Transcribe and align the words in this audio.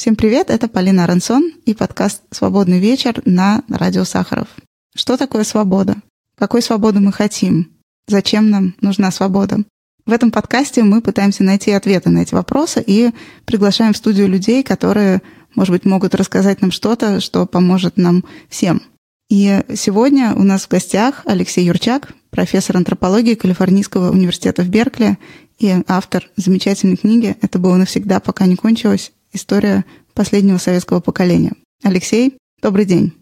Всем 0.00 0.16
привет, 0.16 0.48
это 0.48 0.66
Полина 0.66 1.04
Аронсон 1.04 1.52
и 1.66 1.74
подкаст 1.74 2.22
«Свободный 2.30 2.78
вечер» 2.78 3.20
на 3.26 3.62
радио 3.68 4.04
Сахаров. 4.04 4.48
Что 4.96 5.18
такое 5.18 5.44
свобода? 5.44 5.96
Какой 6.38 6.62
свободы 6.62 7.00
мы 7.00 7.12
хотим? 7.12 7.70
Зачем 8.06 8.48
нам 8.48 8.74
нужна 8.80 9.10
свобода? 9.10 9.58
В 10.06 10.12
этом 10.12 10.30
подкасте 10.30 10.82
мы 10.84 11.02
пытаемся 11.02 11.44
найти 11.44 11.72
ответы 11.72 12.08
на 12.08 12.20
эти 12.20 12.32
вопросы 12.32 12.82
и 12.86 13.10
приглашаем 13.44 13.92
в 13.92 13.96
студию 13.98 14.26
людей, 14.26 14.62
которые, 14.62 15.20
может 15.54 15.70
быть, 15.70 15.84
могут 15.84 16.14
рассказать 16.14 16.62
нам 16.62 16.70
что-то, 16.70 17.20
что 17.20 17.44
поможет 17.44 17.98
нам 17.98 18.24
всем. 18.48 18.80
И 19.28 19.60
сегодня 19.74 20.32
у 20.34 20.44
нас 20.44 20.62
в 20.62 20.70
гостях 20.70 21.24
Алексей 21.26 21.66
Юрчак, 21.66 22.14
профессор 22.30 22.78
антропологии 22.78 23.34
Калифорнийского 23.34 24.12
университета 24.12 24.62
в 24.62 24.70
Беркли 24.70 25.18
и 25.58 25.84
автор 25.88 26.26
замечательной 26.36 26.96
книги 26.96 27.36
«Это 27.42 27.58
было 27.58 27.76
навсегда, 27.76 28.18
пока 28.20 28.46
не 28.46 28.56
кончилось. 28.56 29.12
История 29.32 29.84
последнего 30.14 30.58
советского 30.58 31.00
поколения». 31.00 31.52
Алексей, 31.82 32.36
добрый 32.62 32.84
день. 32.84 33.14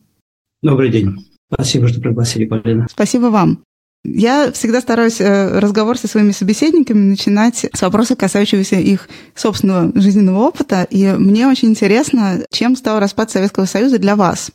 Добрый 0.62 0.90
день. 0.90 1.26
Спасибо, 1.52 1.88
что 1.88 2.00
пригласили, 2.00 2.44
Полина. 2.44 2.86
Спасибо 2.90 3.26
вам. 3.26 3.62
Я 4.04 4.52
всегда 4.52 4.80
стараюсь 4.80 5.20
э, 5.20 5.58
разговор 5.58 5.98
со 5.98 6.08
своими 6.08 6.30
собеседниками 6.30 7.10
начинать 7.10 7.66
с 7.72 7.82
вопроса, 7.82 8.16
касающегося 8.16 8.76
их 8.76 9.08
собственного 9.34 9.92
жизненного 10.00 10.38
опыта. 10.40 10.86
И 10.90 11.06
мне 11.06 11.46
очень 11.46 11.68
интересно, 11.70 12.44
чем 12.50 12.77
стал 12.77 13.00
распад 13.00 13.30
Советского 13.30 13.66
Союза 13.66 13.98
для 13.98 14.16
вас. 14.16 14.50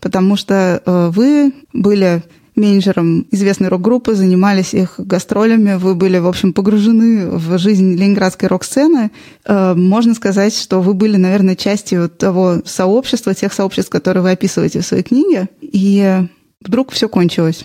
Потому 0.00 0.36
что 0.36 0.82
э, 0.84 1.10
вы 1.10 1.52
были 1.72 2.22
менеджером 2.58 3.26
известной 3.30 3.68
рок-группы, 3.68 4.14
занимались 4.14 4.74
их 4.74 4.94
гастролями, 4.98 5.76
вы 5.76 5.94
были, 5.94 6.18
в 6.18 6.26
общем, 6.26 6.52
погружены 6.52 7.30
в 7.30 7.58
жизнь 7.58 7.96
ленинградской 7.96 8.48
рок-сцены. 8.48 9.10
Э, 9.44 9.74
можно 9.74 10.14
сказать, 10.14 10.54
что 10.54 10.82
вы 10.82 10.94
были, 10.94 11.16
наверное, 11.16 11.56
частью 11.56 12.08
того 12.08 12.62
сообщества, 12.64 13.34
тех 13.34 13.52
сообществ, 13.52 13.90
которые 13.90 14.22
вы 14.22 14.32
описываете 14.32 14.80
в 14.80 14.86
своей 14.86 15.02
книге, 15.02 15.48
и 15.60 16.22
вдруг 16.60 16.90
все 16.90 17.08
кончилось. 17.08 17.64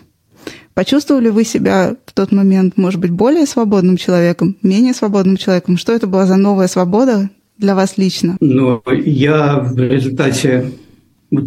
Почувствовали 0.73 1.29
вы 1.29 1.43
себя 1.43 1.95
в 2.05 2.13
тот 2.13 2.31
момент, 2.31 2.77
может 2.77 2.99
быть, 2.99 3.11
более 3.11 3.45
свободным 3.45 3.97
человеком, 3.97 4.57
менее 4.63 4.93
свободным 4.93 5.37
человеком? 5.37 5.77
Что 5.77 5.93
это 5.93 6.07
была 6.07 6.25
за 6.25 6.35
новая 6.35 6.67
свобода 6.67 7.29
для 7.57 7.75
вас 7.75 7.97
лично? 7.97 8.37
Ну, 8.39 8.81
я 9.05 9.59
в 9.59 9.77
результате 9.77 10.71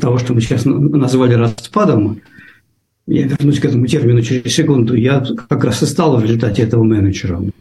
того, 0.01 0.19
что 0.19 0.33
мы 0.33 0.41
сейчас 0.41 0.65
назвали 0.65 1.34
распадом, 1.34 2.21
я 3.07 3.27
вернусь 3.27 3.61
к 3.61 3.65
этому 3.65 3.87
термину 3.87 4.23
через 4.23 4.53
секунду, 4.55 4.95
я 4.95 5.25
как 5.49 5.65
раз 5.65 5.83
и 5.83 5.87
стал 5.87 6.19
в 6.19 6.23
результате 6.23 6.62
этого 6.62 6.83
менеджером. 6.83 7.53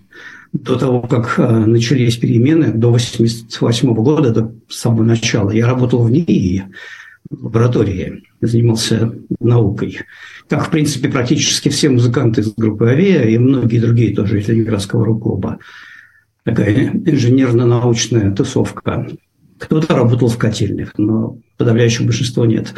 До 0.53 0.77
того, 0.77 1.01
как 1.01 1.37
э, 1.37 1.65
начались 1.65 2.17
перемены, 2.17 2.71
до 2.71 2.87
1988 2.87 3.93
года, 3.93 4.31
до 4.31 4.55
самого 4.69 5.03
начала, 5.03 5.51
я 5.51 5.67
работал 5.67 6.03
в 6.03 6.11
НИИ, 6.11 6.63
в 7.29 7.45
лаборатории, 7.45 8.23
занимался 8.41 9.13
наукой. 9.39 9.99
Как, 10.47 10.67
в 10.67 10.71
принципе, 10.71 11.09
практически 11.09 11.69
все 11.69 11.89
музыканты 11.89 12.41
из 12.41 12.53
группы 12.53 12.87
«Авиа» 12.87 13.23
и 13.23 13.37
многие 13.37 13.79
другие 13.79 14.15
тоже 14.15 14.39
из 14.39 14.47
Ленинградского 14.47 15.05
рок-клуба. 15.05 15.59
Такая 16.43 16.91
инженерно-научная 16.93 18.31
тусовка. 18.31 19.07
Кто-то 19.57 19.95
работал 19.95 20.27
в 20.27 20.37
котельных, 20.37 20.93
но 20.97 21.37
подавляющее 21.57 22.05
большинство 22.05 22.45
нет. 22.45 22.73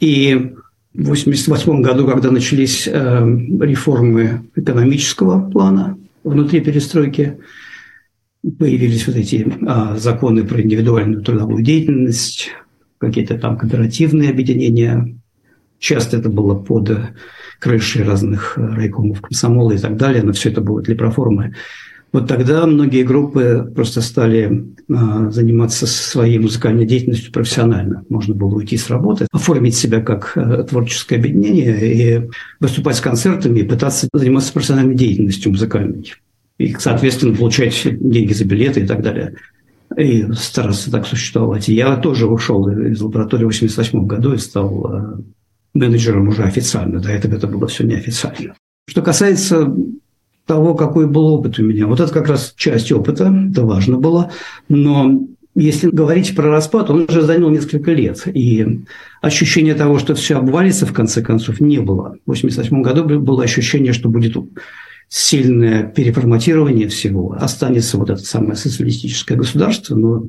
И 0.00 0.54
в 0.96 1.12
1988 1.12 1.82
году, 1.82 2.06
когда 2.06 2.30
начались 2.30 2.88
э, 2.88 2.92
реформы 3.60 4.46
экономического 4.54 5.50
плана 5.50 5.98
внутри 6.24 6.60
перестройки, 6.60 7.38
появились 8.58 9.06
вот 9.06 9.16
эти 9.16 9.46
э, 9.46 9.98
законы 9.98 10.44
про 10.44 10.62
индивидуальную 10.62 11.22
трудовую 11.22 11.62
деятельность, 11.62 12.48
какие-то 12.96 13.38
там 13.38 13.58
кооперативные 13.58 14.30
объединения. 14.30 15.18
Часто 15.78 16.16
это 16.16 16.30
было 16.30 16.54
под 16.54 16.90
крышей 17.60 18.02
разных 18.02 18.56
райкомов 18.56 19.20
комсомола 19.20 19.72
и 19.72 19.78
так 19.78 19.98
далее, 19.98 20.22
но 20.22 20.32
все 20.32 20.48
это 20.48 20.62
было 20.62 20.80
для 20.80 20.96
проформы. 20.96 21.54
Вот 22.12 22.28
тогда 22.28 22.66
многие 22.66 23.02
группы 23.02 23.70
просто 23.74 24.00
стали 24.00 24.64
а, 24.88 25.30
заниматься 25.30 25.86
своей 25.86 26.38
музыкальной 26.38 26.86
деятельностью 26.86 27.32
профессионально. 27.32 28.04
Можно 28.08 28.34
было 28.34 28.54
уйти 28.54 28.76
с 28.76 28.88
работы, 28.88 29.26
оформить 29.32 29.76
себя 29.76 30.00
как 30.00 30.32
а, 30.36 30.62
творческое 30.62 31.16
объединение 31.16 32.22
и 32.22 32.30
выступать 32.60 32.96
с 32.96 33.00
концертами 33.00 33.60
и 33.60 33.64
пытаться 33.64 34.08
заниматься 34.12 34.52
профессиональной 34.52 34.94
деятельностью 34.94 35.52
музыкальной. 35.52 36.14
И, 36.58 36.74
соответственно, 36.78 37.34
получать 37.34 37.82
деньги 37.82 38.32
за 38.32 38.44
билеты 38.44 38.80
и 38.80 38.86
так 38.86 39.02
далее. 39.02 39.34
И 39.96 40.26
стараться 40.32 40.90
так 40.90 41.06
существовать. 41.06 41.68
Я 41.68 41.96
тоже 41.96 42.26
ушел 42.26 42.68
из 42.68 43.00
лаборатории 43.00 43.44
в 43.44 43.48
1988 43.48 44.06
году 44.06 44.32
и 44.32 44.38
стал 44.38 44.86
а, 44.86 45.20
менеджером 45.74 46.28
уже 46.28 46.44
официально. 46.44 47.00
До 47.00 47.10
этого 47.10 47.34
это 47.34 47.46
было 47.46 47.66
все 47.66 47.84
неофициально. 47.84 48.54
Что 48.88 49.02
касается 49.02 49.74
того, 50.46 50.74
какой 50.74 51.06
был 51.06 51.26
опыт 51.26 51.58
у 51.58 51.62
меня. 51.62 51.86
Вот 51.86 52.00
это 52.00 52.12
как 52.12 52.28
раз 52.28 52.54
часть 52.56 52.92
опыта, 52.92 53.34
это 53.50 53.64
важно 53.64 53.98
было. 53.98 54.30
Но 54.68 55.26
если 55.54 55.88
говорить 55.88 56.36
про 56.36 56.50
распад, 56.50 56.90
он 56.90 57.06
уже 57.08 57.22
занял 57.22 57.50
несколько 57.50 57.92
лет. 57.92 58.22
И 58.32 58.84
ощущение 59.22 59.74
того, 59.74 59.98
что 59.98 60.14
все 60.14 60.36
обвалится 60.36 60.86
в 60.86 60.92
конце 60.92 61.22
концов, 61.22 61.60
не 61.60 61.78
было. 61.78 62.16
В 62.26 62.30
1988 62.30 62.82
году 62.82 63.20
было 63.20 63.42
ощущение, 63.42 63.92
что 63.92 64.08
будет 64.08 64.36
сильное 65.08 65.84
переформатирование 65.84 66.88
всего. 66.88 67.36
Останется 67.40 67.96
вот 67.96 68.10
это 68.10 68.20
самое 68.20 68.56
социалистическое 68.56 69.38
государство, 69.38 69.94
но 69.94 70.26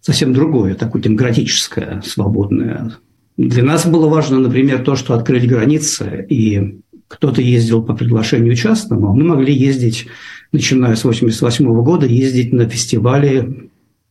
совсем 0.00 0.32
другое, 0.32 0.74
такое 0.74 1.02
демократическое, 1.02 2.02
свободное. 2.04 2.92
Для 3.36 3.64
нас 3.64 3.86
было 3.86 4.08
важно, 4.08 4.38
например, 4.38 4.82
то, 4.84 4.96
что 4.96 5.14
открыли 5.14 5.46
границы 5.46 6.26
и 6.28 6.80
кто-то 7.10 7.42
ездил 7.42 7.82
по 7.82 7.92
приглашению 7.92 8.54
частному, 8.54 9.08
а 9.08 9.12
мы 9.12 9.24
могли 9.24 9.52
ездить, 9.52 10.06
начиная 10.52 10.94
с 10.94 11.00
1988 11.00 11.82
года, 11.82 12.06
ездить 12.06 12.52
на 12.52 12.68
фестивали 12.68 13.70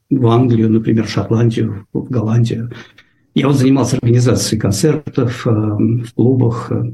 в 0.09 0.27
Англию, 0.27 0.69
например, 0.69 1.07
в 1.07 1.09
Шотландию, 1.09 1.87
в 1.93 2.09
Голландию. 2.09 2.71
Я 3.35 3.47
вот 3.47 3.55
занимался 3.55 3.95
организацией 3.95 4.59
концертов 4.59 5.47
э, 5.47 5.49
в 5.49 6.13
клубах, 6.13 6.71
э, 6.71 6.91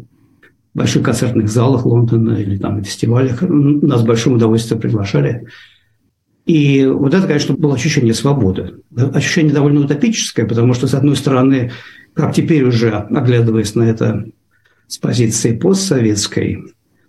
в 0.76 0.78
больших 0.78 1.02
концертных 1.02 1.50
залах 1.50 1.88
Лондона 1.88 2.34
или 2.34 2.58
там 2.58 2.78
на 2.78 2.84
фестивалях. 2.84 3.42
Нас 3.42 4.02
с 4.02 4.06
большим 4.06 4.34
удовольствием 4.34 4.80
приглашали. 4.80 5.48
И 6.46 6.86
вот 6.86 7.16
это, 7.16 7.26
конечно, 7.26 7.56
было 7.56 7.74
ощущение 7.74 8.14
свободы. 8.14 8.76
Ощущение 8.96 9.54
довольно 9.54 9.80
утопическое, 9.80 10.46
потому 10.46 10.76
что, 10.76 10.86
с 10.86 10.94
одной 10.94 11.16
стороны, 11.16 11.72
как 12.14 12.36
теперь 12.36 12.64
уже, 12.64 12.92
оглядываясь 12.92 13.74
на 13.74 13.84
это 13.84 14.26
с 14.88 14.98
позиции 14.98 15.56
постсоветской, 15.56 16.64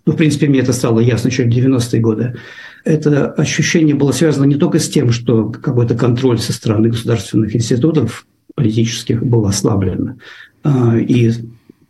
ну, 0.05 0.13
в 0.13 0.15
принципе, 0.15 0.47
мне 0.47 0.59
это 0.59 0.73
стало 0.73 0.99
ясно 0.99 1.27
еще 1.27 1.43
в 1.43 1.49
90-е 1.49 1.99
годы, 1.99 2.35
это 2.85 3.31
ощущение 3.33 3.95
было 3.95 4.11
связано 4.11 4.45
не 4.45 4.55
только 4.55 4.79
с 4.79 4.87
тем, 4.87 5.11
что 5.11 5.49
какой-то 5.49 5.95
контроль 5.95 6.39
со 6.39 6.53
стороны 6.53 6.89
государственных 6.89 7.55
институтов 7.55 8.25
политических 8.55 9.23
был 9.23 9.45
ослаблен, 9.45 10.19
а, 10.63 10.97
и 10.97 11.31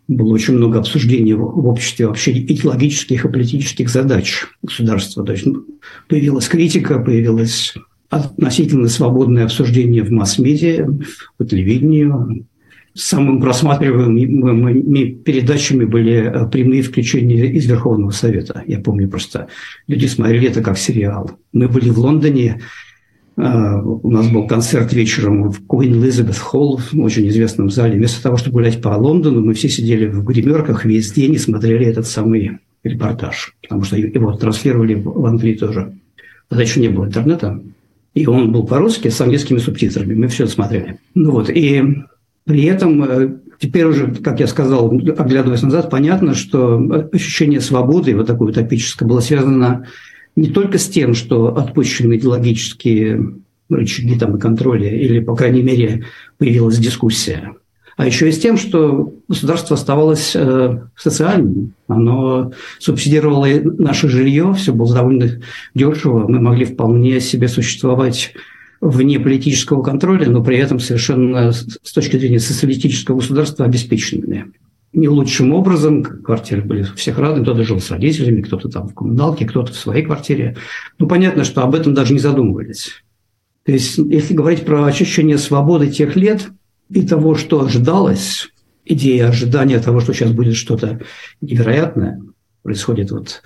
было 0.07 0.33
очень 0.33 0.55
много 0.55 0.79
обсуждений 0.79 1.33
в 1.33 1.67
обществе 1.67 2.07
вообще 2.07 2.31
идеологических 2.31 3.25
и 3.25 3.29
политических 3.29 3.89
задач 3.89 4.45
государства. 4.63 5.25
То 5.25 5.33
есть 5.33 5.45
ну, 5.45 5.65
появилась 6.07 6.47
критика, 6.47 6.99
появилось 6.99 7.75
относительно 8.09 8.87
свободное 8.87 9.43
обсуждение 9.43 10.03
в 10.03 10.11
масс-медиа, 10.11 10.87
по 11.37 11.45
телевидению, 11.45 12.45
самыми 12.97 13.39
просматриваемыми 13.39 15.11
передачами 15.11 15.85
были 15.85 16.13
э, 16.13 16.49
прямые 16.49 16.81
включения 16.81 17.45
из 17.45 17.65
Верховного 17.65 18.11
Совета. 18.11 18.63
Я 18.65 18.79
помню 18.79 19.07
просто, 19.09 19.47
люди 19.87 20.07
смотрели 20.07 20.47
это 20.47 20.61
как 20.61 20.77
сериал. 20.77 21.31
Мы 21.53 21.67
были 21.67 21.89
в 21.89 21.99
Лондоне, 21.99 22.61
э, 23.37 23.81
у 23.81 24.09
нас 24.09 24.27
был 24.29 24.47
концерт 24.47 24.93
вечером 24.93 25.51
в 25.51 25.61
Queen 25.61 26.01
Elizabeth 26.01 26.39
Hall, 26.51 26.79
в 26.91 26.99
очень 26.99 27.27
известном 27.29 27.69
зале. 27.69 27.97
Вместо 27.97 28.21
того, 28.21 28.37
чтобы 28.37 28.55
гулять 28.55 28.81
по 28.81 28.89
Лондону, 28.89 29.45
мы 29.45 29.53
все 29.53 29.69
сидели 29.69 30.07
в 30.07 30.23
гримерках 30.23 30.83
весь 30.83 31.11
день 31.11 31.35
и 31.35 31.39
смотрели 31.39 31.85
этот 31.85 32.07
самый 32.07 32.59
репортаж, 32.83 33.55
потому 33.61 33.83
что 33.83 33.97
его 33.97 34.33
транслировали 34.33 34.95
в 34.95 35.25
Англии 35.25 35.53
тоже. 35.53 35.93
Тогда 36.49 36.63
еще 36.63 36.79
не 36.79 36.87
было 36.87 37.05
интернета. 37.05 37.61
И 38.13 38.25
он 38.25 38.51
был 38.51 38.65
по-русски 38.65 39.09
с 39.09 39.21
английскими 39.21 39.59
субтитрами. 39.59 40.15
Мы 40.15 40.27
все 40.27 40.45
это 40.45 40.53
смотрели. 40.53 40.97
Ну 41.13 41.31
вот, 41.31 41.51
и 41.51 41.83
при 42.47 42.63
этом 42.63 43.03
э, 43.03 43.37
теперь 43.59 43.85
уже, 43.85 44.15
как 44.15 44.39
я 44.39 44.47
сказал, 44.47 44.89
оглядываясь 44.89 45.61
назад, 45.61 45.89
понятно, 45.89 46.33
что 46.33 47.09
ощущение 47.11 47.59
свободы, 47.59 48.15
вот 48.15 48.25
такое 48.25 48.49
утопическое, 48.49 49.07
было 49.07 49.19
связано 49.19 49.85
не 50.37 50.49
только 50.49 50.77
с 50.77 50.87
тем, 50.87 51.13
что 51.13 51.55
отпущены 51.57 52.15
идеологические 52.15 53.33
рычаги 53.69 54.17
там, 54.17 54.37
и 54.37 54.39
контроля, 54.39 54.89
или, 54.89 55.19
по 55.19 55.35
крайней 55.35 55.61
мере, 55.61 56.05
появилась 56.37 56.77
дискуссия, 56.77 57.53
а 57.97 58.05
еще 58.05 58.29
и 58.29 58.31
с 58.31 58.39
тем, 58.39 58.57
что 58.57 59.13
государство 59.27 59.75
оставалось 59.75 60.33
э, 60.35 60.79
социальным. 60.95 61.73
Оно 61.87 62.53
субсидировало 62.79 63.47
наше 63.63 64.07
жилье, 64.07 64.53
все 64.53 64.71
было 64.71 64.93
довольно 64.93 65.41
дешево. 65.73 66.27
Мы 66.27 66.39
могли 66.39 66.65
вполне 66.65 67.19
себе 67.19 67.47
существовать 67.47 68.33
вне 68.81 69.19
политического 69.19 69.81
контроля, 69.81 70.29
но 70.29 70.43
при 70.43 70.57
этом 70.57 70.79
совершенно 70.79 71.51
с 71.51 71.91
точки 71.93 72.17
зрения 72.17 72.39
социалистического 72.39 73.17
государства 73.17 73.65
обеспеченными. 73.65 74.51
Не 74.93 75.09
лучшим 75.09 75.53
образом, 75.53 76.03
квартиры 76.03 76.63
были 76.63 76.83
всех 76.95 77.17
разные, 77.19 77.43
кто-то 77.43 77.63
жил 77.63 77.79
с 77.79 77.91
родителями, 77.91 78.41
кто-то 78.41 78.69
там 78.69 78.87
в 78.87 78.93
коммуналке, 78.93 79.45
кто-то 79.45 79.71
в 79.71 79.75
своей 79.75 80.03
квартире. 80.03 80.55
Ну, 80.97 81.07
понятно, 81.07 81.43
что 81.43 81.61
об 81.61 81.75
этом 81.75 81.93
даже 81.93 82.13
не 82.13 82.19
задумывались. 82.19 83.03
То 83.63 83.73
есть, 83.73 83.97
если 83.97 84.33
говорить 84.33 84.65
про 84.65 84.85
ощущение 84.85 85.37
свободы 85.37 85.89
тех 85.89 86.15
лет 86.15 86.49
и 86.89 87.05
того, 87.05 87.35
что 87.35 87.65
ожидалось, 87.65 88.47
идея 88.85 89.27
ожидания 89.27 89.79
того, 89.79 89.99
что 89.99 90.13
сейчас 90.13 90.31
будет 90.31 90.55
что-то 90.55 91.01
невероятное, 91.41 92.21
происходит 92.63 93.11
вот 93.11 93.43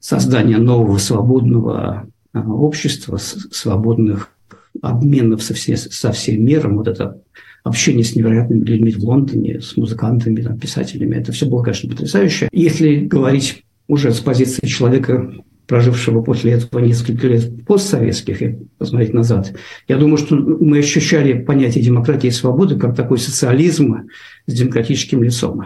создание 0.00 0.58
нового 0.58 0.98
свободного 0.98 2.06
а, 2.32 2.40
общества, 2.40 3.18
свободных 3.18 4.33
обменов 4.82 5.42
со, 5.42 5.54
все, 5.54 5.76
со 5.76 6.12
всем 6.12 6.44
миром, 6.44 6.76
вот 6.76 6.88
это 6.88 7.20
общение 7.62 8.04
с 8.04 8.14
невероятными 8.14 8.64
людьми 8.64 8.92
в 8.92 9.02
Лондоне, 9.04 9.60
с 9.60 9.76
музыкантами, 9.76 10.42
там, 10.42 10.58
писателями, 10.58 11.16
это 11.16 11.32
все 11.32 11.46
было, 11.46 11.62
конечно, 11.62 11.88
потрясающе. 11.90 12.48
Если 12.52 12.96
говорить 13.06 13.64
уже 13.88 14.12
с 14.12 14.20
позиции 14.20 14.66
человека, 14.66 15.32
прожившего 15.66 16.20
после 16.20 16.52
этого 16.52 16.80
несколько 16.80 17.26
лет 17.26 17.64
постсоветских, 17.64 18.42
и 18.42 18.58
посмотреть 18.76 19.14
назад, 19.14 19.54
я 19.88 19.96
думаю, 19.96 20.18
что 20.18 20.36
мы 20.36 20.78
ощущали 20.78 21.32
понятие 21.42 21.82
демократии 21.82 22.26
и 22.26 22.32
свободы 22.32 22.76
как 22.78 22.94
такой 22.94 23.18
социализм 23.18 24.08
с 24.46 24.52
демократическим 24.52 25.22
лицом 25.22 25.62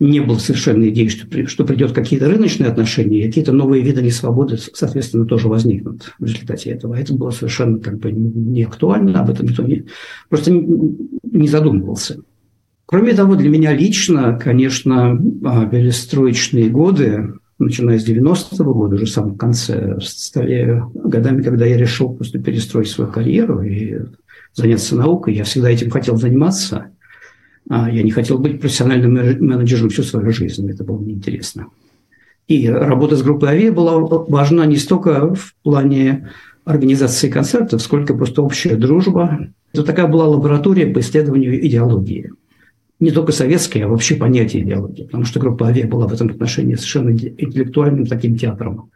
не 0.00 0.20
было 0.20 0.38
совершенно 0.38 0.88
идеи, 0.88 1.08
что, 1.08 1.46
что 1.48 1.64
придет 1.64 1.92
какие-то 1.92 2.28
рыночные 2.28 2.70
отношения, 2.70 3.26
какие-то 3.26 3.52
новые 3.52 3.82
виды 3.82 4.00
несвободы, 4.00 4.56
соответственно, 4.56 5.26
тоже 5.26 5.48
возникнут 5.48 6.14
в 6.18 6.24
результате 6.24 6.70
этого. 6.70 6.94
Это 6.94 7.14
было 7.14 7.30
совершенно 7.30 7.80
как 7.80 7.98
бы 7.98 8.12
не 8.12 8.62
актуально, 8.62 9.20
об 9.20 9.30
этом 9.30 9.46
никто 9.46 9.64
не, 9.64 9.86
просто 10.28 10.52
не 10.52 11.48
задумывался. 11.48 12.20
Кроме 12.86 13.12
того, 13.12 13.34
для 13.34 13.50
меня 13.50 13.74
лично, 13.74 14.38
конечно, 14.42 15.20
а, 15.44 15.66
перестроечные 15.66 16.70
годы, 16.70 17.34
начиная 17.58 17.98
с 17.98 18.08
90-го 18.08 18.72
года, 18.72 18.94
уже 18.94 19.04
в 19.04 19.10
самом 19.10 19.36
конце, 19.36 19.98
стали 20.00 20.80
годами, 20.94 21.42
когда 21.42 21.66
я 21.66 21.76
решил 21.76 22.14
просто 22.14 22.38
перестроить 22.38 22.88
свою 22.88 23.10
карьеру 23.10 23.62
и 23.62 23.98
заняться 24.54 24.94
наукой. 24.94 25.34
Я 25.34 25.44
всегда 25.44 25.70
этим 25.70 25.90
хотел 25.90 26.16
заниматься– 26.16 26.86
я 27.68 28.02
не 28.02 28.10
хотел 28.10 28.38
быть 28.38 28.60
профессиональным 28.60 29.14
менеджером 29.14 29.90
всю 29.90 30.02
свою 30.02 30.30
жизнь, 30.32 30.68
это 30.70 30.84
было 30.84 31.00
неинтересно. 31.00 31.66
И 32.46 32.66
работа 32.66 33.16
с 33.16 33.22
группой 33.22 33.50
АВИА 33.50 33.72
была 33.72 33.98
важна 33.98 34.64
не 34.64 34.76
столько 34.76 35.34
в 35.34 35.54
плане 35.62 36.30
организации 36.64 37.28
концертов, 37.28 37.82
сколько 37.82 38.14
просто 38.14 38.42
общая 38.42 38.76
дружба. 38.76 39.48
Это 39.72 39.82
такая 39.82 40.06
была 40.06 40.26
лаборатория 40.26 40.86
по 40.86 41.00
исследованию 41.00 41.64
идеологии. 41.66 42.32
Не 43.00 43.10
только 43.10 43.32
советской, 43.32 43.78
а 43.78 43.88
вообще 43.88 44.16
понятия 44.16 44.60
идеологии. 44.60 45.04
Потому 45.04 45.24
что 45.24 45.40
группа 45.40 45.68
АВИА 45.68 45.86
была 45.86 46.06
в 46.08 46.12
этом 46.12 46.30
отношении 46.30 46.74
совершенно 46.74 47.10
интеллектуальным 47.10 48.06
таким 48.06 48.36
театром, 48.36 48.90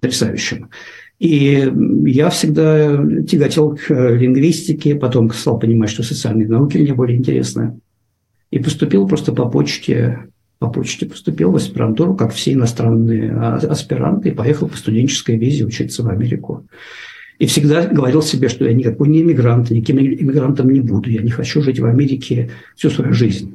потрясающим. 0.00 0.70
И 1.18 1.70
я 2.06 2.30
всегда 2.30 2.96
тяготел 3.28 3.76
к 3.76 3.90
лингвистике, 3.90 4.94
потом 4.94 5.30
стал 5.30 5.58
понимать, 5.58 5.90
что 5.90 6.02
социальные 6.02 6.48
науки 6.48 6.78
мне 6.78 6.94
более 6.94 7.18
интересны. 7.18 7.78
И 8.50 8.58
поступил 8.58 9.06
просто 9.06 9.32
по 9.32 9.48
почте, 9.48 10.28
по 10.58 10.68
почте 10.68 11.06
поступил 11.06 11.52
в 11.52 11.56
аспирантуру, 11.56 12.14
как 12.14 12.32
все 12.32 12.52
иностранные 12.52 13.32
а, 13.32 13.56
аспиранты, 13.56 14.30
и 14.30 14.34
поехал 14.34 14.68
по 14.68 14.76
студенческой 14.76 15.36
визе 15.36 15.64
учиться 15.64 16.02
в 16.02 16.08
Америку. 16.08 16.66
И 17.38 17.46
всегда 17.46 17.86
говорил 17.86 18.22
себе, 18.22 18.48
что 18.48 18.64
я 18.64 18.72
никакой 18.72 19.08
не 19.08 19.22
иммигрант, 19.22 19.70
никаким 19.70 19.98
иммигрантом 19.98 20.70
не 20.70 20.80
буду, 20.80 21.10
я 21.10 21.22
не 21.22 21.30
хочу 21.30 21.62
жить 21.62 21.78
в 21.78 21.84
Америке 21.84 22.50
всю 22.74 22.90
свою 22.90 23.12
жизнь. 23.12 23.54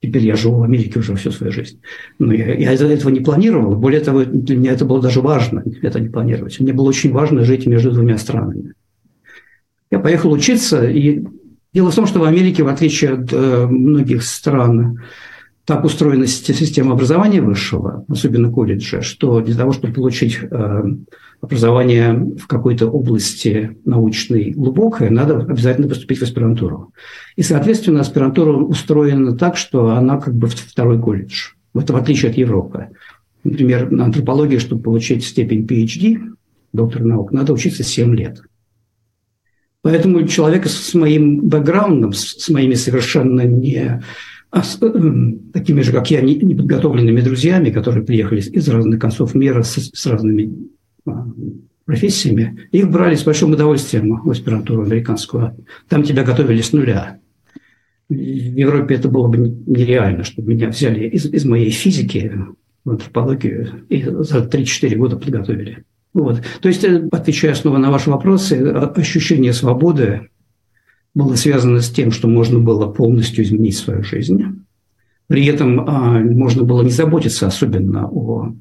Теперь 0.00 0.24
я 0.24 0.36
живу 0.36 0.60
в 0.60 0.62
Америке 0.62 1.00
уже 1.00 1.14
всю 1.16 1.32
свою 1.32 1.52
жизнь. 1.52 1.80
Но 2.18 2.32
я, 2.32 2.54
я 2.54 2.72
этого 2.72 3.10
не 3.10 3.20
планировал. 3.20 3.74
Более 3.74 4.00
того, 4.00 4.24
для 4.24 4.56
меня 4.56 4.72
это 4.72 4.84
было 4.84 5.02
даже 5.02 5.20
важно, 5.20 5.64
это 5.82 6.00
не 6.00 6.08
планировать. 6.08 6.58
Мне 6.60 6.72
было 6.72 6.88
очень 6.88 7.12
важно 7.12 7.44
жить 7.44 7.66
между 7.66 7.90
двумя 7.90 8.16
странами. 8.16 8.74
Я 9.90 9.98
поехал 9.98 10.32
учиться, 10.32 10.88
и 10.88 11.24
Дело 11.74 11.90
в 11.90 11.94
том, 11.94 12.06
что 12.06 12.20
в 12.20 12.24
Америке, 12.24 12.62
в 12.62 12.68
отличие 12.68 13.12
от 13.12 13.32
э, 13.32 13.66
многих 13.66 14.22
стран, 14.22 15.00
так 15.64 15.84
устроена 15.84 16.26
система 16.26 16.92
образования 16.92 17.42
высшего, 17.42 18.06
особенно 18.08 18.50
колледжа, 18.50 19.02
что 19.02 19.42
для 19.42 19.54
того, 19.54 19.72
чтобы 19.72 19.92
получить 19.92 20.38
э, 20.42 20.82
образование 21.42 22.14
в 22.14 22.46
какой-то 22.46 22.86
области 22.88 23.76
научной 23.84 24.52
глубокое, 24.52 25.10
надо 25.10 25.40
обязательно 25.40 25.86
поступить 25.86 26.20
в 26.20 26.22
аспирантуру. 26.22 26.94
И, 27.36 27.42
соответственно, 27.42 28.00
аспирантура 28.00 28.52
устроена 28.52 29.36
так, 29.36 29.58
что 29.58 29.90
она 29.90 30.18
как 30.18 30.34
бы 30.34 30.48
второй 30.48 30.98
колледж. 30.98 31.50
Это 31.74 31.92
в 31.92 31.96
отличие 31.96 32.30
от 32.30 32.38
Европы. 32.38 32.88
Например, 33.44 33.90
на 33.90 34.06
антропологии, 34.06 34.56
чтобы 34.56 34.82
получить 34.82 35.22
степень 35.22 35.66
PhD, 35.66 36.18
доктор 36.72 37.04
наук, 37.04 37.30
надо 37.30 37.52
учиться 37.52 37.82
7 37.82 38.14
лет. 38.14 38.40
Поэтому 39.82 40.26
человек 40.26 40.66
с 40.66 40.94
моим 40.94 41.48
бэкграундом, 41.48 42.12
с 42.12 42.48
моими 42.48 42.74
совершенно 42.74 43.42
не 43.42 44.02
а 44.50 44.62
эм, 44.80 45.50
такими 45.52 45.82
же, 45.82 45.92
как 45.92 46.10
я, 46.10 46.22
неподготовленными 46.22 47.20
друзьями, 47.20 47.70
которые 47.70 48.04
приехали 48.04 48.40
из 48.40 48.68
разных 48.68 48.98
концов 48.98 49.34
мира 49.34 49.62
с, 49.62 49.90
с 49.92 50.06
разными 50.06 50.70
а, 51.06 51.26
профессиями, 51.84 52.68
их 52.72 52.90
брали 52.90 53.14
с 53.14 53.24
большим 53.24 53.52
удовольствием 53.52 54.22
в 54.22 54.30
аспирантуру 54.30 54.84
американскую. 54.84 55.54
Там 55.88 56.02
тебя 56.02 56.24
готовили 56.24 56.62
с 56.62 56.72
нуля. 56.72 57.20
В 58.08 58.14
Европе 58.14 58.94
это 58.94 59.10
было 59.10 59.28
бы 59.28 59.36
нереально, 59.36 60.24
чтобы 60.24 60.54
меня 60.54 60.68
взяли 60.68 61.06
из, 61.08 61.26
из 61.26 61.44
моей 61.44 61.70
физики 61.70 62.32
в 62.84 62.90
антропологию 62.90 63.84
и 63.90 64.02
за 64.02 64.38
3-4 64.38 64.96
года 64.96 65.16
подготовили. 65.16 65.84
Вот. 66.14 66.42
То 66.60 66.68
есть, 66.68 66.84
э, 66.84 67.08
отвечая 67.12 67.54
снова 67.54 67.78
на 67.78 67.90
ваши 67.90 68.10
вопросы, 68.10 68.56
э, 68.56 68.70
ощущение 68.96 69.52
свободы 69.52 70.28
было 71.14 71.34
связано 71.34 71.80
с 71.80 71.90
тем, 71.90 72.10
что 72.10 72.28
можно 72.28 72.58
было 72.58 72.86
полностью 72.86 73.44
изменить 73.44 73.76
свою 73.76 74.02
жизнь. 74.02 74.64
При 75.26 75.44
этом 75.46 75.80
а, 75.80 76.20
можно 76.20 76.62
было 76.62 76.82
не 76.82 76.90
заботиться 76.90 77.46
особенно 77.46 78.08
о 78.08 78.54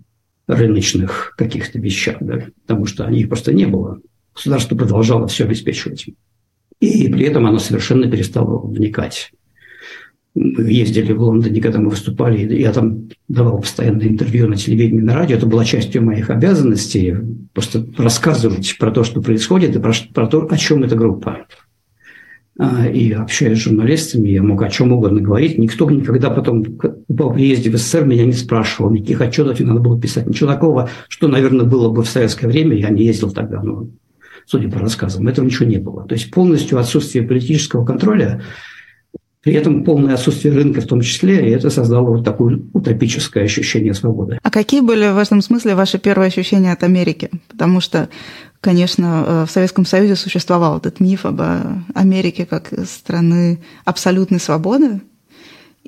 рыночных 0.47 1.33
каких-то 1.37 1.79
вещах, 1.79 2.17
да, 2.19 2.45
потому 2.65 2.85
что 2.85 3.05
они 3.05 3.25
просто 3.25 3.53
не 3.53 3.65
было. 3.65 3.99
Государство 4.33 4.75
продолжало 4.75 5.27
все 5.27 5.45
обеспечивать. 5.45 6.09
И 6.79 7.07
при 7.07 7.25
этом 7.25 7.45
оно 7.45 7.59
совершенно 7.59 8.09
перестало 8.09 8.59
вникать 8.59 9.31
мы 10.35 10.63
ездили 10.63 11.13
в 11.13 11.21
Лондоне, 11.21 11.61
когда 11.61 11.79
мы 11.79 11.89
выступали, 11.89 12.53
я 12.59 12.71
там 12.71 13.09
давал 13.27 13.59
постоянно 13.59 14.03
интервью 14.03 14.47
на 14.47 14.55
телевидении, 14.55 15.01
на 15.01 15.15
радио. 15.15 15.37
Это 15.37 15.47
была 15.47 15.65
частью 15.65 16.03
моих 16.03 16.29
обязанностей, 16.29 17.15
просто 17.53 17.85
рассказывать 17.97 18.77
про 18.77 18.91
то, 18.91 19.03
что 19.03 19.21
происходит, 19.21 19.75
и 19.75 19.79
про, 19.79 19.93
про 20.13 20.27
то, 20.27 20.47
о 20.49 20.57
чем 20.57 20.83
эта 20.83 20.95
группа. 20.95 21.47
А, 22.59 22.87
и 22.87 23.11
общаясь 23.11 23.59
с 23.59 23.61
журналистами, 23.61 24.29
я 24.29 24.41
мог 24.41 24.61
о 24.63 24.69
чем 24.69 24.91
угодно 24.91 25.21
говорить. 25.21 25.57
Никто 25.57 25.89
никогда 25.89 26.29
потом 26.31 26.63
по 26.63 27.29
приезде 27.31 27.69
в 27.69 27.77
СССР 27.77 28.05
меня 28.05 28.25
не 28.25 28.33
спрашивал, 28.33 28.91
никаких 28.91 29.21
отчетов 29.21 29.59
не 29.59 29.65
надо 29.65 29.79
было 29.79 29.99
писать. 29.99 30.25
Ничего 30.25 30.51
такого, 30.51 30.89
что, 31.07 31.27
наверное, 31.27 31.65
было 31.65 31.89
бы 31.89 32.03
в 32.03 32.09
советское 32.09 32.47
время, 32.47 32.75
я 32.75 32.89
не 32.89 33.05
ездил 33.05 33.31
тогда, 33.31 33.61
но 33.61 33.87
судя 34.47 34.69
по 34.69 34.79
рассказам, 34.79 35.27
этого 35.27 35.45
ничего 35.45 35.65
не 35.65 35.77
было. 35.77 36.07
То 36.07 36.15
есть 36.15 36.31
полностью 36.31 36.79
отсутствие 36.79 37.27
политического 37.27 37.85
контроля 37.85 38.41
при 39.47 39.55
этом 39.55 39.85
полное 39.85 40.15
отсутствие 40.15 40.53
рынка 40.53 40.81
в 40.81 40.87
том 40.87 40.99
числе, 40.99 41.47
и 41.47 41.51
это 41.53 41.69
создало 41.69 42.09
вот 42.09 42.25
такое 42.25 42.59
утопическое 42.73 43.45
ощущение 43.45 43.93
свободы. 43.93 44.39
А 44.43 44.49
какие 44.49 44.81
были 44.81 45.07
в 45.07 45.17
этом 45.17 45.41
смысле 45.41 45.73
ваши 45.73 45.99
первые 45.99 46.27
ощущения 46.27 46.73
от 46.73 46.83
Америки? 46.83 47.29
Потому 47.47 47.79
что, 47.79 48.09
конечно, 48.59 49.23
э, 49.25 49.45
в 49.47 49.49
Советском 49.49 49.85
Союзе 49.85 50.17
существовал 50.17 50.79
этот 50.79 50.99
миф 50.99 51.25
об 51.25 51.39
э, 51.39 51.61
Америке 51.95 52.45
как 52.45 52.73
страны 52.85 53.59
абсолютной 53.85 54.41
свободы, 54.41 54.99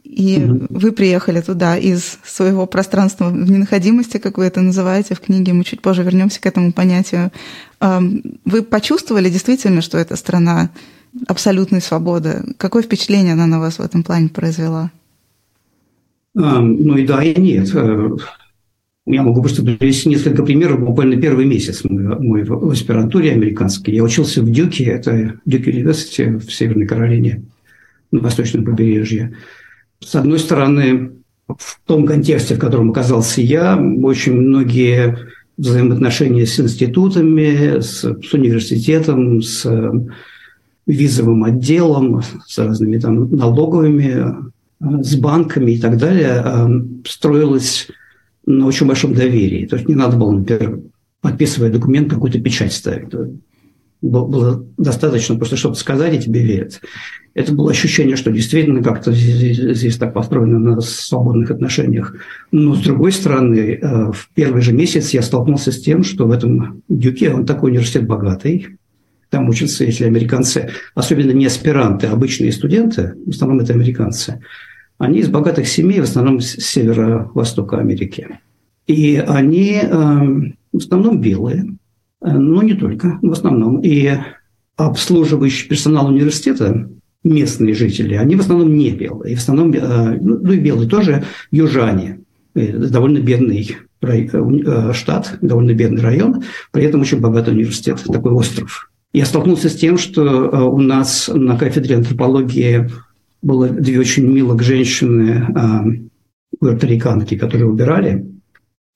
и 0.05 0.37
mm 0.37 0.67
вы 0.69 0.93
приехали 0.93 1.41
туда 1.41 1.75
из 1.75 2.17
своего 2.23 2.65
пространства 2.65 3.25
в 3.25 3.51
ненаходимости, 3.51 4.19
как 4.19 4.37
вы 4.37 4.45
это 4.45 4.61
называете 4.61 5.15
в 5.15 5.19
книге, 5.19 5.51
мы 5.51 5.65
чуть 5.65 5.81
позже 5.81 6.03
вернемся 6.03 6.39
к 6.39 6.45
этому 6.45 6.71
понятию. 6.71 7.31
Эм, 7.81 8.39
вы 8.45 8.63
почувствовали 8.63 9.29
действительно, 9.29 9.81
что 9.81 9.97
эта 9.97 10.15
страна 10.15 10.69
абсолютной 11.27 11.81
свободы. 11.81 12.43
Какое 12.57 12.83
впечатление 12.83 13.33
она 13.33 13.47
на 13.47 13.59
вас 13.59 13.79
в 13.79 13.81
этом 13.81 14.03
плане 14.03 14.29
произвела? 14.29 14.91
А, 16.35 16.59
ну 16.61 16.97
и 16.97 17.05
да, 17.05 17.23
и 17.23 17.39
нет. 17.39 17.69
Э, 17.73 18.09
я 19.05 19.23
могу 19.23 19.41
просто 19.41 19.63
привести 19.63 20.09
несколько 20.09 20.43
примеров. 20.43 20.79
Буквально 20.79 21.19
первый 21.19 21.45
месяц 21.45 21.83
мой, 21.83 22.19
мой 22.19 22.43
в 22.43 22.69
аспирантуре 22.69 23.31
американской. 23.31 23.93
Я 23.93 24.03
учился 24.03 24.41
в 24.41 24.51
Дюке, 24.51 24.85
это 24.85 25.39
Дюк 25.45 25.67
университет 25.67 26.43
в 26.43 26.53
Северной 26.53 26.85
Каролине, 26.85 27.43
на 28.11 28.19
восточном 28.19 28.65
побережье. 28.65 29.35
С 29.99 30.15
одной 30.15 30.39
стороны, 30.39 31.11
в 31.47 31.79
том 31.85 32.05
контексте, 32.05 32.55
в 32.55 32.59
котором 32.59 32.91
оказался 32.91 33.41
я, 33.41 33.77
очень 33.77 34.33
многие 34.33 35.17
взаимоотношения 35.57 36.45
с 36.45 36.59
институтами, 36.59 37.81
с, 37.81 38.01
с 38.01 38.33
университетом, 38.33 39.41
с 39.41 39.65
визовым 40.85 41.43
отделом, 41.43 42.21
с 42.47 42.57
разными 42.57 42.97
там 42.97 43.29
налоговыми, 43.31 44.51
с 44.81 45.15
банками 45.15 45.71
и 45.71 45.79
так 45.79 45.97
далее, 45.97 46.43
строилось 47.05 47.87
на 48.45 48.65
очень 48.65 48.87
большом 48.87 49.13
доверии. 49.13 49.65
То 49.65 49.75
есть 49.75 49.87
не 49.87 49.95
надо 49.95 50.17
было, 50.17 50.31
например, 50.31 50.81
подписывая 51.21 51.71
документ, 51.71 52.09
какую-то 52.09 52.39
печать 52.39 52.73
ставить. 52.73 53.13
Было 54.01 54.65
достаточно 54.77 55.35
просто 55.35 55.57
что-то 55.57 55.75
сказать, 55.75 56.15
и 56.15 56.19
тебе 56.19 56.41
верят. 56.41 56.79
Это 57.33 57.53
было 57.53 57.71
ощущение, 57.71 58.15
что 58.15 58.31
действительно 58.31 58.81
как-то 58.81 59.11
здесь, 59.11 59.57
здесь 59.57 59.97
так 59.97 60.13
построено 60.13 60.57
на 60.57 60.81
свободных 60.81 61.51
отношениях. 61.51 62.15
Но, 62.51 62.75
с 62.75 62.79
другой 62.79 63.11
стороны, 63.11 63.77
э, 63.81 64.11
в 64.13 64.29
первый 64.33 64.61
же 64.61 64.71
месяц 64.71 65.09
я 65.09 65.21
столкнулся 65.21 65.73
с 65.73 65.81
тем, 65.81 66.03
что 66.03 66.25
в 66.25 66.31
этом 66.31 66.81
Дюке, 66.87 67.33
он 67.33 67.45
такой 67.45 67.71
университет 67.71 68.07
богатый, 68.07 68.78
там 69.29 69.49
учатся, 69.49 69.83
если 69.83 70.05
американцы, 70.05 70.69
особенно 70.95 71.31
не 71.31 71.45
аспиранты, 71.45 72.07
а 72.07 72.13
обычные 72.13 72.51
студенты, 72.51 73.13
в 73.25 73.29
основном 73.29 73.59
это 73.59 73.73
американцы, 73.73 74.41
они 74.97 75.19
из 75.19 75.29
богатых 75.29 75.67
семей, 75.67 76.01
в 76.01 76.03
основном 76.03 76.41
с 76.41 76.55
северо-востока 76.57 77.77
Америки. 77.77 78.39
И 78.85 79.15
они 79.15 79.79
э, 79.81 79.87
в 79.87 80.77
основном 80.77 81.21
белые, 81.21 81.77
э, 82.21 82.31
но 82.31 82.63
не 82.63 82.73
только, 82.73 83.19
в 83.21 83.31
основном. 83.31 83.81
И 83.81 84.11
обслуживающий 84.75 85.69
персонал 85.69 86.07
университета, 86.07 86.89
местные 87.23 87.73
жители, 87.73 88.15
они 88.15 88.35
в 88.35 88.39
основном 88.39 88.75
не 88.75 88.91
белые. 88.91 89.33
И 89.33 89.35
в 89.35 89.39
основном, 89.39 89.71
э, 89.71 90.17
ну, 90.19 90.39
ну 90.39 90.51
и 90.51 90.59
белые 90.59 90.89
тоже, 90.89 91.23
южане. 91.51 92.21
Довольно 92.55 93.19
бедный 93.19 93.77
э, 94.01 94.93
штат, 94.93 95.37
довольно 95.41 95.73
бедный 95.73 96.01
район, 96.01 96.43
при 96.71 96.83
этом 96.83 97.01
очень 97.01 97.21
богатый 97.21 97.53
университет, 97.53 98.03
такой 98.05 98.31
остров. 98.31 98.91
Я 99.13 99.25
столкнулся 99.25 99.69
с 99.69 99.75
тем, 99.75 99.97
что 99.97 100.69
у 100.71 100.79
нас 100.79 101.29
на 101.33 101.57
кафедре 101.57 101.95
антропологии 101.95 102.89
было 103.41 103.67
две 103.67 103.99
очень 103.99 104.27
милых 104.27 104.61
женщины, 104.61 105.99
пуэрториканки, 106.59 107.37
которые 107.37 107.67
убирали 107.67 108.25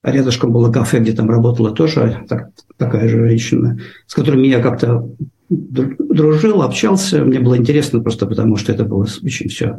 а 0.04 0.12
рядышком 0.12 0.52
было 0.52 0.70
кафе, 0.70 1.00
где 1.00 1.12
там 1.12 1.30
работала 1.30 1.70
тоже 1.70 2.24
так, 2.28 2.50
такая 2.76 3.08
же 3.08 3.26
женщина, 3.26 3.78
с 4.06 4.12
которыми 4.12 4.46
я 4.46 4.60
как-то 4.60 5.08
дружил, 5.48 6.60
общался. 6.60 7.24
Мне 7.24 7.40
было 7.40 7.56
интересно 7.56 8.00
просто 8.00 8.26
потому, 8.26 8.56
что 8.56 8.70
это 8.70 8.84
было 8.84 9.06
очень 9.22 9.48
все 9.48 9.78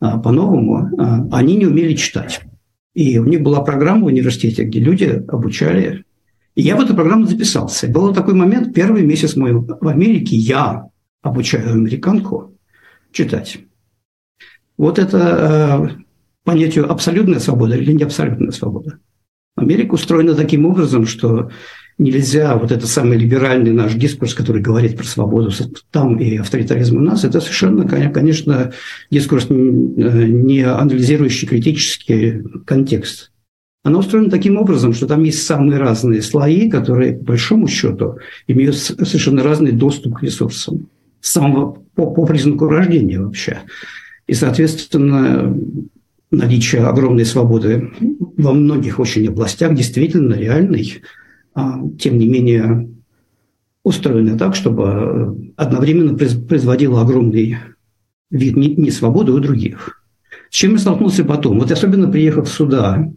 а, 0.00 0.18
по-новому. 0.18 1.28
Они 1.30 1.56
не 1.56 1.66
умели 1.66 1.92
читать. 1.92 2.40
И 2.94 3.18
у 3.18 3.26
них 3.26 3.42
была 3.42 3.60
программа 3.60 4.04
в 4.04 4.06
университете, 4.06 4.64
где 4.64 4.80
люди 4.80 5.22
обучали. 5.28 6.04
Я 6.60 6.74
в 6.74 6.80
эту 6.80 6.92
программу 6.96 7.24
записался. 7.24 7.86
Был 7.86 8.12
такой 8.12 8.34
момент, 8.34 8.74
первый 8.74 9.06
месяц 9.06 9.36
мой 9.36 9.52
в 9.52 9.86
Америке, 9.86 10.34
я 10.34 10.88
обучаю 11.22 11.70
американку 11.70 12.58
читать. 13.12 13.58
Вот 14.76 14.98
это 14.98 15.88
э, 15.88 16.02
понятие 16.42 16.84
абсолютная 16.84 17.38
свобода 17.38 17.76
или 17.76 17.92
не 17.92 18.02
абсолютная 18.02 18.50
свобода. 18.50 18.98
Америка 19.54 19.94
устроена 19.94 20.34
таким 20.34 20.66
образом, 20.66 21.06
что 21.06 21.48
нельзя 21.96 22.56
вот 22.56 22.72
этот 22.72 22.88
самый 22.88 23.18
либеральный 23.18 23.70
наш 23.70 23.94
дискурс, 23.94 24.34
который 24.34 24.60
говорит 24.60 24.96
про 24.96 25.04
свободу 25.04 25.52
там 25.92 26.16
и 26.18 26.38
авторитаризм 26.38 26.96
у 26.96 27.02
нас, 27.02 27.22
это 27.22 27.40
совершенно, 27.40 27.86
конечно, 27.86 28.72
дискурс, 29.12 29.46
э, 29.48 29.52
не 29.52 30.62
анализирующий 30.62 31.46
критический 31.46 32.42
контекст. 32.66 33.30
Она 33.84 33.98
устроена 33.98 34.28
таким 34.28 34.56
образом, 34.56 34.92
что 34.92 35.06
там 35.06 35.22
есть 35.22 35.44
самые 35.44 35.78
разные 35.78 36.20
слои, 36.22 36.68
которые, 36.68 37.16
по 37.16 37.26
большому 37.26 37.68
счету, 37.68 38.18
имеют 38.46 38.76
совершенно 38.76 39.42
разный 39.42 39.72
доступ 39.72 40.18
к 40.18 40.22
ресурсам. 40.22 40.88
Самого, 41.20 41.78
по, 41.94 42.10
по 42.10 42.26
признаку 42.26 42.68
рождения 42.68 43.20
вообще. 43.20 43.60
И, 44.26 44.34
соответственно, 44.34 45.56
наличие 46.30 46.84
огромной 46.84 47.24
свободы 47.24 47.90
во 48.36 48.52
многих 48.52 48.98
очень 48.98 49.26
областях, 49.28 49.74
действительно 49.74 50.34
реальной, 50.34 51.02
а, 51.54 51.80
тем 51.98 52.18
не 52.18 52.28
менее 52.28 52.90
устроены 53.82 54.36
так, 54.36 54.54
чтобы 54.54 55.50
одновременно 55.56 56.16
производило 56.16 57.00
огромный 57.00 57.56
вид 58.30 58.56
несвободы 58.56 59.32
у 59.32 59.38
других. 59.38 60.02
С 60.50 60.54
чем 60.54 60.72
я 60.72 60.78
столкнулся 60.78 61.24
потом? 61.24 61.58
Вот 61.58 61.70
особенно 61.70 62.08
приехав 62.08 62.48
сюда, 62.48 63.10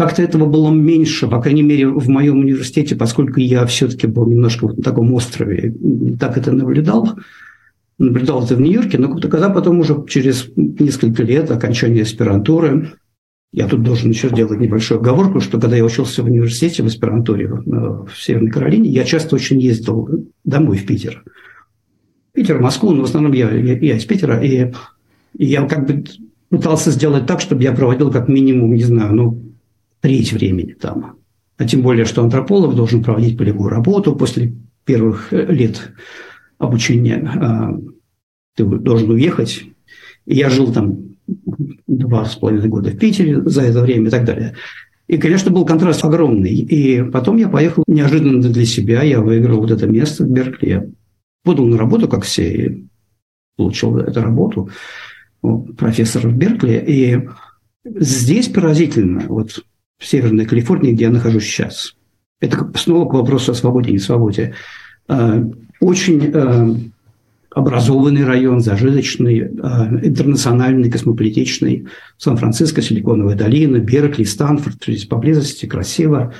как-то 0.00 0.22
этого 0.22 0.46
было 0.46 0.70
меньше, 0.70 1.28
по 1.28 1.42
крайней 1.42 1.62
мере, 1.62 1.86
в 1.86 2.08
моем 2.08 2.38
университете, 2.38 2.96
поскольку 2.96 3.38
я 3.38 3.66
все-таки 3.66 4.06
был 4.06 4.26
немножко 4.26 4.66
вот 4.66 4.78
на 4.78 4.82
таком 4.82 5.12
острове, 5.12 5.74
так 6.18 6.38
это 6.38 6.52
наблюдал 6.52 7.18
наблюдал 7.98 8.42
это 8.42 8.56
в 8.56 8.62
Нью-Йорке, 8.62 8.96
но 8.96 9.14
когда 9.14 9.50
потом 9.50 9.80
уже 9.80 10.06
через 10.08 10.48
несколько 10.56 11.22
лет 11.22 11.50
окончания 11.50 12.00
аспирантуры, 12.00 12.94
я 13.52 13.68
тут 13.68 13.82
должен 13.82 14.08
еще 14.08 14.30
сделать 14.30 14.58
небольшую 14.58 15.00
оговорку, 15.00 15.40
что 15.40 15.60
когда 15.60 15.76
я 15.76 15.84
учился 15.84 16.22
в 16.22 16.26
университете, 16.26 16.82
в 16.82 16.86
аспирантуре 16.86 17.48
в 17.48 18.08
Северной 18.16 18.50
Каролине, 18.50 18.88
я 18.88 19.04
часто 19.04 19.36
очень 19.36 19.60
ездил 19.60 20.08
домой 20.44 20.78
в 20.78 20.86
Питер. 20.86 21.22
Питер, 22.32 22.58
Москву, 22.58 22.92
но 22.92 23.02
в 23.02 23.04
основном 23.04 23.32
я, 23.32 23.50
я, 23.50 23.78
я 23.78 23.96
из 23.98 24.06
Питера, 24.06 24.40
и, 24.40 24.72
и 25.36 25.44
я 25.44 25.66
как 25.66 25.86
бы 25.86 26.04
пытался 26.48 26.90
сделать 26.92 27.26
так, 27.26 27.42
чтобы 27.42 27.62
я 27.62 27.72
проводил 27.72 28.10
как 28.10 28.28
минимум, 28.28 28.72
не 28.72 28.84
знаю, 28.84 29.14
ну, 29.14 29.49
треть 30.00 30.32
времени 30.32 30.72
там. 30.72 31.18
А 31.56 31.66
тем 31.66 31.82
более, 31.82 32.04
что 32.04 32.22
антрополог 32.22 32.74
должен 32.74 33.02
проводить 33.02 33.36
полевую 33.36 33.68
работу 33.68 34.16
после 34.16 34.54
первых 34.84 35.32
лет 35.32 35.92
обучения 36.58 37.16
а, 37.16 37.78
ты 38.56 38.64
должен 38.64 39.10
уехать. 39.10 39.64
Я 40.26 40.50
жил 40.50 40.72
там 40.72 41.16
два 41.86 42.24
с 42.24 42.36
половиной 42.36 42.68
года 42.68 42.90
в 42.90 42.98
Питере 42.98 43.40
за 43.42 43.62
это 43.62 43.80
время 43.80 44.08
и 44.08 44.10
так 44.10 44.24
далее. 44.24 44.54
И, 45.06 45.18
конечно, 45.18 45.50
был 45.50 45.64
контраст 45.64 46.04
огромный. 46.04 46.54
И 46.54 47.02
потом 47.02 47.36
я 47.36 47.48
поехал 47.48 47.82
неожиданно 47.86 48.40
для 48.40 48.64
себя. 48.64 49.02
Я 49.02 49.20
выиграл 49.20 49.60
вот 49.60 49.70
это 49.70 49.86
место 49.86 50.24
в 50.24 50.30
Беркли. 50.30 50.68
Я 50.68 50.86
подал 51.42 51.66
на 51.66 51.76
работу, 51.76 52.06
как 52.08 52.24
все, 52.24 52.52
и 52.52 52.84
получил 53.56 53.96
эту 53.98 54.22
работу 54.22 54.70
профессора 55.76 56.28
в 56.28 56.36
Беркли. 56.36 56.84
И 56.86 57.28
здесь 57.84 58.48
поразительно, 58.48 59.24
вот 59.26 59.64
в 60.00 60.06
Северной 60.06 60.46
Калифорнии, 60.46 60.92
где 60.92 61.04
я 61.04 61.10
нахожусь 61.10 61.44
сейчас, 61.44 61.94
это 62.40 62.72
снова 62.74 63.08
к 63.08 63.12
вопросу 63.12 63.52
о 63.52 63.54
свободе 63.54 63.90
и 63.90 63.94
несвободе. 63.94 64.54
А, 65.08 65.44
очень 65.78 66.32
а, 66.34 66.74
образованный 67.54 68.24
район, 68.24 68.60
зажиточный, 68.60 69.50
а, 69.62 69.88
интернациональный, 70.02 70.90
космополитичный. 70.90 71.86
Сан-Франциско, 72.16 72.80
Силиконовая 72.80 73.36
долина, 73.36 73.76
Беркли, 73.76 74.24
Стэнфорд, 74.24 74.82
здесь 74.82 75.04
поблизости, 75.04 75.66
красиво, 75.66 76.34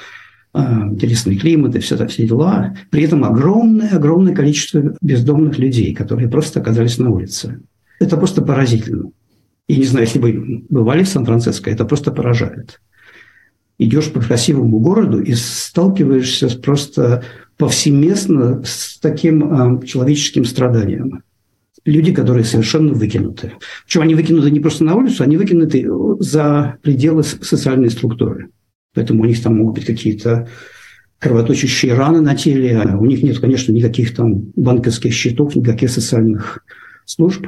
интересный 0.53 1.37
климат 1.37 1.77
и 1.77 1.79
все, 1.79 1.95
это, 1.95 2.09
все 2.09 2.27
дела. 2.27 2.75
При 2.91 3.05
этом 3.05 3.25
огромное-огромное 3.25 4.35
количество 4.35 4.97
бездомных 5.01 5.59
людей, 5.59 5.95
которые 5.95 6.29
просто 6.29 6.61
оказались 6.61 6.99
на 6.99 7.11
улице. 7.11 7.61
Это 8.01 8.17
просто 8.17 8.43
поразительно. 8.43 9.11
Я 9.69 9.77
не 9.77 9.85
знаю, 9.85 10.07
если 10.07 10.19
вы 10.19 10.65
бывали 10.69 11.05
в 11.05 11.09
Сан-Франциско, 11.09 11.71
это 11.71 11.85
просто 11.85 12.11
поражает. 12.11 12.81
Идешь 13.83 14.13
по 14.13 14.21
красивому 14.21 14.79
городу 14.79 15.23
и 15.23 15.33
сталкиваешься 15.33 16.51
с 16.51 16.55
просто 16.55 17.25
повсеместно 17.57 18.63
с 18.63 18.99
таким 18.99 19.81
э, 19.81 19.87
человеческим 19.87 20.45
страданием. 20.45 21.23
Люди, 21.87 22.13
которые 22.13 22.45
совершенно 22.45 22.93
выкинуты. 22.93 23.55
Причем 23.87 24.03
они 24.03 24.15
выкинуты 24.15 24.51
не 24.51 24.61
просто 24.61 24.85
на 24.85 24.97
улицу, 24.97 25.23
они 25.23 25.39
выкинуты 25.39 25.89
за 26.19 26.77
пределы 26.83 27.23
социальной 27.23 27.89
структуры. 27.89 28.51
Поэтому 28.95 29.23
у 29.23 29.25
них 29.25 29.43
там 29.43 29.57
могут 29.57 29.77
быть 29.77 29.87
какие-то 29.87 30.47
кровоточащие 31.19 31.95
раны 31.95 32.21
на 32.21 32.35
теле. 32.35 32.83
У 32.99 33.07
них 33.07 33.23
нет, 33.23 33.39
конечно, 33.39 33.73
никаких 33.73 34.15
там 34.15 34.53
банковских 34.57 35.15
счетов, 35.15 35.57
никаких 35.57 35.89
социальных 35.89 36.63
служб. 37.07 37.47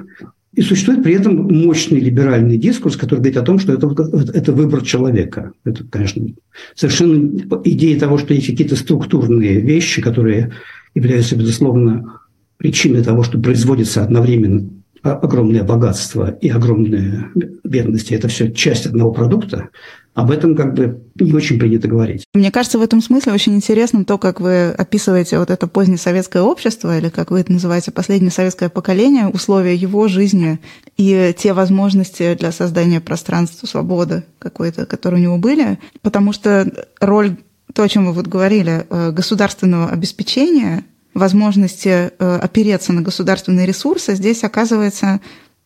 И 0.55 0.61
существует 0.61 1.03
при 1.03 1.15
этом 1.15 1.35
мощный 1.51 1.99
либеральный 1.99 2.59
дискурс, 2.59 2.97
который 2.97 3.21
говорит 3.21 3.39
о 3.39 3.43
том, 3.43 3.59
что 3.59 3.73
это, 3.73 3.87
это 4.35 4.53
выбор 4.53 4.83
человека. 4.85 5.53
Это, 5.65 5.85
конечно, 5.85 6.27
совершенно 6.75 7.39
идея 7.65 7.99
того, 7.99 8.19
что 8.19 8.35
есть 8.35 8.49
какие-то 8.49 8.77
структурные 8.77 9.61
вещи, 9.61 10.03
которые 10.03 10.53
являются, 10.95 11.37
безусловно, 11.37 12.21
причиной 12.59 13.03
того, 13.03 13.23
что 13.23 13.41
производится 13.41 14.05
одновременно 14.05 14.69
огромное 15.03 15.65
богатство 15.65 16.31
и 16.31 16.49
огромная 16.49 17.31
бедность. 17.65 18.13
Это 18.13 18.29
все 18.29 18.53
часть 18.53 18.87
одного 18.87 19.13
продукта 19.13 19.71
об 20.15 20.31
этом 20.31 20.55
как 20.55 20.75
бы 20.75 21.03
не 21.15 21.33
очень 21.33 21.59
принято 21.59 21.89
говорить. 21.89 22.25
Мне 22.35 22.51
кажется, 22.51 22.79
в 22.79 22.83
этом 22.83 23.01
смысле 23.01 23.33
очень 23.33 23.55
интересно 23.55 24.05
то, 24.05 24.19
как 24.19 24.41
вы 24.41 24.67
описываете 24.71 25.39
вот 25.39 25.51
это 25.51 25.67
позднее 25.67 25.97
советское 25.97 26.43
общество, 26.43 26.99
или 26.99 27.09
как 27.09 27.31
вы 27.31 27.41
это 27.41 27.53
называете, 27.53 27.93
последнее 27.93 28.31
советское 28.31 28.69
поколение, 28.69 29.29
условия 29.29 29.75
его 29.75 30.09
жизни 30.09 30.61
и 30.99 31.35
те 31.37 31.55
возможности 31.55 32.35
для 32.35 32.53
создания 32.53 33.01
пространства 33.01 33.67
свободы 33.67 34.25
какой-то, 34.39 34.85
которые 34.85 35.21
у 35.21 35.25
него 35.25 35.39
были, 35.39 35.79
потому 36.03 36.33
что 36.33 36.71
роль 37.01 37.37
то, 37.75 37.83
о 37.83 37.89
чем 37.89 38.07
вы 38.07 38.13
вот 38.13 38.27
говорили, 38.27 38.87
э, 38.91 39.13
государственного 39.13 39.89
обеспечения, 39.89 40.85
возможности 41.15 42.11
э, 42.19 42.39
опереться 42.43 42.93
на 42.93 43.03
государственные 43.03 43.67
ресурсы, 43.67 44.15
здесь 44.15 44.45
оказывается 44.45 45.21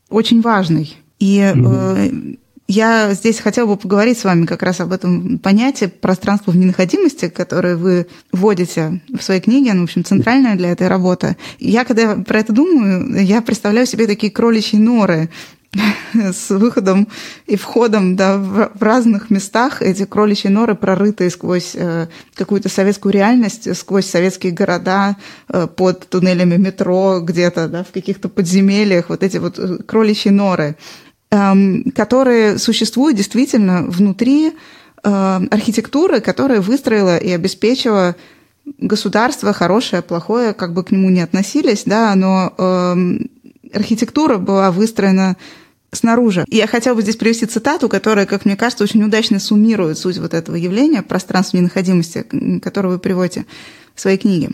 очень 0.09 0.41
важной. 0.41 0.97
И 1.19 1.39
mm-hmm. 1.39 2.39
я 2.69 3.15
здесь 3.15 3.39
хотела 3.41 3.67
бы 3.67 3.77
поговорить 3.77 4.19
с 4.19 4.25
вами 4.25 4.45
как 4.45 4.63
раз 4.63 4.81
об 4.81 4.93
этом 4.93 5.39
понятии 5.39 5.87
пространства 5.87 6.51
в 6.51 6.57
ненаходимости, 6.57 7.29
которое 7.29 7.77
вы 7.77 8.07
вводите 8.33 9.01
в 9.19 9.23
своей 9.23 9.41
книге, 9.41 9.71
оно, 9.71 9.83
в 9.83 9.85
общем, 9.85 10.05
центральное 10.05 10.57
для 10.57 10.73
этой 10.73 10.89
работы. 10.89 11.37
Я, 11.59 11.85
когда 11.85 12.17
про 12.17 12.41
это 12.41 12.53
думаю, 12.53 13.25
я 13.25 13.41
представляю 13.41 13.87
себе 13.87 14.07
такие 14.07 14.31
кроличьи 14.31 14.79
норы, 14.79 15.31
с 16.15 16.51
выходом 16.51 17.09
и 17.47 17.57
входом 17.57 18.17
да, 18.17 18.39
в 18.39 18.83
разных 18.83 19.31
местах 19.31 19.83
эти 19.83 20.05
кроличьи 20.05 20.51
норы 20.51 20.75
прорытые 20.75 21.31
сквозь 21.31 21.73
э, 21.75 22.07
какую-то 22.35 22.69
советскую 22.69 23.13
реальность, 23.13 23.77
сквозь 23.77 24.07
советские 24.07 24.53
города, 24.53 25.17
э, 25.49 25.67
под 25.67 26.09
туннелями 26.09 26.57
метро 26.57 27.21
где-то, 27.21 27.69
да, 27.69 27.85
в 27.85 27.93
каких-то 27.93 28.29
подземельях, 28.29 29.09
вот 29.09 29.23
эти 29.23 29.39
вот 29.39 29.59
э, 29.59 29.79
кроличьи 29.79 30.31
норы, 30.31 30.77
э, 31.31 31.53
которые 31.95 32.59
существуют 32.59 33.17
действительно 33.17 33.83
внутри 33.83 34.53
архитектуры, 35.03 36.21
которая 36.21 36.61
выстроила 36.61 37.17
и 37.17 37.31
обеспечила 37.31 38.17
государство 38.79 39.53
хорошее, 39.53 40.03
плохое, 40.03 40.53
как 40.53 40.73
бы 40.73 40.83
к 40.83 40.91
нему 40.91 41.11
не 41.11 41.21
относились, 41.21 41.85
да, 41.85 42.15
но 42.17 42.53
э, 42.59 42.97
архитектура 43.73 44.39
была 44.39 44.71
выстроена 44.71 45.37
снаружи. 45.97 46.45
И 46.49 46.57
я 46.57 46.67
хотела 46.67 46.95
бы 46.95 47.03
здесь 47.03 47.17
привести 47.17 47.47
цитату, 47.47 47.89
которая, 47.89 48.27
как 48.27 48.45
мне 48.45 48.57
кажется, 48.57 48.85
очень 48.85 49.03
удачно 49.03 49.41
суммирует 49.41 49.99
суть 49.99 50.19
вот 50.19 50.35
этого 50.35 50.57
явления, 50.57 51.03
пространства 51.03 51.57
ненаходимости, 51.57 52.25
которое 52.63 52.91
вы 52.91 52.99
приводите 52.99 53.47
в 53.95 54.01
своей 54.01 54.19
книге. 54.19 54.51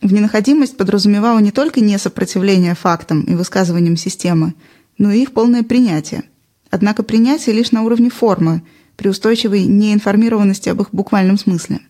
В 0.00 0.12
ненаходимость 0.12 0.76
подразумевала 0.76 1.38
не 1.38 1.50
только 1.50 1.80
несопротивление 1.80 2.74
фактам 2.74 3.22
и 3.22 3.34
высказываниям 3.34 3.96
системы, 3.96 4.54
но 4.98 5.12
и 5.12 5.22
их 5.22 5.32
полное 5.32 5.62
принятие. 5.62 6.24
Однако 6.70 7.02
принятие 7.02 7.54
лишь 7.54 7.72
на 7.72 7.82
уровне 7.82 8.10
формы, 8.10 8.62
при 8.96 9.08
устойчивой 9.08 9.64
неинформированности 9.64 10.68
об 10.68 10.82
их 10.82 10.88
буквальном 10.92 11.38
смысле. 11.38 11.80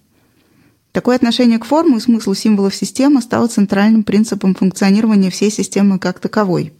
Такое 0.92 1.16
отношение 1.16 1.58
к 1.58 1.64
форме 1.64 1.96
и 1.96 2.00
смыслу 2.00 2.34
символов 2.34 2.74
системы 2.74 3.20
стало 3.20 3.46
центральным 3.46 4.04
принципом 4.04 4.54
функционирования 4.54 5.30
всей 5.30 5.50
системы 5.50 5.98
как 5.98 6.18
таковой– 6.18 6.72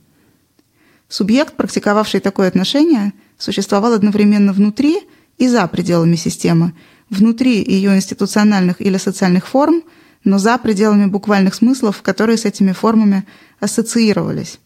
Субъект, 1.10 1.56
практиковавший 1.56 2.20
такое 2.20 2.46
отношение, 2.46 3.12
существовал 3.36 3.94
одновременно 3.94 4.52
внутри 4.52 5.00
и 5.38 5.48
за 5.48 5.66
пределами 5.66 6.14
системы, 6.14 6.72
внутри 7.10 7.64
ее 7.64 7.96
институциональных 7.96 8.80
или 8.80 8.96
социальных 8.96 9.48
форм, 9.48 9.82
но 10.22 10.38
за 10.38 10.56
пределами 10.56 11.06
буквальных 11.06 11.54
смыслов, 11.56 12.00
которые 12.02 12.38
с 12.38 12.44
этими 12.44 12.70
формами 12.70 13.26
ассоциировались. 13.58 14.60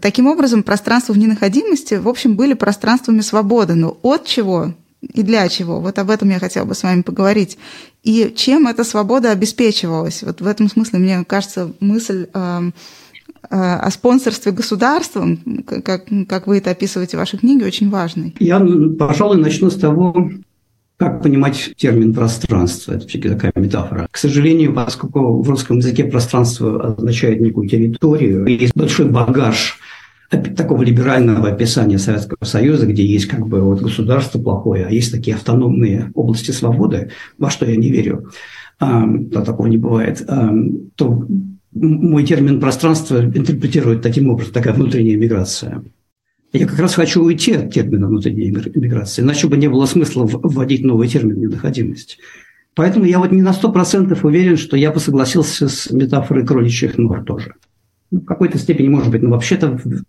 Таким 0.00 0.26
образом, 0.26 0.62
пространства 0.62 1.12
в 1.12 1.18
ненаходимости, 1.18 1.94
в 1.94 2.08
общем, 2.08 2.34
были 2.34 2.54
пространствами 2.54 3.20
свободы, 3.20 3.74
но 3.74 3.98
от 4.00 4.26
чего 4.26 4.72
и 5.02 5.22
для 5.22 5.48
чего? 5.48 5.80
Вот 5.80 5.98
об 5.98 6.08
этом 6.08 6.30
я 6.30 6.38
хотела 6.38 6.64
бы 6.64 6.74
с 6.74 6.82
вами 6.82 7.02
поговорить. 7.02 7.58
И 8.02 8.32
чем 8.36 8.66
эта 8.68 8.84
свобода 8.84 9.32
обеспечивалась? 9.32 10.22
Вот 10.22 10.40
в 10.40 10.46
этом 10.46 10.70
смысле, 10.70 10.98
мне 10.98 11.24
кажется, 11.24 11.72
мысль 11.80 12.26
Э, 12.32 12.70
о 13.48 13.90
спонсорстве 13.90 14.52
государством, 14.52 15.64
как, 15.84 16.06
как 16.28 16.46
вы 16.46 16.58
это 16.58 16.70
описываете 16.70 17.16
в 17.16 17.20
вашей 17.20 17.38
книге, 17.38 17.66
очень 17.66 17.90
важный. 17.90 18.34
Я, 18.38 18.60
пожалуй, 18.98 19.38
начну 19.38 19.70
с 19.70 19.76
того, 19.76 20.30
как 21.00 21.22
понимать 21.22 21.72
термин 21.76 22.12
пространство? 22.12 22.92
Это 22.92 23.08
все-таки 23.08 23.30
такая 23.30 23.52
метафора. 23.56 24.06
К 24.10 24.16
сожалению, 24.18 24.74
поскольку 24.74 25.42
в 25.42 25.48
русском 25.48 25.78
языке 25.78 26.04
пространство 26.04 26.94
означает 26.94 27.40
некую 27.40 27.68
территорию, 27.68 28.46
есть 28.46 28.76
большой 28.76 29.08
багаж 29.08 29.78
такого 30.28 30.82
либерального 30.82 31.48
описания 31.48 31.98
Советского 31.98 32.44
Союза, 32.44 32.86
где 32.86 33.04
есть 33.04 33.26
как 33.26 33.46
бы 33.48 33.62
вот 33.62 33.80
государство 33.80 34.38
плохое, 34.38 34.86
а 34.86 34.90
есть 34.90 35.10
такие 35.10 35.36
автономные 35.36 36.10
области 36.14 36.50
свободы, 36.50 37.10
во 37.38 37.50
что 37.50 37.64
я 37.64 37.76
не 37.76 37.90
верю, 37.90 38.30
а, 38.78 39.04
то 39.32 39.42
такого 39.42 39.66
не 39.66 39.78
бывает, 39.78 40.22
а, 40.28 40.52
то 40.96 41.26
мой 41.72 42.24
термин 42.24 42.60
пространство 42.60 43.24
интерпретирует 43.24 44.02
таким 44.02 44.28
образом, 44.30 44.52
такая 44.52 44.74
внутренняя 44.74 45.16
миграция. 45.16 45.84
Я 46.52 46.66
как 46.66 46.78
раз 46.80 46.94
хочу 46.94 47.22
уйти 47.22 47.52
от 47.52 47.72
термина 47.72 48.08
внутренняя 48.08 48.50
миграция, 48.50 49.24
иначе 49.24 49.46
бы 49.46 49.56
не 49.56 49.68
было 49.68 49.86
смысла 49.86 50.24
вводить 50.26 50.84
новый 50.84 51.06
термин 51.06 51.38
ненаходимость. 51.38 52.18
Поэтому 52.74 53.04
я 53.04 53.18
вот 53.18 53.30
не 53.30 53.42
на 53.42 53.52
сто 53.52 53.70
процентов 53.70 54.24
уверен, 54.24 54.56
что 54.56 54.76
я 54.76 54.90
бы 54.90 55.00
согласился 55.00 55.68
с 55.68 55.90
метафорой 55.90 56.46
кроличьих 56.46 56.98
нор 56.98 57.24
тоже. 57.24 57.54
Ну, 58.10 58.20
в 58.20 58.24
какой-то 58.24 58.58
степени, 58.58 58.88
может 58.88 59.10
быть, 59.10 59.22
но 59.22 59.30
вообще-то 59.30 59.76
в 59.76 60.04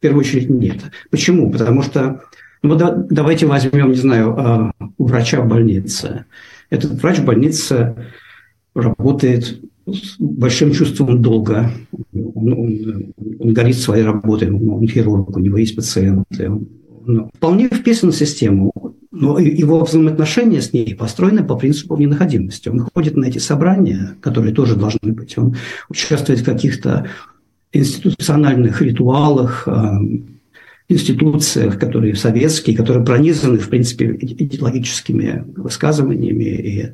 первую 0.00 0.20
очередь 0.20 0.50
нет. 0.50 0.80
Почему? 1.10 1.50
Потому 1.50 1.82
что, 1.82 2.22
ну, 2.62 2.74
да, 2.76 2.92
давайте 2.92 3.46
возьмем, 3.46 3.90
не 3.90 3.96
знаю, 3.96 4.34
а, 4.38 4.72
врача 4.98 5.40
в 5.40 5.48
больнице. 5.48 6.26
Этот 6.68 6.92
врач 7.00 7.18
в 7.18 7.24
больнице 7.24 7.96
работает 8.74 9.60
с 9.86 10.16
большим 10.18 10.72
чувством 10.72 11.22
долга. 11.22 11.70
Он, 12.12 12.52
он, 12.52 13.14
он 13.38 13.52
горит 13.52 13.76
своей 13.76 14.04
работой, 14.04 14.50
он 14.50 14.86
хирург, 14.88 15.36
у 15.36 15.40
него 15.40 15.58
есть 15.58 15.76
пациенты. 15.76 16.50
Он, 16.50 16.68
он 17.06 17.30
вполне 17.34 17.68
вписан 17.68 18.10
в 18.10 18.16
систему, 18.16 18.72
но 19.12 19.38
его 19.38 19.84
взаимоотношения 19.84 20.60
с 20.60 20.72
ней 20.72 20.94
построены 20.94 21.44
по 21.44 21.56
принципу 21.56 21.96
ненаходимости. 21.96 22.68
Он 22.68 22.86
ходит 22.92 23.16
на 23.16 23.26
эти 23.26 23.38
собрания, 23.38 24.16
которые 24.20 24.52
тоже 24.52 24.76
должны 24.76 25.12
быть. 25.12 25.38
Он 25.38 25.56
участвует 25.88 26.40
в 26.40 26.44
каких-то 26.44 27.08
институциональных 27.72 28.82
ритуалах, 28.82 29.68
а, 29.68 29.98
институциях, 30.88 31.78
которые 31.78 32.14
советские, 32.14 32.76
которые 32.76 33.04
пронизаны, 33.04 33.58
в 33.58 33.68
принципе, 33.68 34.16
идеологическими 34.20 35.44
высказываниями 35.56 36.44
и 36.44 36.92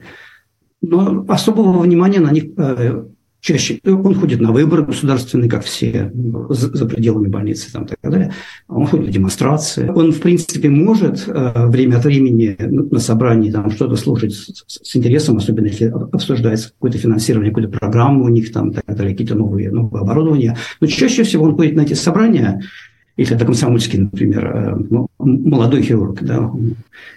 но 0.83 1.25
особого 1.29 1.79
внимания 1.81 2.21
на 2.21 2.33
них 2.33 2.45
э, 2.57 3.05
чаще. 3.43 3.81
Он 3.85 4.15
ходит 4.15 4.41
на 4.41 4.53
выборы 4.53 4.85
государственные, 4.85 5.51
как 5.51 5.65
все, 5.65 6.13
за 6.49 6.87
пределами 6.87 7.29
больницы 7.29 7.73
там, 7.73 7.87
так 7.87 7.99
далее. 8.03 8.33
Он 8.69 8.87
ходит 8.87 9.07
на 9.07 9.13
демонстрации. 9.13 9.89
Он, 9.89 10.13
в 10.13 10.21
принципе, 10.21 10.69
может 10.69 11.25
э, 11.27 11.67
время 11.67 11.97
от 11.97 12.05
времени 12.05 12.57
на 12.59 13.01
собрании 13.01 13.51
там 13.51 13.71
что-то 13.71 13.97
слушать 13.97 14.33
с 14.33 14.97
интересом, 14.97 15.37
особенно 15.37 15.67
если 15.67 15.87
обсуждается 15.87 16.71
какое-то 16.71 16.99
финансирование, 16.99 17.51
какую-то 17.51 17.77
программу 17.77 18.25
у 18.25 18.29
них, 18.29 18.53
там, 18.53 18.73
так 18.73 18.85
далее, 18.87 19.13
какие-то 19.13 19.35
новые, 19.35 19.71
новые 19.71 20.03
оборудования. 20.03 20.57
Но 20.81 20.87
чаще 20.87 21.25
всего 21.25 21.45
он 21.45 21.57
ходит 21.57 21.75
на 21.75 21.83
эти 21.83 21.95
собрания, 21.95 22.63
если 23.17 23.37
это 23.37 23.45
комсомольский, 23.45 23.99
например, 24.01 24.47
э, 24.47 24.77
ну, 24.91 25.09
молодой 25.19 25.83
хирург, 25.83 26.23
да, 26.23 26.51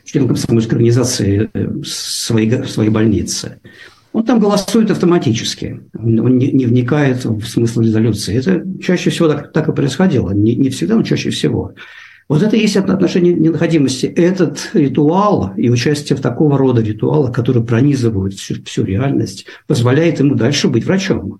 член 0.03 0.27
комсомольской 0.27 0.73
организации 0.73 1.49
э, 1.53 1.67
своей, 1.83 2.63
своей 2.65 2.89
больницы, 2.89 3.59
он 4.11 4.23
там 4.23 4.39
голосует 4.39 4.91
автоматически, 4.91 5.81
он 5.93 6.37
не, 6.37 6.51
не 6.51 6.65
вникает 6.65 7.25
в 7.25 7.45
смысл 7.45 7.81
резолюции. 7.81 8.37
Это 8.37 8.63
чаще 8.81 9.09
всего 9.09 9.27
так, 9.27 9.51
так 9.51 9.67
и 9.67 9.73
происходило, 9.73 10.31
не, 10.31 10.55
не 10.55 10.69
всегда, 10.69 10.95
но 10.95 11.03
чаще 11.03 11.31
всего. 11.31 11.73
Вот 12.27 12.41
это 12.41 12.55
и 12.55 12.61
есть 12.61 12.75
отношение 12.75 13.33
ненаходимости. 13.33 14.07
Этот 14.07 14.71
ритуал 14.73 15.53
и 15.57 15.69
участие 15.69 16.17
в 16.17 16.21
такого 16.21 16.57
рода 16.57 16.81
ритуалах, 16.81 17.35
которые 17.35 17.63
пронизывают 17.63 18.33
всю, 18.33 18.55
всю 18.63 18.83
реальность, 18.83 19.45
позволяет 19.67 20.19
ему 20.19 20.35
дальше 20.35 20.67
быть 20.67 20.85
врачом, 20.85 21.39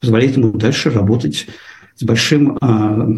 позволяет 0.00 0.36
ему 0.36 0.52
дальше 0.52 0.90
работать 0.90 1.46
с 1.94 2.02
большим 2.02 2.58
а, 2.60 3.08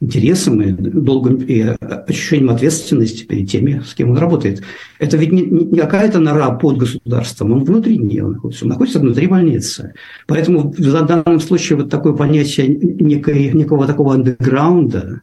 интересом 0.00 0.62
и 0.62 0.72
долгом 0.72 1.36
и 1.36 1.60
ощущением 1.60 2.50
ответственности 2.50 3.24
перед 3.24 3.50
теми, 3.50 3.82
с 3.86 3.94
кем 3.94 4.10
он 4.10 4.18
работает. 4.18 4.62
Это 4.98 5.16
ведь 5.18 5.30
не, 5.30 5.42
не 5.42 5.78
какая-то 5.78 6.18
нора 6.18 6.50
под 6.52 6.78
государством, 6.78 7.52
он 7.52 7.64
внутри 7.64 7.98
нее 7.98 8.26
находится, 8.26 8.64
он 8.64 8.70
находится 8.70 8.98
внутри 8.98 9.26
больницы. 9.26 9.92
Поэтому 10.26 10.72
в 10.72 11.06
данном 11.06 11.40
случае 11.40 11.78
вот 11.78 11.90
такое 11.90 12.14
понятие 12.14 12.68
некой, 12.68 13.52
некого 13.52 13.86
такого 13.86 14.14
андеграунда, 14.14 15.20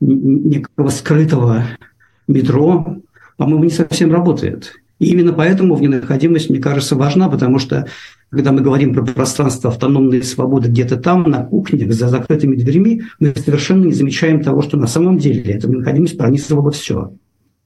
некого 0.00 0.90
скрытого 0.90 1.64
метро, 2.26 2.98
по-моему, 3.38 3.64
не 3.64 3.70
совсем 3.70 4.12
работает. 4.12 4.74
И 4.98 5.10
именно 5.10 5.32
поэтому 5.32 5.74
в 5.74 5.80
ненаходимость, 5.80 6.50
мне 6.50 6.58
кажется, 6.58 6.96
важна, 6.96 7.28
потому 7.28 7.58
что 7.58 7.86
когда 8.30 8.52
мы 8.52 8.60
говорим 8.60 8.92
про 8.92 9.02
пространство 9.04 9.70
автономной 9.70 10.22
свободы 10.22 10.68
где-то 10.68 10.96
там, 10.96 11.22
на 11.24 11.44
кухне, 11.44 11.90
за 11.90 12.08
закрытыми 12.08 12.56
дверьми, 12.56 13.02
мы 13.20 13.34
совершенно 13.34 13.84
не 13.84 13.92
замечаем 13.92 14.42
того, 14.42 14.62
что 14.62 14.76
на 14.76 14.86
самом 14.86 15.18
деле 15.18 15.54
эта 15.54 15.68
необходимость 15.68 16.18
пронизывала 16.18 16.70
все. 16.70 17.12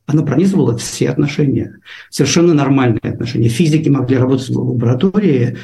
Она 0.07 0.23
пронизывала 0.23 0.77
все 0.77 1.09
отношения, 1.09 1.79
совершенно 2.11 2.55
нормальные 2.55 3.01
отношения. 3.03 3.49
Физики 3.49 3.89
могли 3.89 4.17
работать 4.17 4.49
в 4.49 4.59
лаборатории 4.59 5.57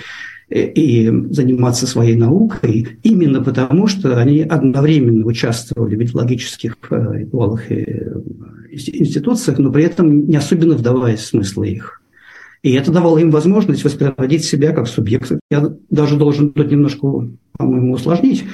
э, 0.48 0.64
и 0.72 1.08
заниматься 1.30 1.86
своей 1.86 2.16
наукой 2.16 2.98
именно 3.02 3.42
потому, 3.42 3.88
что 3.88 4.16
они 4.16 4.42
одновременно 4.42 5.26
участвовали 5.26 5.96
в 5.96 6.02
идеологических 6.02 6.76
э, 6.90 7.18
ритуалах 7.20 7.70
и 7.70 7.74
э, 7.74 8.20
институциях, 8.70 9.58
но 9.58 9.72
при 9.72 9.84
этом 9.84 10.26
не 10.26 10.36
особенно 10.36 10.76
вдаваясь 10.76 11.20
в 11.20 11.26
смыслы 11.26 11.68
их. 11.68 12.00
И 12.62 12.72
это 12.72 12.90
давало 12.90 13.18
им 13.18 13.30
возможность 13.30 13.84
воспроизводить 13.84 14.44
себя 14.44 14.72
как 14.72 14.88
субъект. 14.88 15.32
Я 15.50 15.72
даже 15.90 16.16
должен 16.16 16.52
тут 16.52 16.70
немножко, 16.70 17.28
по-моему, 17.56 17.92
усложнить. 17.92 18.44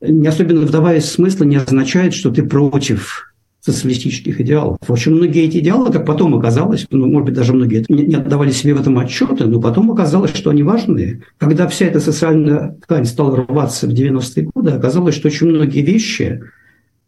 Не 0.00 0.28
особенно 0.28 0.60
вдаваясь 0.60 1.04
в 1.04 1.12
смысл, 1.12 1.44
не 1.44 1.56
означает, 1.56 2.14
что 2.14 2.30
ты 2.30 2.42
против 2.42 3.30
социалистических 3.60 4.40
идеалов. 4.40 4.78
Очень 4.88 5.12
многие 5.12 5.44
эти 5.44 5.58
идеалы, 5.58 5.92
как 5.92 6.06
потом 6.06 6.34
оказалось, 6.34 6.86
ну, 6.90 7.06
может 7.06 7.26
быть, 7.26 7.34
даже 7.34 7.52
многие 7.52 7.84
не 7.88 8.14
отдавали 8.14 8.50
себе 8.50 8.74
в 8.74 8.80
этом 8.80 8.98
отчеты, 8.98 9.44
но 9.46 9.60
потом 9.60 9.90
оказалось, 9.90 10.34
что 10.34 10.50
они 10.50 10.62
важны. 10.62 11.22
Когда 11.36 11.68
вся 11.68 11.86
эта 11.86 12.00
социальная 12.00 12.78
ткань 12.82 13.04
стала 13.04 13.36
рваться 13.36 13.86
в 13.86 13.90
90-е 13.90 14.50
годы, 14.54 14.70
оказалось, 14.70 15.14
что 15.14 15.28
очень 15.28 15.48
многие 15.48 15.82
вещи, 15.82 16.40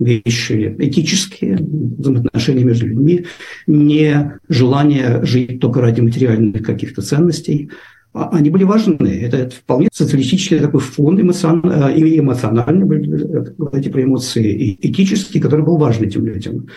вещи 0.05 0.75
этические, 0.79 1.57
взаимоотношения 1.57 2.65
между 2.65 2.87
людьми, 2.87 3.27
не 3.67 4.38
желание 4.49 5.25
жить 5.25 5.61
только 5.61 5.81
ради 5.81 6.01
материальных 6.01 6.62
каких-то 6.62 7.03
ценностей, 7.03 7.71
а, 8.15 8.29
они 8.31 8.51
были 8.51 8.65
важны. 8.65 9.09
Это 9.23 9.51
вполне 9.51 9.88
социалистический 9.93 10.59
такой 10.59 10.81
фонд 10.81 11.21
эмоциональный, 11.21 11.99
и 11.99 12.19
эмоциональный, 12.19 12.87
говорите 13.57 13.91
про 13.91 14.03
эмоции, 14.03 14.53
и 14.53 14.88
этический, 14.91 15.41
который 15.41 15.65
был 15.65 15.79
важен 15.79 16.05
этим 16.05 16.27
людям. 16.27 16.69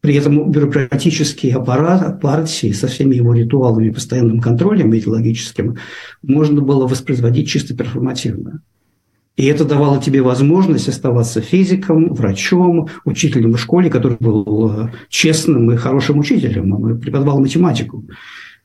При 0.00 0.14
этом 0.14 0.50
бюрократический 0.50 1.50
аппарат 1.50 2.20
партии 2.20 2.72
со 2.72 2.88
всеми 2.88 3.16
его 3.16 3.34
ритуалами, 3.34 3.90
постоянным 3.90 4.40
контролем 4.40 4.96
идеологическим 4.96 5.76
можно 6.22 6.62
было 6.62 6.86
воспроизводить 6.86 7.48
чисто 7.48 7.76
перформативно. 7.76 8.62
И 9.36 9.46
это 9.46 9.64
давало 9.64 10.02
тебе 10.02 10.22
возможность 10.22 10.88
оставаться 10.88 11.40
физиком, 11.40 12.12
врачом, 12.12 12.88
учителем 13.04 13.52
в 13.52 13.58
школе, 13.58 13.88
который 13.88 14.18
был 14.20 14.70
э, 14.70 14.88
честным 15.08 15.70
и 15.70 15.76
хорошим 15.76 16.18
учителем, 16.18 16.74
он 16.74 17.00
преподавал 17.00 17.40
математику. 17.40 18.04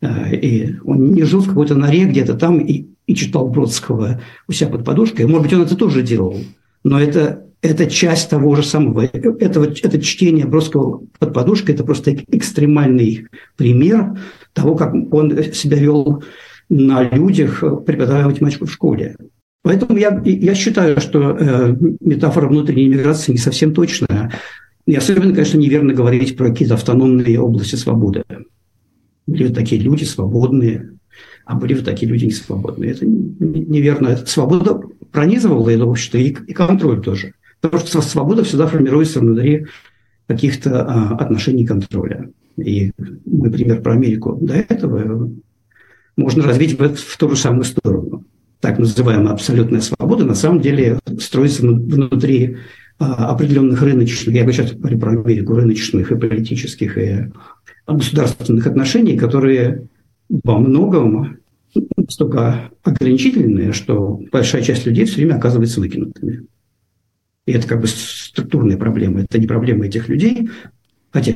Э, 0.01 0.35
и 0.35 0.75
он 0.83 1.13
не 1.13 1.23
жил 1.23 1.41
в 1.41 1.47
какой-то 1.47 1.75
норе 1.75 2.05
где-то 2.05 2.33
там 2.33 2.59
и, 2.59 2.87
и 3.07 3.15
читал 3.15 3.47
Бродского 3.47 4.21
у 4.47 4.51
себя 4.51 4.69
под 4.69 4.83
подушкой. 4.83 5.27
Может 5.27 5.43
быть, 5.43 5.53
он 5.53 5.61
это 5.61 5.77
тоже 5.77 6.01
делал, 6.01 6.35
но 6.83 6.99
это, 6.99 7.45
это 7.61 7.89
часть 7.89 8.29
того 8.29 8.55
же 8.55 8.63
самого. 8.63 9.01
Это, 9.01 9.61
это 9.61 10.01
чтение 10.01 10.45
Бродского 10.45 11.03
под 11.19 11.33
подушкой– 11.33 11.75
это 11.75 11.83
просто 11.83 12.15
экстремальный 12.15 13.27
пример 13.55 14.19
того, 14.53 14.75
как 14.75 14.93
он 15.13 15.53
себя 15.53 15.77
вел 15.77 16.23
на 16.67 17.03
людях, 17.03 17.63
преподавая 17.85 18.25
математику 18.25 18.65
в 18.65 18.71
школе. 18.71 19.15
Поэтому 19.65 19.97
я, 19.97 20.21
я 20.23 20.53
считаю, 20.53 21.01
что 21.01 21.31
э, 21.31 21.75
метафора 21.99 22.47
внутренней 22.47 22.87
миграции 22.87 23.31
не 23.31 23.39
совсем 23.39 23.73
точная. 23.73 24.31
И 24.85 24.93
особенно, 24.93 25.33
конечно, 25.33 25.57
неверно 25.57 25.91
говорить 25.91 26.37
про 26.37 26.49
какие-то 26.49 26.75
автономные 26.75 27.39
области 27.39 27.75
свободы. 27.75 28.23
Были 29.25 29.47
вот 29.47 29.55
такие 29.55 29.81
люди 29.81 30.03
свободные, 30.03 30.91
а 31.45 31.55
были 31.55 31.73
вот 31.73 31.83
такие 31.83 32.07
люди 32.07 32.25
несвободные. 32.25 32.91
Это 32.91 33.07
неверно. 33.07 34.09
Это 34.09 34.27
свобода 34.27 34.81
пронизывала 35.11 35.67
это 35.69 35.85
общество 35.87 36.19
и, 36.19 36.29
и 36.29 36.53
контроль 36.53 37.01
тоже. 37.01 37.33
Потому 37.59 37.83
что 37.83 38.01
свобода 38.01 38.43
всегда 38.43 38.67
формируется 38.67 39.19
внутри 39.19 39.65
каких-то 40.27 40.83
а, 40.83 41.15
отношений 41.15 41.65
контроля. 41.65 42.29
И 42.55 42.91
например, 43.25 43.81
про 43.81 43.93
Америку 43.93 44.37
до 44.39 44.53
этого 44.53 45.31
можно 46.15 46.43
развить 46.43 46.79
в, 46.79 46.95
в 46.95 47.17
ту 47.17 47.31
же 47.31 47.35
самую 47.35 47.63
сторону. 47.63 48.25
Так 48.65 48.79
называемая 48.79 49.31
абсолютная 49.31 49.79
свобода 49.79 50.25
на 50.25 50.33
самом 50.33 50.59
деле 50.59 50.97
строится 51.19 51.61
внутри 51.61 52.57
а, 52.97 53.29
определенных 53.29 53.79
рыночных, 53.79 54.33
я 54.33 54.51
сейчас 54.51 54.71
говорю 54.71 54.97
про 54.97 55.11
Америку, 55.11 55.53
рыночных 55.53 56.11
и 56.11 56.17
политических, 56.17 56.97
и 56.97 57.31
государственных 57.85 58.65
отношений, 58.65 59.19
которые 59.19 59.87
во 60.29 60.57
многом 60.57 61.37
настолько 61.95 62.71
ограничительные, 62.81 63.71
что 63.71 64.19
большая 64.31 64.63
часть 64.63 64.87
людей 64.87 65.05
все 65.05 65.17
время 65.17 65.35
оказывается 65.35 65.79
выкинутыми. 65.79 66.47
И 67.45 67.51
это 67.51 67.67
как 67.67 67.81
бы 67.81 67.87
структурная 67.87 68.77
проблема. 68.77 69.21
Это 69.21 69.37
не 69.37 69.45
проблема 69.45 69.85
этих 69.85 70.09
людей, 70.09 70.49
хотя 71.11 71.35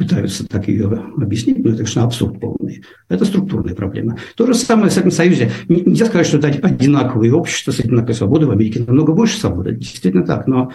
пытаются 0.00 0.48
так 0.48 0.66
ее 0.66 0.86
объяснить, 0.86 1.58
но 1.58 1.68
это, 1.68 1.78
конечно, 1.78 2.04
абсурд 2.04 2.40
полный. 2.40 2.82
Это 3.10 3.26
структурная 3.26 3.74
проблема. 3.74 4.16
То 4.34 4.46
же 4.46 4.54
самое 4.54 4.88
в 4.88 4.92
Советском 4.94 5.10
Союзе. 5.10 5.50
Нельзя 5.68 6.06
сказать, 6.06 6.26
что 6.26 6.38
это 6.38 6.48
одинаковые 6.48 7.34
общества 7.34 7.70
с 7.70 7.80
одинаковой 7.80 8.14
свободой. 8.14 8.48
В 8.48 8.52
Америке 8.52 8.82
намного 8.82 9.12
больше 9.12 9.38
свободы. 9.38 9.76
Действительно 9.76 10.24
так. 10.24 10.46
Но 10.46 10.72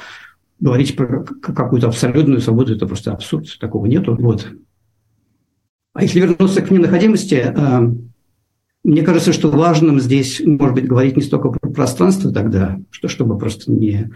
говорить 0.59 0.95
про 0.95 1.23
какую-то 1.23 1.87
абсолютную 1.87 2.39
свободу– 2.39 2.75
это 2.75 2.85
просто 2.85 3.13
абсурд. 3.13 3.47
Такого 3.59 3.87
нету. 3.87 4.15
Вот. 4.15 4.47
А 5.93 6.03
если 6.03 6.19
вернуться 6.19 6.61
к 6.61 6.69
ненаходимости, 6.69 7.51
э, 7.55 7.93
мне 8.83 9.01
кажется, 9.01 9.33
что 9.33 9.49
важным 9.49 9.99
здесь, 9.99 10.39
может 10.45 10.75
быть, 10.75 10.87
говорить 10.87 11.15
не 11.15 11.23
столько 11.23 11.49
про 11.49 11.67
пространство 11.71 12.31
тогда, 12.31 12.79
что 12.91 13.07
чтобы 13.07 13.39
просто 13.39 13.71
не 13.71 14.11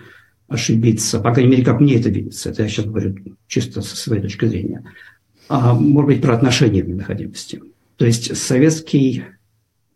ошибиться, 0.50 1.20
по 1.20 1.34
крайней 1.34 1.52
мере, 1.52 1.64
как 1.64 1.80
мне 1.80 1.96
это 1.96 2.10
видится, 2.10 2.50
это 2.50 2.64
я 2.64 2.70
сейчас 2.70 2.86
говорю 2.86 3.16
чисто 3.48 3.82
со 3.82 3.96
своей 3.96 4.22
точки 4.22 4.46
зрения, 4.46 4.84
а 5.48 5.74
может 5.74 6.08
быть, 6.08 6.22
про 6.22 6.36
отношения 6.36 6.84
в 6.84 6.90
ненаходимости. 6.90 7.62
То 7.98 8.06
есть 8.06 8.36
советский 8.36 9.24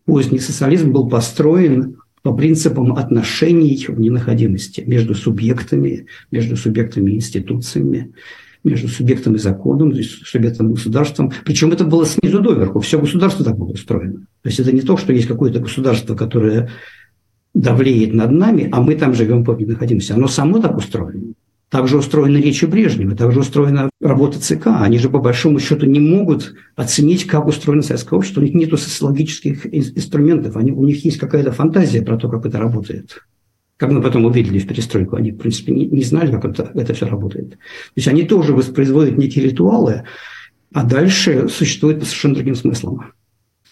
поздний 0.04 0.38
социализм 0.38 0.92
был 0.92 1.08
построен 1.08 1.98
по 2.22 2.32
принципам 2.32 2.94
отношений 2.94 3.84
в 3.86 4.00
ненаходимости 4.00 4.82
между 4.86 5.14
субъектами, 5.14 6.06
между 6.30 6.56
субъектами 6.56 7.10
и 7.10 7.16
институциями 7.16 8.12
между 8.64 8.88
субъектом 8.88 9.36
и 9.36 9.38
законом, 9.38 9.92
то 9.92 9.98
есть 9.98 10.26
субъектом 10.26 10.70
и 10.70 10.74
государством. 10.74 11.30
Причем 11.44 11.72
это 11.72 11.84
было 11.84 12.06
снизу 12.06 12.40
доверху. 12.40 12.80
Все 12.80 12.98
государство 12.98 13.44
так 13.44 13.58
было 13.58 13.72
устроено. 13.72 14.26
То 14.42 14.48
есть 14.48 14.58
это 14.58 14.72
не 14.72 14.80
то, 14.80 14.96
что 14.96 15.12
есть 15.12 15.28
какое-то 15.28 15.60
государство, 15.60 16.16
которое 16.16 16.70
давлеет 17.54 18.12
над 18.12 18.32
нами, 18.32 18.68
а 18.70 18.80
мы 18.80 18.96
там 18.96 19.14
живем, 19.14 19.44
помните, 19.44 19.72
находимся. 19.72 20.14
Оно 20.14 20.28
само 20.28 20.60
так 20.60 20.76
устроено. 20.76 21.34
Так 21.70 21.88
же 21.88 21.98
устроена 21.98 22.36
речь 22.36 22.62
Брежнева, 22.62 23.16
так 23.16 23.32
же 23.32 23.40
устроена 23.40 23.90
работа 24.00 24.40
ЦК. 24.40 24.68
Они 24.80 24.98
же, 24.98 25.08
по 25.08 25.18
большому 25.18 25.58
счету, 25.58 25.86
не 25.86 25.98
могут 25.98 26.54
оценить, 26.76 27.26
как 27.26 27.46
устроено 27.48 27.82
советское 27.82 28.16
общество. 28.16 28.40
У 28.40 28.44
них 28.44 28.54
нет 28.54 28.70
социологических 28.78 29.66
инструментов. 29.74 30.56
Они, 30.56 30.70
у 30.70 30.84
них 30.84 31.04
есть 31.04 31.18
какая-то 31.18 31.50
фантазия 31.52 32.02
про 32.02 32.16
то, 32.16 32.28
как 32.28 32.46
это 32.46 32.58
работает. 32.58 33.22
Как 33.76 33.90
мы 33.90 34.00
потом 34.02 34.24
увидели 34.24 34.60
в 34.60 34.68
перестройку, 34.68 35.16
они, 35.16 35.32
в 35.32 35.38
принципе, 35.38 35.72
не, 35.72 35.86
не 35.86 36.04
знали, 36.04 36.30
как 36.30 36.44
это, 36.44 36.70
это 36.74 36.94
все 36.94 37.06
работает. 37.06 37.50
То 37.50 37.56
есть 37.96 38.06
они 38.06 38.22
тоже 38.22 38.52
воспроизводят 38.52 39.18
некие 39.18 39.44
ритуалы, 39.44 40.04
а 40.72 40.84
дальше 40.84 41.48
существует 41.48 41.98
по 41.98 42.04
совершенно 42.04 42.34
другим 42.36 42.54
смыслом. 42.54 43.13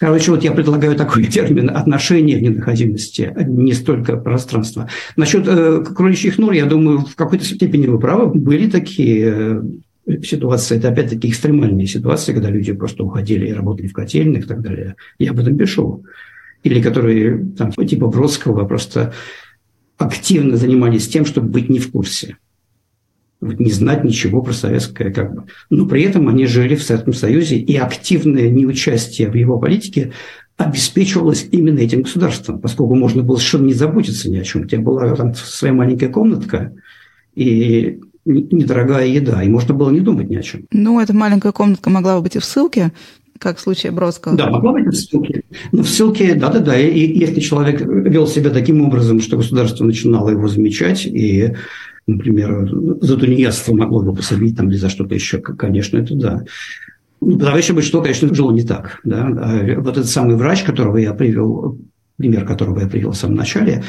Короче, 0.03 0.33
вот 0.33 0.43
я 0.43 0.51
предлагаю 0.51 0.97
такой 0.97 1.27
термин 1.29 1.71
отношения 1.71 2.37
в 2.37 2.43
ненаходимости, 2.43 3.33
а 3.37 3.45
не 3.45 3.73
столько 3.73 4.17
пространства. 4.17 4.89
Насчет 5.15 5.47
э, 5.47 5.85
кроличьих 5.85 6.39
нор, 6.39 6.55
я 6.55 6.67
думаю, 6.67 7.03
в 7.03 7.15
какой-то 7.15 7.45
степени 7.45 7.87
вы 7.87 8.01
правы. 8.01 8.37
Были 8.37 8.69
такие 8.69 9.63
э, 10.05 10.23
ситуации, 10.25 10.79
это 10.79 10.89
опять-таки 10.89 11.29
экстремальные 11.29 11.87
ситуации, 11.87 12.33
когда 12.33 12.51
люди 12.51 12.73
просто 12.73 13.05
уходили 13.05 13.47
и 13.47 13.53
работали 13.53 13.87
в 13.87 13.93
котельных 13.93 14.47
и 14.47 14.49
так 14.49 14.61
далее. 14.61 14.97
Я 15.21 15.31
об 15.31 15.39
этом 15.39 15.57
пишу. 15.57 16.05
Или 16.65 16.83
которые 16.83 17.47
там, 17.57 17.71
типа 17.71 18.09
Бродского 18.09 18.67
просто 18.67 19.13
активно 19.99 20.57
занимались 20.57 21.07
тем, 21.07 21.25
чтобы 21.25 21.47
быть 21.47 21.69
не 21.69 21.79
в 21.79 21.93
курсе, 21.93 22.39
не 23.43 23.71
знать 23.71 24.05
ничего 24.05 24.41
про 24.41 24.53
советское 24.53 25.13
как 25.13 25.35
бы. 25.35 25.45
Но 25.69 25.87
при 25.87 26.03
этом 26.03 26.29
они 26.29 26.47
жили 26.47 26.77
в 26.77 26.83
Советском 26.83 27.13
Союзе, 27.13 27.57
и 27.57 27.77
активное 27.77 28.49
неучастие 28.49 29.29
в 29.29 29.35
его 29.35 29.59
политике 29.59 30.13
обеспечивалось 30.57 31.49
именно 31.51 31.81
этим 31.81 32.03
государством, 32.03 32.61
поскольку 32.61 32.95
можно 32.95 33.23
было 33.23 33.37
совершенно 33.37 33.67
не 33.67 33.75
заботиться 33.75 34.31
ни 34.31 34.39
о 34.39 34.45
чем. 34.45 34.63
У 34.63 34.65
тебя 34.67 34.81
была 34.81 35.15
там 35.17 35.35
своя 35.35 35.75
маленькая 35.75 36.09
комнатка, 36.09 36.73
и 37.35 38.01
недорогая 38.25 39.07
еда, 39.07 39.43
и 39.43 39.49
можно 39.49 39.75
было 39.75 39.91
не 39.91 40.01
думать 40.01 40.31
ни 40.31 40.37
о 40.37 40.43
чем. 40.43 40.67
Ну, 40.71 41.01
эта 41.01 41.13
маленькая 41.13 41.53
комнатка 41.53 41.91
могла 41.91 42.17
бы 42.17 42.23
быть 42.23 42.37
и 42.37 42.39
в 42.39 42.45
ссылке, 42.45 42.93
как 43.39 43.59
в 43.59 43.61
случае 43.61 43.91
Бродского. 43.91 44.37
Да, 44.37 44.51
могла 44.51 44.73
быть 44.73 44.87
в 44.87 44.93
ссылке. 44.93 45.43
Но 45.73 45.83
в 45.83 45.89
ссылке, 45.89 46.35
да-да-да, 46.35 46.79
и 46.79 47.19
если 47.19 47.41
человек 47.41 47.81
вел 47.81 48.29
себя 48.29 48.51
таким 48.51 48.83
образом, 48.83 49.21
что 49.21 49.37
государство 49.37 49.85
начинало 49.85 50.31
его 50.31 50.47
замечать, 50.47 51.07
и, 51.07 51.55
например, 52.07 52.69
за 53.01 53.17
тунеядство 53.17 53.75
могло 53.75 54.03
бы 54.03 54.15
посадить 54.15 54.57
там 54.57 54.71
или 54.71 54.77
за 54.77 54.89
что-то 54.89 55.15
еще, 55.15 55.39
конечно, 55.39 55.99
это 55.99 56.15
да. 56.15 56.45
Ну, 57.21 57.39
товарищ 57.39 57.71
что, 57.85 58.03
конечно, 58.03 58.35
жило 58.35 58.51
не 58.51 58.65
так. 58.65 59.01
Да? 59.05 59.27
А 59.27 59.81
вот 59.81 59.97
этот 59.97 60.09
самый 60.09 60.37
врач, 60.37 60.65
которого 60.65 60.97
я 60.97 61.15
привел, 61.15 61.79
пример 62.17 62.45
которого 62.45 62.81
я 62.81 62.89
привел 62.89 63.13
в 63.13 63.17
самом 63.17 63.37
начале, 63.37 63.85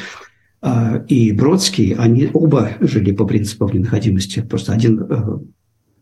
а, 0.62 1.04
и 1.08 1.32
Бродский, 1.32 1.94
они 1.94 2.30
оба 2.32 2.70
жили 2.80 3.12
по 3.12 3.26
принципу 3.26 3.68
ненаходимости. 3.68 4.40
Просто 4.40 4.72
один 4.72 5.02
э, 5.02 5.38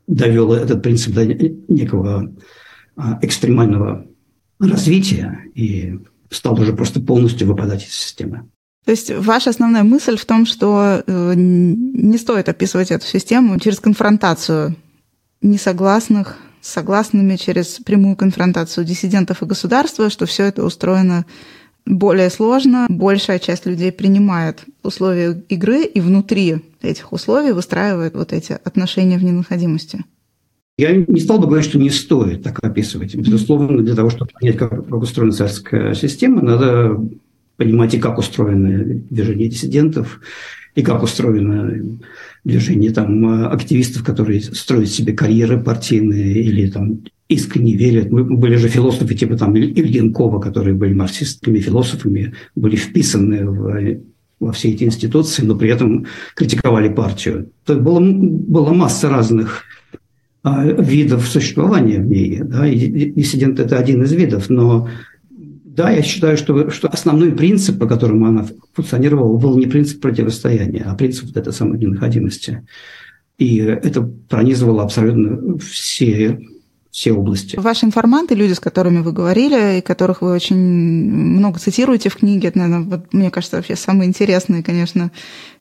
довел 0.06 0.52
этот 0.52 0.82
принцип 0.82 1.14
до 1.14 1.24
некого 1.24 2.32
а, 2.96 3.18
экстремального 3.22 4.06
развития 4.60 5.38
и 5.54 5.98
стал 6.30 6.60
уже 6.60 6.74
просто 6.74 7.00
полностью 7.00 7.48
выпадать 7.48 7.84
из 7.84 7.92
системы. 7.92 8.48
То 8.84 8.90
есть 8.90 9.10
ваша 9.10 9.50
основная 9.50 9.84
мысль 9.84 10.16
в 10.16 10.24
том, 10.24 10.44
что 10.44 11.02
э, 11.06 11.32
не 11.36 12.18
стоит 12.18 12.48
описывать 12.48 12.90
эту 12.90 13.06
систему 13.06 13.58
через 13.60 13.78
конфронтацию 13.78 14.76
несогласных 15.40 16.38
согласными 16.62 17.36
через 17.36 17.80
прямую 17.84 18.16
конфронтацию 18.16 18.84
диссидентов 18.84 19.42
и 19.42 19.46
государства, 19.46 20.08
что 20.08 20.26
все 20.26 20.44
это 20.44 20.64
устроено 20.64 21.26
более 21.84 22.30
сложно, 22.30 22.86
большая 22.88 23.40
часть 23.40 23.66
людей 23.66 23.90
принимает 23.90 24.64
условия 24.84 25.42
игры 25.48 25.84
и 25.84 26.00
внутри 26.00 26.58
этих 26.80 27.12
условий 27.12 27.50
выстраивает 27.50 28.14
вот 28.14 28.32
эти 28.32 28.52
отношения 28.52 29.18
в 29.18 29.24
ненаходимости. 29.24 30.04
Я 30.78 30.96
не 30.96 31.20
стал 31.20 31.38
бы 31.38 31.46
говорить, 31.46 31.68
что 31.68 31.78
не 31.78 31.90
стоит 31.90 32.44
так 32.44 32.62
описывать. 32.64 33.14
Безусловно, 33.14 33.82
для 33.82 33.94
того, 33.94 34.10
чтобы 34.10 34.30
понять, 34.32 34.56
как, 34.56 34.70
как 34.70 34.94
устроена 34.94 35.32
царская 35.32 35.94
система, 35.94 36.40
надо 36.40 36.98
понимать 37.56 37.94
и 37.94 37.98
как 37.98 38.18
устроено 38.18 39.02
движение 39.10 39.48
диссидентов, 39.48 40.20
и 40.74 40.82
как 40.82 41.02
устроено 41.02 41.98
движение 42.44 42.90
там, 42.90 43.46
активистов, 43.52 44.04
которые 44.04 44.40
строят 44.40 44.88
себе 44.88 45.12
карьеры 45.12 45.60
партийные 45.60 46.34
или 46.42 46.70
там 46.70 47.00
искренне 47.28 47.76
верят. 47.76 48.10
Мы 48.10 48.24
были 48.24 48.56
же 48.56 48.68
философы 48.68 49.14
типа 49.14 49.36
там 49.36 49.54
Ильенкова, 49.56 50.40
которые 50.40 50.74
были 50.74 50.94
марксистскими 50.94 51.58
философами, 51.58 52.34
были 52.54 52.76
вписаны 52.76 53.46
в, 53.46 54.00
во 54.40 54.52
все 54.52 54.70
эти 54.70 54.84
институции, 54.84 55.44
но 55.44 55.56
при 55.56 55.70
этом 55.70 56.06
критиковали 56.34 56.88
партию. 56.88 57.50
То 57.64 57.76
было, 57.76 58.00
была 58.00 58.72
масса 58.72 59.08
разных 59.08 59.64
а, 60.42 60.64
видов 60.64 61.26
существования 61.26 62.00
в 62.00 62.06
ней. 62.06 62.40
Да? 62.42 62.66
И 62.66 63.12
диссидент– 63.12 63.60
это 63.60 63.78
один 63.78 64.02
из 64.02 64.12
видов, 64.12 64.50
но 64.50 64.88
да, 65.74 65.90
я 65.90 66.02
считаю, 66.02 66.36
что, 66.36 66.70
что 66.70 66.88
основной 66.88 67.32
принцип, 67.32 67.78
по 67.78 67.86
которому 67.86 68.26
она 68.26 68.46
функционировала, 68.74 69.38
был 69.38 69.56
не 69.58 69.66
принцип 69.66 70.00
противостояния, 70.02 70.84
а 70.86 70.94
принцип 70.94 71.26
вот 71.26 71.36
этой 71.36 71.52
самой 71.52 71.78
ненаходимости. 71.78 72.66
И 73.38 73.56
это 73.56 74.02
пронизывало 74.02 74.82
абсолютно 74.82 75.58
все 75.58 76.38
все 76.92 77.12
области. 77.12 77.56
Ваши 77.56 77.86
информанты, 77.86 78.34
люди, 78.34 78.52
с 78.52 78.60
которыми 78.60 79.00
вы 79.00 79.12
говорили, 79.12 79.78
и 79.78 79.80
которых 79.80 80.20
вы 80.20 80.30
очень 80.30 80.56
много 80.56 81.58
цитируете 81.58 82.10
в 82.10 82.16
книге, 82.16 82.48
это, 82.48 82.58
наверное, 82.58 82.84
вот, 82.84 83.14
мне 83.14 83.30
кажется, 83.30 83.56
вообще 83.56 83.76
самые 83.76 84.08
интересные, 84.08 84.62
конечно, 84.62 85.10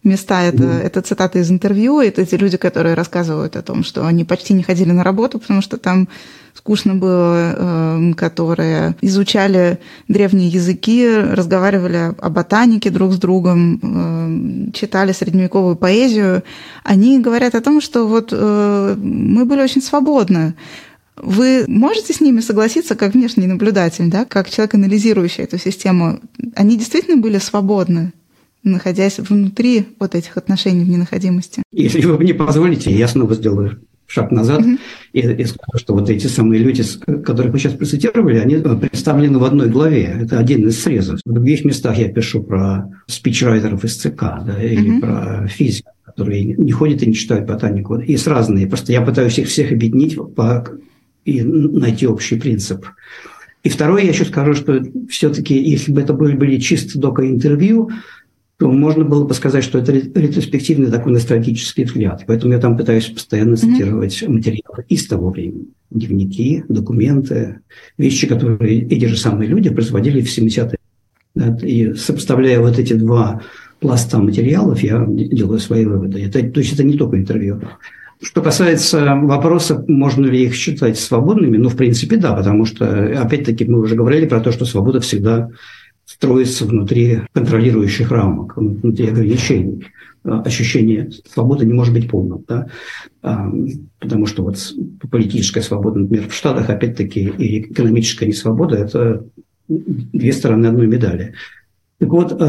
места. 0.04 0.44
Это, 0.44 0.64
mm. 0.64 0.82
это 0.82 1.02
цитаты 1.02 1.40
из 1.40 1.50
интервью, 1.50 2.02
это 2.02 2.26
те 2.26 2.36
люди, 2.36 2.58
которые 2.58 2.96
рассказывают 2.96 3.56
о 3.56 3.62
том, 3.62 3.86
что 3.86 4.06
они 4.06 4.26
почти 4.26 4.54
не 4.54 4.62
ходили 4.62 4.92
на 4.92 5.06
работу, 5.06 5.40
потому 5.40 5.62
что 5.62 5.78
там 5.78 6.10
скучно 6.54 6.96
было, 6.96 7.56
эм, 7.56 8.14
которые 8.14 8.96
изучали 9.00 9.80
древние 10.10 10.50
языки, 10.50 11.08
разговаривали 11.08 12.14
о 12.20 12.30
ботанике 12.30 12.90
друг 12.90 13.14
с 13.14 13.18
другом, 13.18 13.80
эм, 13.82 14.72
читали 14.74 15.14
средневековую 15.14 15.78
поэзию, 15.78 16.44
они 16.84 17.22
говорят 17.22 17.56
о 17.56 17.62
том, 17.62 17.80
что 17.80 18.06
вот 18.06 18.34
э, 18.34 18.96
мы 18.98 19.46
были 19.46 19.62
очень 19.62 19.82
свободны. 19.82 20.56
Вы 21.24 21.66
можете 21.68 22.14
с 22.14 22.22
ними 22.22 22.40
согласиться 22.40 22.96
как 22.96 23.14
внешний 23.14 23.46
наблюдатель, 23.46 24.10
да, 24.10 24.26
как 24.26 24.50
человек, 24.50 24.74
анализирующий 24.74 25.44
эту 25.44 25.60
систему? 25.60 26.20
Они 26.56 26.78
действительно 26.78 27.22
были 27.22 27.38
свободны, 27.38 28.14
находясь 28.64 29.20
внутри 29.20 29.86
вот 30.00 30.16
этих 30.16 30.38
отношений 30.38 30.84
в 30.84 30.90
ненаходимости? 30.90 31.62
Если 31.72 32.04
вы 32.06 32.18
мне 32.18 32.34
позволите, 32.34 32.92
я 32.92 33.08
снова 33.08 33.36
сделаю 33.36 33.82
шаг 34.08 34.32
назад 34.32 34.62
mm-hmm. 34.62 34.80
и, 35.14 35.20
и 35.20 35.46
скажу, 35.46 35.78
что 35.78 35.94
вот 35.94 36.10
эти 36.10 36.26
самые 36.26 36.62
люди, 36.62 36.84
которых 37.24 37.54
вы 37.54 37.60
сейчас 37.60 37.74
процитировали, 37.74 38.40
они 38.40 38.56
представлены 38.58 39.38
в 39.38 39.44
одной 39.44 39.70
главе. 39.70 40.18
Это 40.24 40.40
один 40.40 40.68
из 40.68 40.82
срезов. 40.82 41.20
В 41.24 41.32
других 41.32 41.64
местах 41.64 41.98
я 41.98 42.10
пишу 42.10 42.42
про 42.42 42.90
спичрайтеров 43.08 43.86
из 43.86 43.96
ЦК 43.96 44.24
да, 44.46 44.62
или 44.62 44.98
mm-hmm. 44.98 45.02
про 45.02 45.48
физиков, 45.48 45.94
которые 46.04 46.44
не 46.44 46.72
ходят 46.72 47.04
и 47.04 47.06
не 47.06 47.14
читают 47.14 47.46
ботанику. 47.46 48.00
И 48.00 48.18
с 48.18 48.26
разные. 48.26 48.68
Просто 48.68 48.92
я 48.92 49.02
пытаюсь 49.02 49.38
их 49.38 49.48
всех 49.48 49.72
объединить 49.72 50.18
по 50.36 50.68
и 51.26 51.42
найти 51.42 52.08
общий 52.08 52.40
принцип. 52.40 52.86
И 53.64 53.70
второе, 53.70 54.04
я 54.04 54.10
еще 54.10 54.26
скажу, 54.26 54.54
что 54.54 54.82
все-таки, 55.10 55.56
если 55.56 55.92
бы 55.92 56.02
это 56.02 56.14
были, 56.14 56.36
были 56.36 56.58
чисто 56.58 57.00
только 57.00 57.30
интервью, 57.30 57.92
то 58.58 58.72
можно 58.72 59.04
было 59.04 59.26
бы 59.26 59.34
сказать, 59.34 59.64
что 59.64 59.80
это 59.80 59.92
ретроспективный 59.92 60.92
такой 60.92 61.14
ностальгический 61.14 61.84
взгляд. 61.84 62.24
Поэтому 62.28 62.54
я 62.54 62.60
там 62.60 62.78
пытаюсь 62.78 63.08
постоянно 63.08 63.56
цитировать 63.58 64.22
mm-hmm. 64.22 64.30
материалы 64.30 64.86
из 64.88 65.08
того 65.08 65.32
времени. 65.32 65.66
Дневники, 65.90 66.64
документы, 66.70 67.62
вещи, 67.98 68.28
которые 68.28 68.82
эти 68.82 69.06
же 69.06 69.18
самые 69.18 69.48
люди 69.48 69.70
производили 69.70 70.22
в 70.22 70.28
70-е. 70.28 70.78
И 71.64 71.94
сопоставляя 71.96 72.60
вот 72.60 72.78
эти 72.78 72.94
два 72.94 73.42
пласта 73.80 74.20
материалов, 74.20 74.82
я 74.82 75.06
делаю 75.08 75.60
свои 75.60 75.86
выводы. 75.86 76.24
Это, 76.24 76.44
то 76.44 76.60
есть 76.60 76.74
это 76.74 76.84
не 76.84 76.98
только 76.98 77.18
интервью. 77.18 77.62
Что 78.22 78.42
касается 78.42 79.16
вопроса, 79.16 79.84
можно 79.88 80.26
ли 80.28 80.44
их 80.46 80.54
считать 80.54 81.00
свободными, 81.00 81.58
ну, 81.58 81.70
в 81.70 81.76
принципе, 81.76 82.18
да, 82.18 82.34
потому 82.34 82.66
что, 82.66 82.86
опять-таки, 83.20 83.66
мы 83.66 83.80
уже 83.80 83.96
говорили 83.96 84.28
про 84.28 84.42
то, 84.42 84.52
что 84.52 84.66
свобода 84.66 85.00
всегда 85.00 85.50
строится 86.06 86.66
внутри 86.66 87.22
контролирующих 87.34 88.12
рамок, 88.12 88.58
внутри 88.58 89.08
ограничений. 89.08 89.88
Ощущение 90.24 91.10
свободы 91.34 91.66
не 91.66 91.74
может 91.74 91.96
быть 91.96 92.10
полным, 92.10 92.46
да? 92.48 92.68
А, 93.24 93.52
потому 94.00 94.28
что 94.28 94.44
вот 94.44 94.58
политическая 95.10 95.62
свобода, 95.62 95.98
например, 95.98 96.30
в 96.30 96.34
Штатах, 96.36 96.70
опять-таки, 96.70 97.22
и 97.22 97.62
экономическая 97.62 98.28
несвобода– 98.28 98.76
это 98.78 99.26
две 99.68 100.32
стороны 100.32 100.68
одной 100.68 100.86
медали. 100.86 101.34
Так 101.98 102.10
вот, 102.10 102.40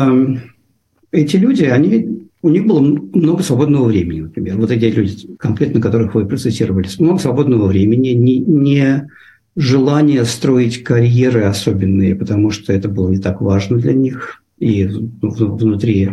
эти 1.12 1.36
люди, 1.36 1.64
они 1.64 2.28
у 2.42 2.48
них 2.48 2.66
было 2.66 2.80
много 2.80 3.42
свободного 3.42 3.86
времени, 3.86 4.22
например. 4.22 4.56
Вот 4.56 4.70
эти 4.70 4.84
люди, 4.86 5.36
конкретно 5.38 5.80
которых 5.80 6.14
вы 6.14 6.26
процитировали, 6.26 6.88
много 6.98 7.20
свободного 7.20 7.68
времени, 7.68 8.08
не, 8.08 8.38
не 8.38 9.08
желание 9.54 10.24
строить 10.24 10.82
карьеры 10.82 11.42
особенные, 11.42 12.16
потому 12.16 12.50
что 12.50 12.72
это 12.72 12.88
было 12.88 13.10
не 13.10 13.18
так 13.18 13.40
важно 13.40 13.78
для 13.78 13.92
них. 13.92 14.42
И 14.58 14.84
внутри 14.84 16.10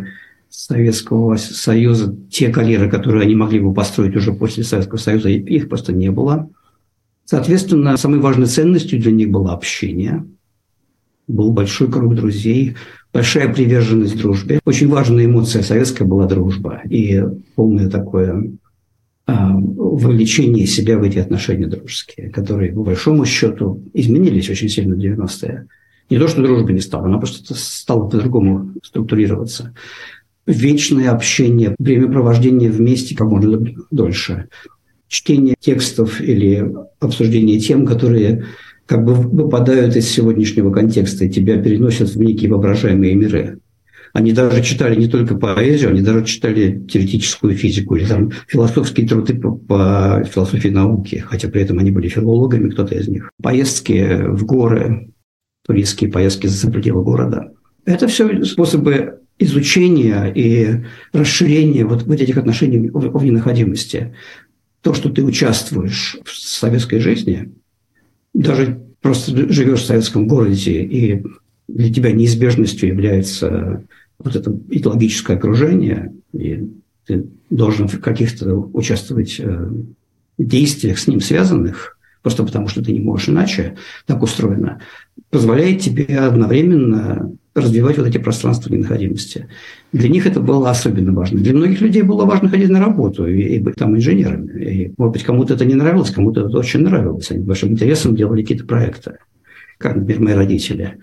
Советского 0.49 1.35
Союза 1.37 2.15
те 2.29 2.49
карьеры, 2.49 2.89
которые 2.89 3.23
они 3.23 3.35
могли 3.35 3.59
бы 3.59 3.73
построить 3.73 4.15
уже 4.15 4.31
после 4.31 4.63
Советского 4.63 4.99
Союза, 4.99 5.29
их 5.29 5.67
просто 5.67 5.93
не 5.93 6.11
было. 6.11 6.49
Соответственно, 7.25 7.97
самой 7.97 8.19
важной 8.19 8.47
ценностью 8.47 8.99
для 8.99 9.11
них 9.11 9.29
было 9.29 9.53
общение. 9.53 10.25
Был 11.29 11.51
большой 11.51 11.91
круг 11.91 12.15
друзей, 12.15 12.75
большая 13.13 13.53
приверженность 13.53 14.17
дружбе. 14.17 14.59
Очень 14.65 14.89
важная 14.89 15.25
эмоция 15.25 15.61
советская 15.61 16.07
была 16.07 16.25
дружба 16.25 16.81
и 16.89 17.23
полное 17.55 17.87
такое 17.87 18.51
а, 19.27 19.51
вовлечение 19.55 20.65
себя 20.65 20.97
в 20.97 21.03
эти 21.03 21.19
отношения 21.19 21.67
дружеские, 21.67 22.31
которые, 22.31 22.73
по 22.73 22.81
большому 22.81 23.25
счету, 23.25 23.83
изменились 23.93 24.49
очень 24.49 24.69
сильно 24.69 24.95
в 24.95 24.99
90-е. 24.99 25.67
Не 26.09 26.17
то, 26.17 26.27
что 26.27 26.41
дружба 26.41 26.71
не 26.71 26.79
стала, 26.81 27.05
она 27.05 27.19
просто 27.19 27.53
стала 27.53 28.09
по-другому 28.09 28.73
структурироваться. 28.81 29.75
Вечное 30.47 31.11
общение, 31.11 31.75
времяпровождение 31.77 32.71
вместе 32.71 33.15
как 33.15 33.27
можно 33.27 33.63
дольше. 33.91 34.49
Чтение 35.07 35.55
текстов 35.59 36.19
или 36.21 36.67
обсуждение 36.99 37.59
тем, 37.59 37.85
которые 37.85 38.45
как 38.89 39.05
бы 39.05 39.13
выпадают 39.13 39.95
из 39.95 40.09
сегодняшнего 40.09 40.71
контекста 40.73 41.25
и 41.25 41.29
тебя 41.29 41.61
переносят 41.61 42.09
в 42.09 42.19
некие 42.19 42.49
воображаемые 42.49 43.13
миры. 43.13 43.59
Они 44.13 44.33
даже 44.33 44.63
читали 44.63 44.99
не 44.99 45.07
только 45.07 45.35
поэзию, 45.35 45.91
они 45.91 46.01
даже 46.01 46.25
читали 46.25 46.83
теоретическую 46.89 47.55
физику 47.55 47.95
или 47.95 48.05
там 48.05 48.31
философские 48.47 49.07
труды 49.07 49.35
по, 49.35 49.51
по 49.51 50.23
философии 50.27 50.69
науки, 50.69 51.23
хотя 51.23 51.49
при 51.49 51.61
этом 51.61 51.77
они 51.77 51.91
были 51.91 52.07
филологами, 52.07 52.71
кто-то 52.71 52.95
из 52.95 53.07
них. 53.07 53.29
Поездки 53.43 54.23
в 54.27 54.43
горы, 54.45 55.11
туристские 55.67 56.11
поездки 56.11 56.47
за 56.47 56.71
пределы 56.71 57.03
города. 57.03 57.51
Это 57.85 58.07
все 58.07 58.43
способы 58.43 59.19
изучения 59.37 60.33
и 60.33 60.83
расширения 61.13 61.85
вот, 61.85 62.07
вот 62.07 62.19
этих 62.19 62.37
отношений 62.37 62.89
в, 62.89 63.19
в 63.19 63.23
ненаходимости. 63.23 64.15
То, 64.81 64.95
что 64.95 65.09
ты 65.09 65.23
участвуешь 65.23 66.17
в 66.25 66.35
советской 66.35 66.99
жизни, 66.99 67.53
даже 68.33 68.81
просто 69.01 69.51
живешь 69.51 69.81
в 69.81 69.85
советском 69.85 70.27
городе, 70.27 70.83
и 70.83 71.23
для 71.67 71.93
тебя 71.93 72.11
неизбежностью 72.11 72.89
является 72.89 73.83
вот 74.17 74.35
это 74.35 74.57
идеологическое 74.69 75.37
окружение, 75.37 76.13
и 76.33 76.69
ты 77.05 77.25
должен 77.49 77.87
в 77.87 77.99
каких-то 77.99 78.55
участвовать 78.55 79.39
э, 79.39 79.71
действиях 80.37 80.99
с 80.99 81.07
ним 81.07 81.21
связанных, 81.21 81.97
просто 82.21 82.43
потому 82.43 82.67
что 82.67 82.83
ты 82.83 82.91
не 82.91 82.99
можешь 82.99 83.29
иначе, 83.29 83.77
так 84.05 84.21
устроено, 84.21 84.81
позволяет 85.29 85.81
тебе 85.81 86.05
одновременно 86.19 87.31
развивать 87.55 87.97
вот 87.97 88.07
эти 88.07 88.17
пространства 88.17 88.71
ненаходимости. 88.71 89.47
Для 89.91 90.09
них 90.09 90.25
это 90.27 90.39
было 90.39 90.69
особенно 90.69 91.13
важно. 91.13 91.39
Для 91.39 91.53
многих 91.53 91.81
людей 91.81 92.03
было 92.03 92.25
важно 92.25 92.49
ходить 92.49 92.69
на 92.69 92.79
работу 92.79 93.27
и, 93.27 93.41
и 93.41 93.59
быть 93.59 93.75
там 93.75 93.95
инженерами. 93.95 94.63
И, 94.63 94.93
может 94.97 95.13
быть, 95.13 95.23
кому-то 95.23 95.55
это 95.55 95.65
не 95.65 95.75
нравилось, 95.75 96.11
кому-то 96.11 96.47
это 96.47 96.57
очень 96.57 96.81
нравилось. 96.81 97.31
Они 97.31 97.43
большим 97.43 97.69
интересом 97.69 98.15
делали 98.15 98.41
какие-то 98.41 98.65
проекты, 98.65 99.17
как, 99.77 99.95
например, 99.95 100.21
мои 100.21 100.33
родители. 100.33 100.97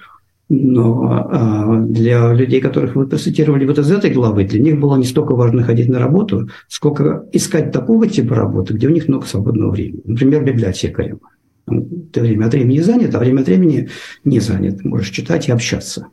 Но 0.49 1.29
а, 1.33 1.81
для 1.81 2.33
людей, 2.33 2.61
которых 2.61 2.95
вы 2.95 3.09
процитировали 3.09 3.67
вот 3.67 3.79
из 3.79 3.91
этой 3.91 4.13
главы, 4.13 4.45
для 4.45 4.61
них 4.61 4.79
было 4.79 4.97
не 4.97 5.05
столько 5.05 5.35
важно 5.35 5.65
ходить 5.65 5.89
на 5.89 5.99
работу, 5.99 6.49
сколько 6.69 7.27
искать 7.33 7.73
такого 7.73 8.07
типа 8.07 8.37
работы, 8.37 8.75
где 8.75 8.87
у 8.87 8.93
них 8.93 9.09
много 9.09 9.27
свободного 9.27 9.73
времени. 9.73 10.03
Например, 10.05 10.45
библиотекарем. 10.45 11.21
Ты 12.13 12.21
время 12.21 12.47
от 12.47 12.53
времени 12.55 12.79
занят, 12.79 13.13
а 13.17 13.19
время 13.19 13.41
от 13.41 13.49
времени 13.49 13.89
не 14.23 14.39
занят. 14.39 14.85
Можешь 14.85 15.11
читать 15.11 15.49
и 15.49 15.53
общаться. 15.53 16.07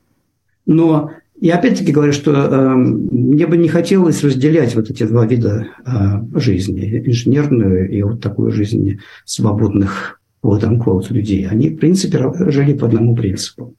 Но 0.66 1.12
я 1.40 1.56
опять-таки 1.56 1.92
говорю, 1.92 2.14
что 2.14 2.32
э, 2.32 2.76
мне 2.76 3.48
бы 3.48 3.58
не 3.58 3.68
хотелось 3.68 4.24
разделять 4.24 4.76
вот 4.76 4.90
эти 4.90 5.04
два 5.04 5.26
вида 5.26 5.68
э, 5.86 6.40
жизни, 6.40 7.04
инженерную 7.06 7.90
и 7.90 8.02
вот 8.02 8.22
такую 8.22 8.52
жизнь 8.52 9.00
свободных 9.26 10.20
вот 10.42 10.64
unquote 10.64 11.12
людей. 11.12 11.48
Они, 11.48 11.70
в 11.70 11.78
принципе, 11.78 12.32
жили 12.50 12.74
по 12.74 12.88
одному 12.88 13.16
принципу. 13.16 13.76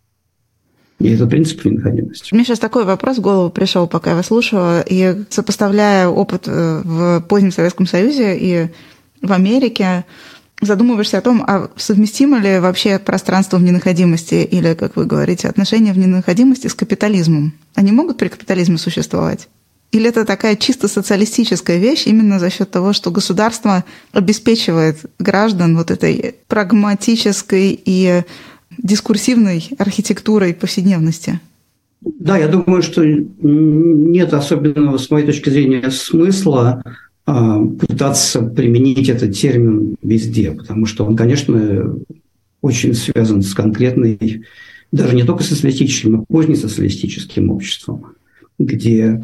И 1.00 1.10
это 1.12 1.26
принцип 1.26 1.64
необходимости. 1.64 2.32
Мне 2.34 2.44
сейчас 2.44 2.58
такой 2.58 2.84
вопрос 2.84 3.18
в 3.18 3.20
голову 3.20 3.50
пришел, 3.50 3.86
пока 3.86 4.10
я 4.10 4.16
вас 4.16 4.26
слушала, 4.26 4.80
и 4.80 5.24
сопоставляя 5.28 6.08
опыт 6.08 6.44
э, 6.46 6.82
в 6.84 7.24
позднем 7.28 7.52
Советском 7.52 7.86
Союзе 7.86 8.36
и 8.38 8.68
в 9.20 9.32
Америке, 9.32 10.04
задумываешься 10.66 11.18
о 11.18 11.22
том, 11.22 11.44
а 11.46 11.70
совместимо 11.76 12.38
ли 12.38 12.58
вообще 12.58 12.98
пространство 12.98 13.58
в 13.58 13.62
ненаходимости 13.62 14.34
или, 14.36 14.74
как 14.74 14.96
вы 14.96 15.06
говорите, 15.06 15.48
отношения 15.48 15.92
в 15.92 15.98
ненаходимости 15.98 16.66
с 16.68 16.74
капитализмом? 16.74 17.52
Они 17.74 17.92
могут 17.92 18.18
при 18.18 18.28
капитализме 18.28 18.78
существовать? 18.78 19.48
Или 19.92 20.08
это 20.08 20.24
такая 20.24 20.56
чисто 20.56 20.88
социалистическая 20.88 21.78
вещь 21.78 22.06
именно 22.06 22.40
за 22.40 22.50
счет 22.50 22.70
того, 22.70 22.92
что 22.92 23.12
государство 23.12 23.84
обеспечивает 24.12 24.98
граждан 25.20 25.76
вот 25.76 25.92
этой 25.92 26.34
прагматической 26.48 27.80
и 27.84 28.22
дискурсивной 28.76 29.68
архитектурой 29.78 30.52
повседневности? 30.52 31.38
Да, 32.00 32.36
я 32.36 32.48
думаю, 32.48 32.82
что 32.82 33.02
нет 33.04 34.34
особенного, 34.34 34.98
с 34.98 35.10
моей 35.10 35.26
точки 35.26 35.48
зрения, 35.48 35.90
смысла 35.90 36.82
пытаться 37.24 38.42
применить 38.42 39.08
этот 39.08 39.34
термин 39.34 39.96
везде, 40.02 40.52
потому 40.52 40.84
что 40.84 41.06
он, 41.06 41.16
конечно, 41.16 41.96
очень 42.60 42.94
связан 42.94 43.42
с 43.42 43.54
конкретной, 43.54 44.42
даже 44.92 45.16
не 45.16 45.24
только 45.24 45.42
социалистическим, 45.42 46.20
а 46.20 46.24
позднесоциалистическим 46.32 47.50
обществом, 47.50 48.14
где, 48.58 49.22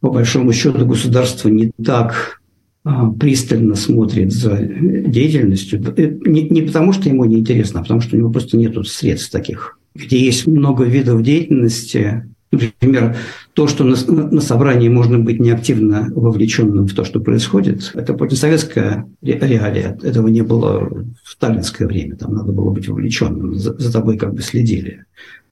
по 0.00 0.10
большому 0.10 0.52
счету, 0.52 0.86
государство 0.86 1.48
не 1.48 1.72
так 1.82 2.40
а, 2.84 3.10
пристально 3.10 3.74
смотрит 3.74 4.32
за 4.32 4.56
деятельностью, 4.58 5.82
э, 5.96 6.18
не, 6.26 6.48
не 6.48 6.62
потому 6.62 6.92
что 6.92 7.08
ему 7.08 7.24
неинтересно, 7.24 7.80
а 7.80 7.82
потому 7.82 8.00
что 8.00 8.16
у 8.16 8.18
него 8.18 8.30
просто 8.30 8.56
нет 8.56 8.76
средств 8.86 9.30
таких, 9.30 9.78
где 9.94 10.18
есть 10.18 10.46
много 10.46 10.84
видов 10.84 11.22
деятельности, 11.22 12.24
Например, 12.50 13.16
то, 13.58 13.66
что 13.66 13.82
на, 13.82 13.96
на 14.06 14.40
собрании 14.40 14.88
можно 14.88 15.18
быть 15.18 15.40
неактивно 15.40 16.12
вовлеченным 16.14 16.86
в 16.86 16.94
то, 16.94 17.02
что 17.02 17.18
происходит, 17.18 17.90
это 17.92 18.36
советская 18.36 19.08
реалия. 19.20 19.98
Этого 20.00 20.28
не 20.28 20.42
было 20.42 20.88
в 21.24 21.28
сталинское 21.28 21.88
время. 21.88 22.14
Там 22.14 22.34
надо 22.34 22.52
было 22.52 22.70
быть 22.70 22.86
вовлеченным. 22.86 23.56
За, 23.56 23.76
за 23.76 23.92
тобой 23.92 24.16
как 24.16 24.32
бы 24.32 24.42
следили. 24.42 25.06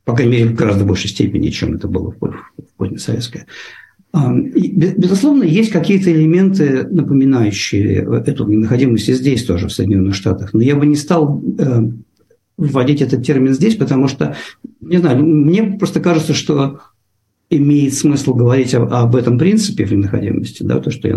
По 0.04 0.14
крайней 0.14 0.34
мере, 0.34 0.50
в 0.50 0.54
гораздо 0.54 0.84
большей 0.84 1.10
степени, 1.10 1.48
чем 1.48 1.74
это 1.74 1.88
было 1.88 2.12
в, 2.12 2.20
в 2.20 2.76
позднесоветское. 2.76 3.46
Безусловно, 4.14 5.42
есть 5.42 5.72
какие-то 5.72 6.12
элементы, 6.12 6.86
напоминающие 6.88 8.06
эту 8.24 8.46
необходимость 8.46 9.08
и 9.08 9.14
здесь 9.14 9.42
тоже, 9.44 9.66
в 9.66 9.72
Соединенных 9.72 10.14
Штатах. 10.14 10.54
Но 10.54 10.62
я 10.62 10.76
бы 10.76 10.86
не 10.86 10.94
стал 10.94 11.42
э, 11.58 11.90
вводить 12.56 13.02
этот 13.02 13.26
термин 13.26 13.52
здесь, 13.52 13.74
потому 13.74 14.06
что, 14.06 14.36
не 14.80 14.98
знаю, 14.98 15.26
мне 15.26 15.76
просто 15.76 15.98
кажется, 15.98 16.34
что 16.34 16.78
имеет 17.50 17.94
смысл 17.94 18.34
говорить 18.34 18.74
об, 18.74 18.92
об 18.92 19.16
этом 19.16 19.38
принципе 19.38 19.84
в 19.84 19.92
необходимости, 19.92 20.62
да, 20.62 20.80
то, 20.80 20.90
что 20.90 21.08
я 21.08 21.16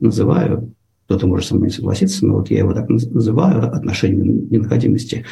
называю, 0.00 0.72
кто-то 1.06 1.26
может 1.26 1.48
со 1.48 1.56
мной 1.56 1.68
не 1.68 1.74
согласиться, 1.74 2.26
но 2.26 2.36
вот 2.36 2.50
я 2.50 2.58
его 2.58 2.72
так 2.72 2.88
называю, 2.88 3.74
отношение 3.74 4.24
необходимости, 4.24 5.24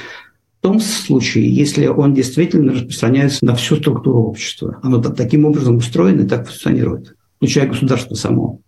в 0.58 0.62
том 0.62 0.80
случае, 0.80 1.54
если 1.54 1.86
он 1.86 2.14
действительно 2.14 2.72
распространяется 2.72 3.44
на 3.44 3.54
всю 3.54 3.76
структуру 3.76 4.24
общества. 4.24 4.80
Оно 4.82 5.00
таким 5.00 5.44
образом 5.44 5.76
устроено 5.76 6.22
и 6.22 6.26
так 6.26 6.48
функционирует, 6.48 7.14
включая 7.36 7.68
государство 7.68 8.16
само. 8.16 8.60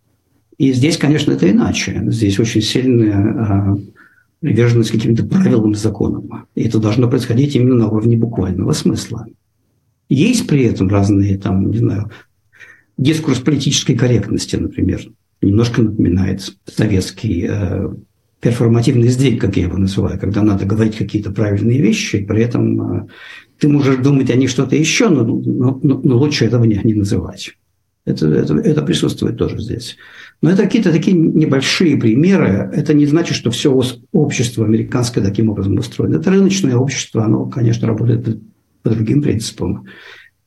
И 0.56 0.72
здесь, 0.72 0.96
конечно, 0.98 1.32
это 1.32 1.50
иначе. 1.50 2.00
Здесь 2.06 2.38
очень 2.38 2.62
сильная 2.62 3.16
а, 3.16 3.78
приверженность 4.40 4.92
каким-то 4.92 5.24
правилам 5.24 5.74
законам. 5.74 6.46
И 6.54 6.62
это 6.62 6.78
должно 6.78 7.08
происходить 7.08 7.56
именно 7.56 7.74
на 7.74 7.88
уровне 7.88 8.16
буквального 8.16 8.72
смысла. 8.72 9.26
Есть 10.10 10.48
при 10.48 10.64
этом 10.64 10.88
разные, 10.88 11.38
там, 11.38 11.70
не 11.70 11.78
знаю, 11.78 12.10
дискурс 12.98 13.38
политической 13.38 13.94
корректности, 13.94 14.56
например, 14.56 15.00
немножко 15.40 15.82
напоминает 15.82 16.52
советский 16.66 17.46
э, 17.48 17.88
перформативный 18.40 19.08
сдвиг, 19.08 19.40
как 19.40 19.56
я 19.56 19.64
его 19.64 19.78
называю, 19.78 20.18
когда 20.18 20.42
надо 20.42 20.66
говорить 20.66 20.96
какие-то 20.96 21.30
правильные 21.30 21.80
вещи, 21.80 22.16
и 22.16 22.24
при 22.24 22.42
этом 22.42 23.04
э, 23.04 23.06
ты 23.60 23.68
можешь 23.68 23.98
думать 23.98 24.30
о 24.30 24.34
них 24.34 24.50
что-то 24.50 24.74
еще, 24.74 25.10
но, 25.10 25.22
но, 25.24 25.80
но 25.80 26.16
лучше 26.16 26.44
этого 26.44 26.64
не, 26.64 26.80
не 26.82 26.94
называть. 26.94 27.54
Это, 28.04 28.26
это, 28.26 28.56
это 28.56 28.82
присутствует 28.82 29.36
тоже 29.36 29.60
здесь. 29.60 29.96
Но 30.42 30.50
это 30.50 30.64
какие-то 30.64 30.90
такие 30.90 31.16
небольшие 31.16 31.96
примеры. 31.98 32.68
Это 32.74 32.94
не 32.94 33.06
значит, 33.06 33.36
что 33.36 33.52
все 33.52 33.80
общество 34.12 34.64
американское 34.64 35.22
таким 35.22 35.50
образом 35.50 35.78
устроено. 35.78 36.16
Это 36.16 36.30
рыночное 36.30 36.74
общество, 36.76 37.24
оно, 37.24 37.46
конечно, 37.46 37.86
работает 37.86 38.40
по 38.82 38.90
другим 38.90 39.22
принципам. 39.22 39.86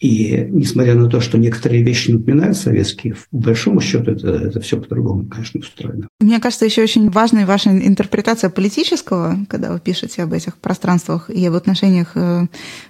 И 0.04 0.50
несмотря 0.50 0.96
на 0.96 1.08
то, 1.08 1.22
что 1.22 1.38
некоторые 1.38 1.82
вещи 1.82 2.12
напоминают 2.12 2.58
советские, 2.58 3.14
в 3.14 3.26
большому 3.32 3.80
счету 3.80 4.12
это, 4.12 4.28
это 4.28 4.60
все 4.60 4.78
по-другому, 4.78 5.26
конечно, 5.28 5.62
устроено. 5.62 6.10
Мне 6.20 6.42
кажется, 6.42 6.66
еще 6.66 6.84
очень 6.84 7.10
важной 7.10 7.46
ваша 7.46 7.70
интерпретация 7.70 8.50
политического, 8.50 9.38
когда 9.48 9.72
вы 9.72 9.80
пишете 9.80 10.24
об 10.24 10.34
этих 10.34 10.58
пространствах 10.58 11.30
и 11.30 11.46
об 11.46 11.54
отношениях 11.54 12.12
э, 12.16 12.48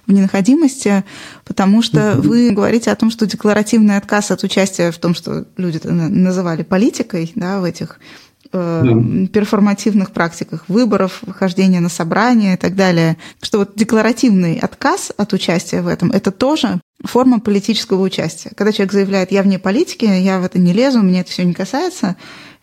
в 0.08 0.12
ненаходимости, 0.12 1.04
потому 1.44 1.82
что 1.82 2.00
mm-hmm. 2.00 2.20
вы 2.22 2.50
говорите 2.50 2.90
о 2.90 2.96
том, 2.96 3.12
что 3.12 3.28
декларативный 3.28 3.96
отказ 3.96 4.32
от 4.32 4.42
участия 4.42 4.90
в 4.90 4.98
том, 4.98 5.14
что 5.14 5.46
люди 5.56 5.78
называли 5.86 6.64
политикой, 6.64 7.30
да, 7.36 7.60
в 7.60 7.64
этих 7.64 8.00
э, 8.54 9.26
перформативных 9.32 10.12
практиках 10.12 10.64
выборов, 10.68 11.22
хождения 11.38 11.80
на 11.80 11.88
собрания 11.88 12.54
и 12.54 12.56
так 12.56 12.74
далее, 12.74 13.16
что 13.42 13.58
вот 13.58 13.72
декларативный 13.74 14.58
отказ 14.58 15.12
от 15.16 15.32
участия 15.32 15.82
в 15.82 15.88
этом– 15.88 16.10
это 16.12 16.30
тоже 16.30 16.80
форма 17.02 17.40
политического 17.40 18.02
участия. 18.02 18.52
Когда 18.56 18.72
человек 18.72 18.92
заявляет 18.92 19.32
«я 19.32 19.42
вне 19.42 19.58
политики, 19.58 20.04
я 20.04 20.38
в 20.38 20.44
это 20.44 20.58
не 20.58 20.72
лезу, 20.72 21.02
меня 21.02 21.20
это 21.20 21.30
все 21.30 21.44
не 21.44 21.52
касается», 21.52 22.16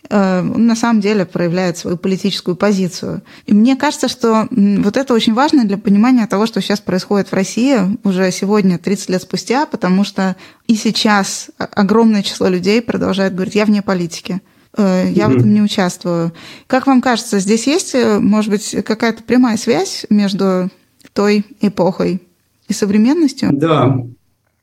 э, 0.09 0.39
он 0.39 0.65
на 0.65 0.75
самом 0.75 1.01
деле 1.01 1.25
проявляет 1.25 1.77
свою 1.77 1.97
политическую 1.97 2.55
позицию. 2.55 3.21
И 3.45 3.53
мне 3.53 3.75
кажется, 3.75 4.07
что 4.07 4.47
вот 4.49 4.97
это 4.97 5.13
очень 5.13 5.33
важно 5.33 5.65
для 5.65 5.77
понимания 5.77 6.25
того, 6.25 6.45
что 6.45 6.61
сейчас 6.61 6.79
происходит 6.79 7.27
в 7.27 7.33
России 7.33 7.77
уже 8.03 8.31
сегодня, 8.31 8.77
30 8.77 9.09
лет 9.09 9.21
спустя, 9.21 9.65
потому 9.65 10.03
что 10.03 10.35
и 10.67 10.75
сейчас 10.75 11.49
огромное 11.57 12.23
число 12.23 12.47
людей 12.47 12.81
продолжает 12.81 13.35
говорить 13.35 13.55
«я 13.55 13.65
вне 13.65 13.81
политики». 13.81 14.41
Э, 14.77 15.05
я 15.09 15.27
в 15.27 15.35
этом 15.35 15.53
не 15.53 15.61
участвую. 15.61 16.31
Как 16.67 16.87
вам 16.87 17.01
кажется, 17.01 17.39
здесь 17.39 17.67
есть, 17.67 17.93
э, 17.95 18.19
может 18.19 18.51
быть, 18.51 18.75
какая-то 18.85 19.23
прямая 19.23 19.57
связь 19.57 20.05
между 20.09 20.69
той 21.13 21.45
эпохой 21.61 22.21
и 22.67 22.73
современностью? 22.73 23.49
Да. 23.51 24.05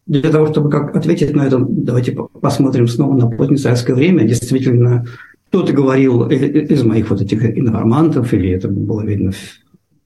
Для 0.07 0.31
того, 0.31 0.47
чтобы 0.47 0.71
как 0.71 0.97
ответить 0.97 1.35
на 1.35 1.47
это, 1.47 1.59
давайте 1.59 2.13
посмотрим 2.13 2.89
снова 2.89 3.15
на 3.15 3.29
позднесоветское 3.29 3.95
время. 3.95 4.27
Действительно, 4.27 5.05
кто-то 5.51 5.73
говорил 5.75 6.27
из 6.29 6.83
моих 6.83 7.11
вот 7.11 7.21
этих 7.21 7.45
информантов, 7.45 8.33
или 8.33 8.51
это 8.51 8.69
было 8.69 9.03
видно 9.03 9.33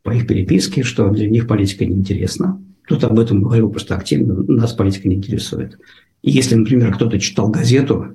по 0.02 0.10
их 0.10 0.26
переписке, 0.26 0.82
что 0.82 1.08
для 1.10 1.28
них 1.30 1.46
политика 1.46 1.84
неинтересна. 1.84 2.60
Кто-то 2.84 3.06
об 3.06 3.18
этом 3.20 3.42
говорил 3.42 3.70
просто 3.70 3.94
активно, 3.94 4.42
нас 4.42 4.72
политика 4.72 5.08
не 5.08 5.16
интересует. 5.16 5.78
И 6.22 6.32
если, 6.32 6.56
например, 6.56 6.94
кто-то 6.94 7.20
читал 7.20 7.48
газету, 7.48 8.08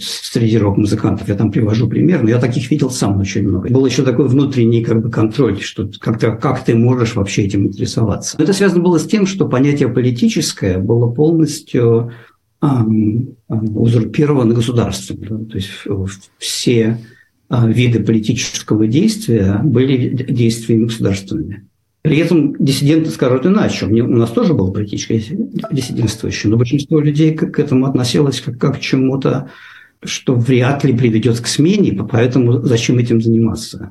среди 0.00 0.58
рок-музыкантов. 0.58 1.28
Я 1.28 1.34
там 1.34 1.50
привожу 1.50 1.88
пример, 1.88 2.22
но 2.22 2.30
я 2.30 2.38
таких 2.38 2.70
видел 2.70 2.90
сам 2.90 3.20
очень 3.20 3.46
много. 3.46 3.68
Был 3.68 3.86
еще 3.86 4.02
такой 4.02 4.28
внутренний 4.28 4.82
как 4.84 5.02
бы, 5.02 5.10
контроль, 5.10 5.60
что 5.60 5.90
как, 6.00 6.22
-то, 6.22 6.36
как 6.36 6.64
ты 6.64 6.74
можешь 6.74 7.14
вообще 7.14 7.44
этим 7.44 7.66
интересоваться. 7.66 8.36
Это 8.40 8.52
связано 8.52 8.82
было 8.82 8.98
с 8.98 9.06
тем, 9.06 9.26
что 9.26 9.48
понятие 9.48 9.88
политическое 9.88 10.78
было 10.78 11.10
полностью 11.10 12.12
эм, 12.62 13.36
узурпировано 13.48 14.54
государством. 14.54 15.18
Да? 15.20 15.38
То 15.50 15.56
есть 15.56 15.70
все 16.38 16.98
э, 17.48 17.72
виды 17.72 18.00
политического 18.00 18.86
действия 18.86 19.60
были 19.62 20.08
действиями 20.08 20.84
государственными. 20.84 21.68
При 22.08 22.16
этом 22.20 22.56
диссиденты 22.58 23.10
скажут 23.10 23.44
иначе. 23.44 23.84
У 23.84 24.16
нас 24.16 24.30
тоже 24.30 24.54
было 24.54 24.70
политическое 24.70 25.22
диссидентство 25.70 26.26
еще, 26.26 26.48
но 26.48 26.56
большинство 26.56 27.00
людей 27.00 27.34
к 27.34 27.58
этому 27.58 27.84
относилось 27.84 28.40
как, 28.40 28.56
как 28.56 28.76
к 28.78 28.80
чему-то, 28.80 29.50
что 30.02 30.34
вряд 30.34 30.84
ли 30.84 30.96
приведет 30.96 31.38
к 31.38 31.46
смене, 31.46 31.92
поэтому 32.10 32.62
зачем 32.62 32.96
этим 32.96 33.20
заниматься? 33.20 33.90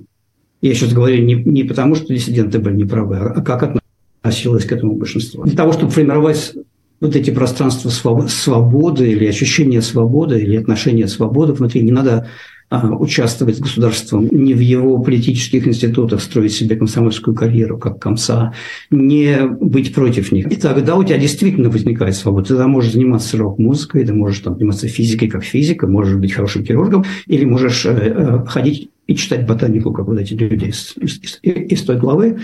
Я 0.64 0.74
сейчас 0.74 0.94
говорю 0.94 1.24
не, 1.24 1.36
не 1.36 1.64
потому, 1.64 1.94
что 1.94 2.12
диссиденты 2.12 2.58
были 2.58 2.78
неправы, 2.78 3.18
а 3.18 3.40
как 3.44 3.80
относилось 4.24 4.66
к 4.66 4.72
этому 4.72 4.94
большинство. 4.94 5.44
Для 5.44 5.56
того, 5.56 5.74
чтобы 5.74 5.92
формировать 5.92 6.56
вот 7.00 7.16
эти 7.16 7.30
пространства 7.30 7.92
свободы 7.92 9.12
или 9.12 9.28
ощущение 9.28 9.84
свободы 9.84 10.40
или 10.40 10.56
отношения 10.56 11.08
свободы 11.08 11.54
внутри, 11.54 11.84
не 11.84 11.92
надо 11.92 12.12
а, 12.16 12.28
участвовать 12.70 13.58
с 13.58 13.60
государством, 13.60 14.28
не 14.30 14.54
в 14.54 14.60
его 14.60 15.00
политических 15.00 15.68
институтах 15.68 16.22
строить 16.22 16.54
себе 16.54 16.76
комсомольскую 16.76 17.36
карьеру, 17.36 17.78
как 17.78 18.00
комса, 18.00 18.54
не 18.92 19.48
быть 19.48 19.94
против 19.94 20.32
них. 20.32 20.52
И 20.52 20.56
тогда 20.58 20.96
у 20.98 21.04
тебя 21.04 21.18
действительно 21.18 21.70
возникает 21.70 22.16
свобода. 22.16 22.58
Ты 22.58 22.68
можешь 22.68 22.94
заниматься 22.94 23.38
рок-музыкой, 23.38 24.06
ты 24.06 24.14
можешь 24.14 24.40
там, 24.40 24.56
заниматься 24.56 24.88
физикой 24.88 25.30
как 25.30 25.44
физика, 25.44 25.88
можешь 25.88 26.18
быть 26.18 26.34
хорошим 26.34 26.66
хирургом, 26.66 27.06
или 27.28 27.46
можешь 27.46 27.86
э, 27.86 27.90
э, 27.90 28.46
ходить 28.46 28.90
и 29.08 29.16
читать 29.16 29.48
ботанику, 29.48 29.94
как 29.94 30.08
вот 30.08 30.20
эти 30.20 30.34
люди 30.34 30.66
из, 30.66 30.94
из, 30.98 31.20
из, 31.22 31.40
из 31.44 31.82
той 31.84 31.98
главы. 31.98 32.40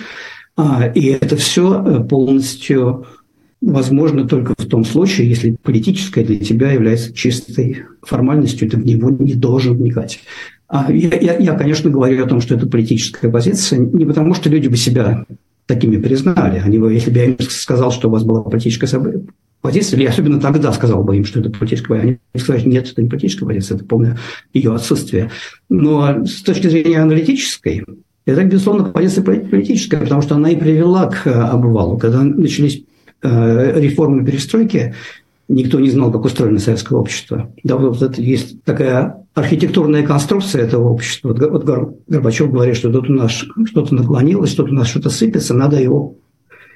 А, 0.55 0.85
и 0.87 1.07
это 1.07 1.35
все 1.35 1.83
э, 1.83 2.03
полностью 2.03 3.05
возможно 3.65 4.27
только 4.27 4.53
в 4.57 4.65
том 4.65 4.83
случае, 4.83 5.29
если 5.29 5.55
политическое 5.61 6.23
для 6.23 6.39
тебя 6.39 6.71
является 6.71 7.13
чистой 7.13 7.83
формальностью, 8.01 8.69
ты 8.69 8.77
в 8.77 8.85
него 8.85 9.09
не 9.09 9.33
должен 9.33 9.75
вникать. 9.75 10.19
А 10.67 10.91
я, 10.91 11.17
я, 11.19 11.37
я, 11.37 11.53
конечно, 11.53 11.89
говорю 11.89 12.23
о 12.23 12.27
том, 12.27 12.41
что 12.41 12.55
это 12.55 12.67
политическая 12.67 13.29
позиция, 13.29 13.79
не 13.79 14.05
потому 14.05 14.33
что 14.33 14.49
люди 14.49 14.67
бы 14.67 14.75
себя 14.75 15.25
такими 15.65 15.97
признали. 15.97 16.59
Они 16.59 16.77
бы, 16.77 16.91
если 16.93 17.09
бы 17.09 17.17
я 17.17 17.25
им 17.25 17.37
сказал, 17.39 17.91
что 17.91 18.09
у 18.09 18.11
вас 18.11 18.23
была 18.23 18.41
политическая 18.41 19.23
позиция, 19.61 19.97
или 19.97 20.07
особенно 20.07 20.41
тогда 20.41 20.73
сказал 20.73 21.03
бы 21.03 21.15
им, 21.15 21.23
что 21.23 21.39
это 21.39 21.49
политическая 21.49 21.87
позиция, 21.87 22.19
они 22.33 22.41
сказали, 22.41 22.67
нет, 22.67 22.91
это 22.91 23.01
не 23.01 23.09
политическая 23.09 23.45
позиция, 23.45 23.75
это 23.75 23.85
полное 23.85 24.17
ее 24.53 24.73
отсутствие. 24.73 25.31
Но 25.69 26.25
с 26.25 26.41
точки 26.41 26.67
зрения 26.67 26.99
аналитической, 26.99 27.85
это, 28.25 28.43
безусловно, 28.43 28.85
позиция 28.85 29.23
политическая, 29.23 29.97
потому 29.97 30.21
что 30.21 30.35
она 30.35 30.49
и 30.49 30.55
привела 30.55 31.07
к 31.07 31.27
обвалу. 31.27 31.97
Когда 31.97 32.23
начались 32.23 32.83
Э, 32.83 32.92
реформы 33.23 34.25
перестройки 34.25 34.93
никто 35.47 35.79
не 35.79 35.89
знал, 35.89 36.11
как 36.11 36.25
устроено 36.25 36.59
советское 36.59 36.95
общество. 36.95 37.51
Да, 37.63 37.77
вот 37.77 38.01
это 38.01 38.21
есть 38.21 38.63
такая 38.63 39.25
архитектурная 39.33 40.03
конструкция 40.03 40.63
этого 40.63 40.89
общества. 40.89 41.29
Вот, 41.29 41.39
вот 41.39 41.63
Горбачев 42.07 42.51
говорит, 42.51 42.75
что 42.75 42.91
тут 42.91 43.09
у 43.09 43.13
нас 43.13 43.31
что-то 43.31 43.93
наклонилось, 43.93 44.51
что-то 44.51 44.71
у 44.71 44.75
нас 44.75 44.87
что-то 44.87 45.09
сыпется, 45.09 45.53
надо 45.53 45.81
его 45.81 46.15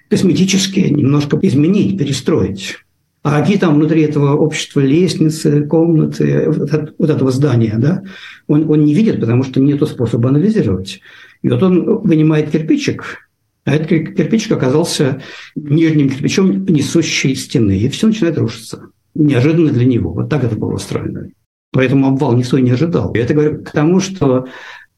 косметически 0.09 0.79
немножко 0.79 1.37
изменить, 1.41 1.97
перестроить. 1.97 2.77
А 3.23 3.41
какие 3.41 3.57
там 3.57 3.75
внутри 3.75 4.03
этого 4.03 4.37
общества 4.37 4.79
лестницы, 4.79 5.65
комнаты, 5.65 6.49
вот 6.97 7.09
этого 7.09 7.31
здания, 7.31 7.75
да, 7.77 8.03
он, 8.47 8.69
он 8.69 8.85
не 8.85 8.93
видит, 8.93 9.19
потому 9.19 9.43
что 9.43 9.59
нет 9.59 9.85
способа 9.85 10.29
анализировать. 10.29 11.01
И 11.41 11.49
вот 11.49 11.61
он 11.61 11.99
вынимает 11.99 12.51
кирпичик, 12.51 13.26
а 13.67 13.75
этот 13.75 13.89
кирпичик 13.89 14.53
оказался 14.53 15.21
нижним 15.55 16.09
кирпичом 16.09 16.63
несущей 16.67 17.35
стены, 17.35 17.77
и 17.77 17.89
все 17.89 18.07
начинает 18.07 18.37
рушиться. 18.37 18.91
Неожиданно 19.13 19.71
для 19.71 19.85
него. 19.85 20.13
Вот 20.13 20.29
так 20.29 20.45
это 20.45 20.55
было 20.55 20.75
устроено. 20.75 21.27
Поэтому 21.73 22.07
обвал 22.07 22.37
никто 22.37 22.57
не 22.59 22.71
ожидал. 22.71 23.11
И 23.11 23.19
это 23.19 23.33
говорю 23.33 23.61
к 23.61 23.71
тому, 23.71 23.99
что 23.99 24.47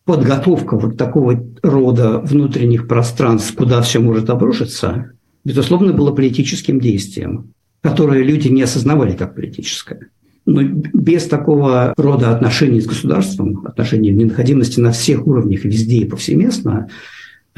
подготовка 0.05 0.77
вот 0.77 0.97
такого 0.97 1.43
рода 1.63 2.19
внутренних 2.19 2.87
пространств, 2.87 3.55
куда 3.55 3.81
все 3.81 3.97
может 3.97 4.29
обрушиться, 4.29 5.13
безусловно, 5.43 5.91
было 5.91 6.11
политическим 6.11 6.79
действием, 6.79 7.53
которое 7.81 8.21
люди 8.21 8.49
не 8.49 8.61
осознавали 8.61 9.13
как 9.13 9.33
политическое. 9.33 10.09
Но 10.45 10.61
без 10.61 11.25
такого 11.25 11.95
рода 11.97 12.35
отношений 12.35 12.81
с 12.81 12.85
государством, 12.85 13.65
отношений 13.65 14.11
необходимости 14.11 14.79
на 14.79 14.91
всех 14.91 15.25
уровнях, 15.25 15.63
везде 15.63 15.97
и 15.97 16.05
повсеместно, 16.05 16.87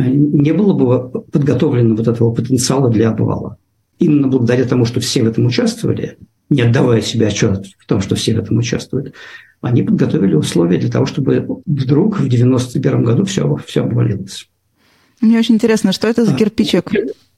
не 0.08 0.52
было 0.54 0.74
бы 0.74 1.22
подготовлено 1.22 1.96
вот 1.96 2.08
этого 2.08 2.34
потенциала 2.34 2.90
для 2.90 3.10
обвала. 3.10 3.58
Именно 4.00 4.28
благодаря 4.28 4.66
тому, 4.66 4.86
что 4.86 5.00
все 5.00 5.24
в 5.24 5.28
этом 5.28 5.46
участвовали, 5.46 6.18
не 6.50 6.62
отдавая 6.62 7.02
себе 7.02 7.28
отчет 7.28 7.68
в 7.78 7.86
том, 7.86 8.02
что 8.02 8.16
все 8.16 8.36
в 8.36 8.40
этом 8.40 8.58
участвуют, 8.58 9.14
они 9.62 9.84
подготовили 9.84 10.34
условия 10.34 10.78
для 10.78 10.90
того, 10.90 11.06
чтобы 11.06 11.46
вдруг 11.66 12.20
в 12.20 12.28
91 12.28 13.04
году 13.04 13.26
все, 13.26 13.58
все 13.66 13.84
обвалилось. 13.84 14.48
Мне 15.22 15.38
очень 15.38 15.56
интересно, 15.56 15.92
что 15.92 16.08
это 16.08 16.26
за 16.26 16.34
а, 16.34 16.36
кирпичик, 16.36 16.92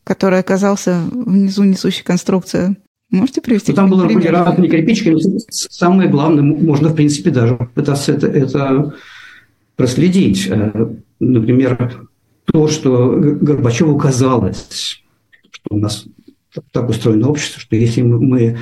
который 0.06 0.40
оказался 0.40 1.02
внизу 1.12 1.64
несущей 1.64 2.04
конструкции? 2.04 2.78
Можете 3.12 3.42
привести? 3.42 3.72
Ну, 3.72 3.76
там 3.76 3.90
было 3.90 4.06
были 4.06 4.28
разные 4.28 4.70
кирпичики. 4.70 5.16
Самое 5.52 6.10
главное, 6.10 6.44
можно, 6.44 6.90
в 6.90 6.96
принципе, 6.96 7.30
даже 7.30 7.58
пытаться 7.76 8.14
это, 8.14 8.28
это 8.28 8.94
проследить. 9.76 10.48
Э, 10.50 10.72
например, 11.20 12.08
то, 12.46 12.68
что 12.68 13.16
Горбачеву 13.18 13.98
казалось, 13.98 15.02
что 15.52 15.76
у 15.76 15.78
нас 15.78 16.06
так 16.72 16.90
устроено 16.90 17.30
общество, 17.30 17.62
что 17.62 17.76
если 17.76 18.02
мы... 18.02 18.58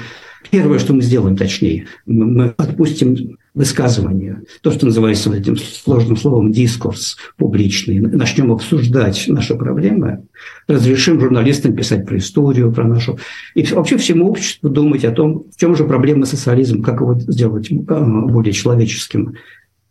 Первое, 0.50 0.80
что 0.80 0.94
мы 0.94 1.02
сделаем, 1.04 1.38
точнее, 1.38 1.86
мы 2.06 2.48
отпустим 2.58 3.38
высказывание, 3.54 4.42
то, 4.62 4.72
что 4.72 4.86
называется 4.86 5.34
этим 5.34 5.56
сложным 5.58 6.18
словом 6.18 6.52
дискурс 6.52 7.18
публичный, 7.38 8.00
начнем 8.00 8.52
обсуждать 8.52 9.26
наши 9.28 9.56
проблемы, 9.56 10.24
разрешим 10.68 11.20
журналистам 11.20 11.76
писать 11.76 12.06
про 12.06 12.18
историю, 12.18 12.72
про 12.72 12.86
нашу... 12.86 13.20
И 13.56 13.64
вообще 13.66 13.98
всему 13.98 14.30
обществу 14.30 14.70
думать 14.70 15.06
о 15.06 15.12
том, 15.12 15.46
в 15.54 15.60
чем 15.60 15.76
же 15.76 15.84
проблема 15.84 16.26
социализма, 16.26 16.84
как 16.84 17.02
его 17.02 17.20
сделать 17.20 17.70
э, 17.70 17.76
более 17.78 18.54
человеческим. 18.54 19.36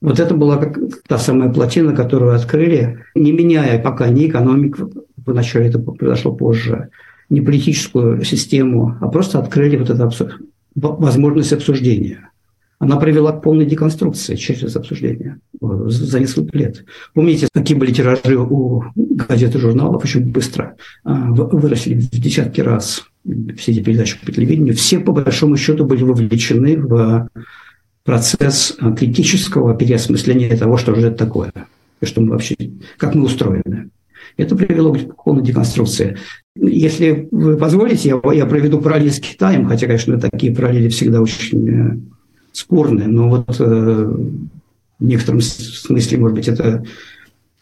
Вот 0.00 0.18
это 0.18 0.34
была 0.34 0.56
как 0.56 0.78
та 1.06 1.18
самая 1.18 1.52
плотина, 1.52 1.94
которую 1.94 2.34
открыли, 2.34 3.04
не 3.14 3.32
меняя 3.32 3.80
пока 3.80 4.08
ни 4.08 4.28
экономику, 4.28 4.90
вначале 5.16 5.68
это 5.68 5.78
произошло 5.78 6.32
позже, 6.32 6.88
ни 7.28 7.40
политическую 7.40 8.24
систему, 8.24 8.96
а 9.00 9.08
просто 9.08 9.38
открыли 9.38 9.76
вот 9.76 9.90
эту 9.90 10.10
возможность 10.74 11.52
обсуждения. 11.52 12.30
Она 12.78 12.96
привела 12.96 13.32
к 13.32 13.42
полной 13.42 13.66
деконструкции 13.66 14.36
через 14.36 14.74
обсуждение 14.74 15.38
за 15.60 16.18
несколько 16.18 16.56
лет. 16.56 16.84
Помните, 17.12 17.46
какие 17.52 17.76
были 17.76 17.92
тиражи 17.92 18.38
у 18.38 18.84
газет 18.96 19.54
и 19.54 19.58
журналов 19.58 20.02
очень 20.02 20.32
быстро 20.32 20.76
а, 21.04 21.30
выросли 21.30 21.92
в 21.92 22.10
десятки 22.10 22.62
раз 22.62 23.04
все 23.58 23.72
эти 23.72 23.80
передачи 23.80 24.16
по 24.24 24.32
телевидению. 24.32 24.74
Все, 24.74 24.98
по 24.98 25.12
большому 25.12 25.58
счету, 25.58 25.84
были 25.84 26.02
вовлечены 26.02 26.78
в 26.78 27.28
процесс 28.10 28.76
э, 28.80 28.92
критического 28.98 29.72
переосмысления 29.72 30.56
того, 30.56 30.76
что 30.76 30.96
же 30.96 31.06
это 31.06 31.16
такое, 31.16 31.52
и 32.00 32.06
что 32.06 32.20
мы 32.20 32.30
вообще, 32.30 32.56
как 32.96 33.14
мы 33.14 33.26
устроены. 33.26 33.90
Это 34.36 34.56
привело 34.56 34.92
к 34.92 35.22
полной 35.22 35.44
деконструкции. 35.44 36.16
Если 36.56 37.28
вы 37.30 37.56
позволите, 37.56 38.08
я, 38.08 38.32
я 38.32 38.46
проведу 38.46 38.80
параллель 38.80 39.12
с 39.12 39.20
Китаем, 39.20 39.66
хотя, 39.66 39.86
конечно, 39.86 40.18
такие 40.18 40.52
параллели 40.52 40.88
всегда 40.88 41.20
очень 41.20 41.70
э, 41.70 41.98
спорные, 42.50 43.06
но 43.06 43.28
вот 43.28 43.60
э, 43.60 44.12
в 44.98 45.04
некотором 45.04 45.40
смысле, 45.40 46.18
может 46.18 46.34
быть, 46.34 46.48
это 46.48 46.84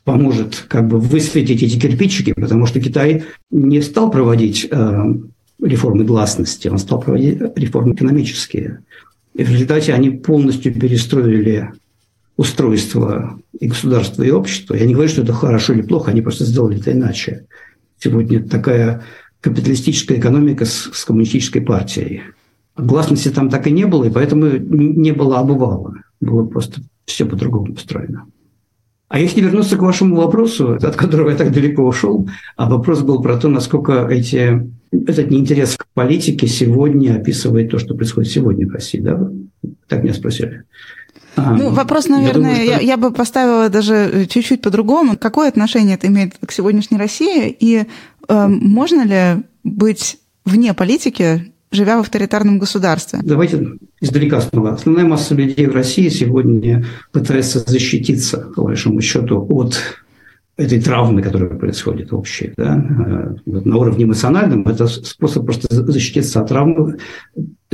поможет 0.04 0.64
как 0.66 0.88
бы 0.88 0.98
высветить 0.98 1.62
эти 1.62 1.78
кирпичики, 1.78 2.32
потому 2.32 2.64
что 2.64 2.80
Китай 2.80 3.24
не 3.50 3.82
стал 3.82 4.10
проводить 4.10 4.66
э, 4.70 5.14
реформы 5.62 6.04
гласности, 6.04 6.68
он 6.68 6.78
стал 6.78 7.02
проводить 7.02 7.38
реформы 7.54 7.92
экономические. 7.92 8.78
И 9.34 9.44
в 9.44 9.50
результате 9.50 9.94
они 9.94 10.10
полностью 10.10 10.74
перестроили 10.74 11.70
устройство 12.36 13.38
и 13.58 13.68
государства, 13.68 14.22
и 14.22 14.30
общества. 14.30 14.74
Я 14.74 14.86
не 14.86 14.94
говорю, 14.94 15.10
что 15.10 15.22
это 15.22 15.32
хорошо 15.32 15.72
или 15.72 15.82
плохо, 15.82 16.10
они 16.10 16.22
просто 16.22 16.44
сделали 16.44 16.78
это 16.78 16.92
иначе. 16.92 17.46
Сегодня 17.98 18.42
такая 18.42 19.04
капиталистическая 19.40 20.18
экономика 20.18 20.64
с, 20.64 20.90
с 20.92 21.04
коммунистической 21.04 21.62
партией. 21.62 22.22
Гласности 22.76 23.28
там 23.28 23.50
так 23.50 23.66
и 23.66 23.72
не 23.72 23.86
было, 23.86 24.04
и 24.04 24.10
поэтому 24.10 24.46
не 24.46 25.12
было 25.12 25.40
обывала. 25.40 25.94
Было 26.20 26.46
просто 26.46 26.80
все 27.06 27.26
по-другому 27.26 27.72
устроено. 27.72 28.26
А 29.08 29.18
если 29.18 29.40
вернуться 29.40 29.76
к 29.76 29.82
вашему 29.82 30.16
вопросу, 30.16 30.74
от 30.74 30.96
которого 30.96 31.30
я 31.30 31.36
так 31.36 31.50
далеко 31.50 31.82
ушел, 31.82 32.28
а 32.56 32.68
вопрос 32.68 33.00
был 33.00 33.22
про 33.22 33.38
то, 33.38 33.48
насколько 33.48 34.06
эти, 34.06 34.70
этот 34.90 35.30
неинтерес 35.30 35.76
к 35.76 35.86
политике 35.94 36.46
сегодня 36.46 37.16
описывает 37.16 37.70
то, 37.70 37.78
что 37.78 37.94
происходит 37.94 38.30
сегодня 38.30 38.66
в 38.66 38.72
России, 38.72 39.00
да? 39.00 39.30
Так 39.88 40.02
меня 40.02 40.12
спросили. 40.12 40.64
А, 41.36 41.54
ну, 41.54 41.70
вопрос, 41.70 42.08
наверное, 42.08 42.28
я, 42.28 42.34
думаю, 42.34 42.54
что... 42.56 42.64
я, 42.64 42.78
я 42.80 42.96
бы 42.96 43.12
поставила 43.12 43.68
даже 43.68 44.26
чуть-чуть 44.28 44.60
по-другому. 44.60 45.16
Какое 45.16 45.48
отношение 45.48 45.94
это 45.94 46.08
имеет 46.08 46.34
к 46.44 46.52
сегодняшней 46.52 46.98
России? 46.98 47.48
И 47.48 47.84
э, 48.28 48.46
можно 48.48 49.06
ли 49.06 49.42
быть 49.64 50.18
вне 50.44 50.74
политики 50.74 51.52
живя 51.70 51.96
в 51.96 52.00
авторитарном 52.00 52.58
государстве? 52.58 53.20
Давайте 53.22 53.72
издалека 54.00 54.40
снова. 54.40 54.72
Основная 54.72 55.04
масса 55.04 55.34
людей 55.34 55.66
в 55.66 55.74
России 55.74 56.08
сегодня 56.08 56.84
пытается 57.12 57.60
защититься, 57.60 58.50
по 58.54 58.64
большому 58.64 59.00
счету, 59.00 59.46
от 59.50 59.80
этой 60.58 60.80
травмы, 60.80 61.22
которая 61.22 61.50
происходит 61.50 62.12
общей. 62.12 62.52
Да? 62.56 62.76
Э, 62.76 63.34
на 63.46 63.76
уровне 63.76 64.04
эмоциональном 64.04 64.66
это 64.66 64.88
способ 64.88 65.46
просто 65.46 65.72
защититься 65.72 66.40
от 66.40 66.48
травмы. 66.48 66.98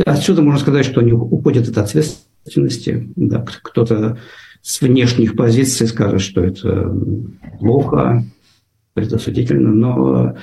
Отсюда 0.05 0.43
можно 0.43 0.61
сказать, 0.61 0.85
что 0.85 1.01
они 1.01 1.13
уходят 1.13 1.67
от 1.67 1.79
ответственности. 1.79 3.11
Да? 3.17 3.45
Кто-то 3.63 4.19
с 4.61 4.81
внешних 4.83 5.35
позиций 5.35 5.87
скажет, 5.87 6.21
что 6.21 6.43
это 6.45 6.95
плохо, 7.59 8.23
предосудительно, 8.93 9.71
но 9.71 10.37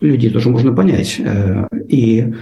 людей 0.00 0.30
тоже 0.30 0.50
можно 0.50 0.72
понять. 0.72 1.16
Э, 1.18 1.66
и 1.88 2.32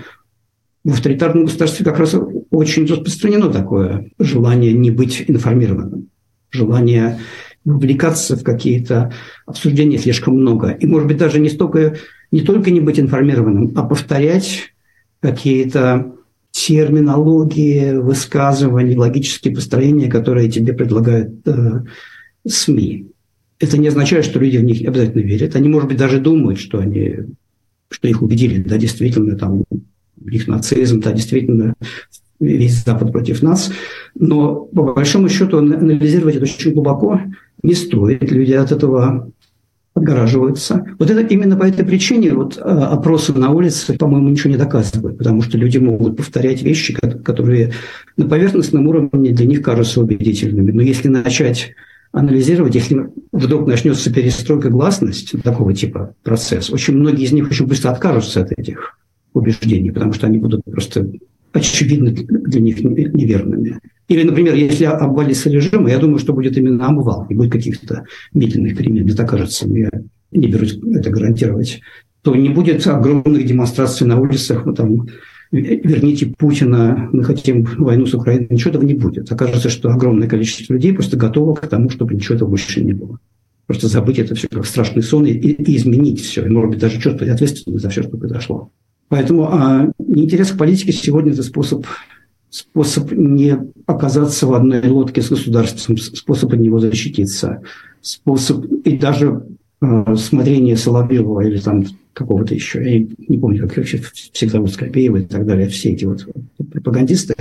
в 0.85 0.93
авторитарном 0.93 1.45
государстве 1.45 1.85
как 1.85 1.99
раз 1.99 2.14
очень 2.51 2.87
распространено 2.87 3.51
такое 3.51 4.11
желание 4.18 4.72
не 4.72 4.91
быть 4.91 5.24
информированным, 5.28 6.09
желание 6.51 7.18
вовлекаться 7.64 8.37
в 8.37 8.43
какие-то 8.43 9.12
обсуждения 9.47 9.99
слишком 9.99 10.37
много. 10.37 10.70
И, 10.70 10.87
может 10.87 11.09
быть, 11.09 11.18
даже 11.18 11.39
не, 11.39 11.51
столько, 11.51 11.99
не 12.33 12.41
только 12.41 12.70
не 12.70 12.81
быть 12.81 12.99
информированным, 12.99 13.72
а 13.76 13.83
повторять 13.83 14.72
какие-то 15.20 16.14
терминологии, 16.51 17.93
высказывания, 17.93 18.97
логические 18.97 19.55
построения, 19.55 20.09
которые 20.11 20.51
тебе 20.51 20.72
предлагают 20.72 21.47
э, 21.47 21.85
СМИ. 22.49 23.09
Это 23.59 23.76
не 23.76 23.89
означает, 23.89 24.24
что 24.24 24.41
люди 24.41 24.57
в 24.57 24.64
них 24.64 24.81
обязательно 24.89 25.20
верят. 25.20 25.55
Они, 25.55 25.68
может 25.68 25.89
быть, 25.91 25.99
даже 25.99 26.18
думают, 26.18 26.59
что 26.59 26.78
они 26.78 27.26
что 27.91 28.09
их 28.09 28.22
убедили, 28.22 28.62
да, 28.62 28.78
действительно, 28.78 29.37
там, 29.37 29.64
их 30.25 30.49
нацизм, 30.49 31.01
да, 31.01 31.12
действительно, 31.12 31.75
весь 32.41 32.85
Запад 32.85 33.12
против 33.12 33.43
нас. 33.43 33.71
Но, 34.14 34.55
по 34.55 34.95
большому 34.95 35.29
счету, 35.29 35.59
анализировать 35.59 36.37
это 36.37 36.45
очень 36.45 36.73
глубоко 36.73 37.21
не 37.62 37.75
стоит. 37.75 38.31
Люди 38.31 38.53
от 38.53 38.73
этого 38.73 39.31
отгораживаются. 39.95 40.87
Вот 40.99 41.11
это 41.11 41.21
именно 41.21 41.57
по 41.57 41.64
этой 41.64 41.85
причине 41.85 42.33
вот 42.33 42.59
а, 42.61 42.89
опросы 42.89 43.33
на 43.35 43.51
улице, 43.51 43.97
по-моему, 43.99 44.29
ничего 44.29 44.51
не 44.51 44.57
доказывают, 44.57 45.18
потому 45.18 45.43
что 45.43 45.59
люди 45.59 45.79
могут 45.79 46.16
повторять 46.16 46.62
вещи, 46.62 46.95
которые 46.95 47.73
на 48.16 48.27
поверхностном 48.27 48.87
уровне 48.87 49.33
для 49.33 49.47
них 49.47 49.62
кажутся 49.62 50.01
убедительными. 50.01 50.71
Но 50.71 50.81
если 50.81 51.09
начать 51.09 51.75
анализировать, 52.12 52.75
если 52.75 53.09
вдруг 53.33 53.66
начнется 53.66 54.12
перестройка 54.12 54.71
гласности, 54.71 55.37
такого 55.37 55.75
типа 55.75 56.14
процесс, 56.23 56.71
очень 56.71 56.97
многие 56.97 57.25
из 57.25 57.33
них 57.33 57.51
очень 57.51 57.66
быстро 57.66 57.91
откажутся 57.91 58.43
от 58.43 58.53
этих 58.53 58.97
убеждений, 59.33 59.91
потому 59.91 60.12
что 60.12 60.26
они 60.26 60.39
будут 60.39 60.64
просто 60.64 61.11
очевидно 61.53 62.11
для 62.11 62.61
них 62.61 62.81
неверными. 62.81 63.81
Или, 64.09 64.24
например, 64.24 64.55
если 64.55 64.85
обвалится 64.85 65.51
режим, 65.51 65.87
я 65.87 65.99
думаю, 65.99 66.18
что 66.18 66.33
будет 66.33 66.57
именно 66.57 66.89
обвал, 66.89 67.26
не 67.28 67.37
будет 67.37 67.53
каких-то 67.53 68.05
медленных 68.33 68.76
перемен, 68.76 69.05
мне 69.05 69.14
так 69.14 69.31
кажется, 69.31 69.68
я 69.68 69.91
не 70.33 70.49
берусь 70.49 70.78
это 70.95 71.11
гарантировать, 71.11 71.81
то 72.22 72.35
не 72.35 72.49
будет 72.49 72.87
огромных 72.87 73.47
демонстраций 73.47 74.07
на 74.07 74.20
улицах, 74.20 74.66
ну, 74.66 74.74
там, 74.74 75.07
верните 75.53 76.26
Путина, 76.26 77.09
мы 77.12 77.24
хотим 77.24 77.64
войну 77.78 78.07
с 78.07 78.14
Украиной, 78.14 78.49
ничего 78.51 78.70
этого 78.70 78.85
не 78.85 78.95
будет. 78.95 79.31
Окажется, 79.31 79.68
что 79.68 79.91
огромное 79.91 80.28
количество 80.28 80.74
людей 80.74 80.93
просто 80.93 81.16
готово 81.16 81.55
к 81.55 81.66
тому, 81.66 81.89
чтобы 81.91 82.14
ничего 82.14 82.37
этого 82.37 82.49
больше 82.49 82.83
не 82.83 82.93
было. 82.93 83.18
Просто 83.66 83.89
забыть 83.89 84.18
это 84.18 84.35
все 84.35 84.49
как 84.49 84.66
страшный 84.66 85.03
сон 85.03 85.26
и, 85.26 85.31
и 85.31 85.76
изменить 85.76 86.20
все. 86.20 86.45
И, 86.45 86.49
может 86.49 86.70
быть, 86.70 86.81
даже 86.81 87.01
чувствовать 87.01 87.33
ответственность 87.33 87.83
за 87.83 87.91
все, 87.91 88.03
что 88.03 88.16
произошло. 88.16 88.70
Поэтому 89.11 89.49
а, 89.53 89.93
интерес 89.99 90.53
к 90.53 90.57
политике 90.57 90.93
сегодня– 90.93 91.33
это 91.35 91.43
способ, 91.43 91.85
способ 92.49 93.11
не 93.11 93.59
оказаться 93.85 94.47
в 94.47 94.55
одной 94.55 94.89
лодке 94.89 95.21
с 95.21 95.29
государством, 95.29 95.99
способ 95.99 96.53
от 96.53 96.61
него 96.61 96.79
защититься, 96.79 97.61
способ 98.01 98.65
и 98.85 98.97
даже 98.97 99.43
а, 99.81 100.15
смотрение 100.15 100.77
Соловьева 100.77 101.41
или 101.41 101.59
там 101.59 101.85
какого-то 102.13 102.55
еще, 102.55 103.01
я 103.01 103.07
не 103.29 103.39
помню, 103.39 103.67
как 103.67 103.79
вообще 103.79 104.01
всегда 104.33 104.59
зовут 104.59 104.73
Скопеева 104.73 105.17
и 105.17 105.27
так 105.27 105.45
далее, 105.45 105.69
все 105.69 105.91
эти 105.91 106.05
вот 106.05 106.29
пропагандисты, 106.71 107.35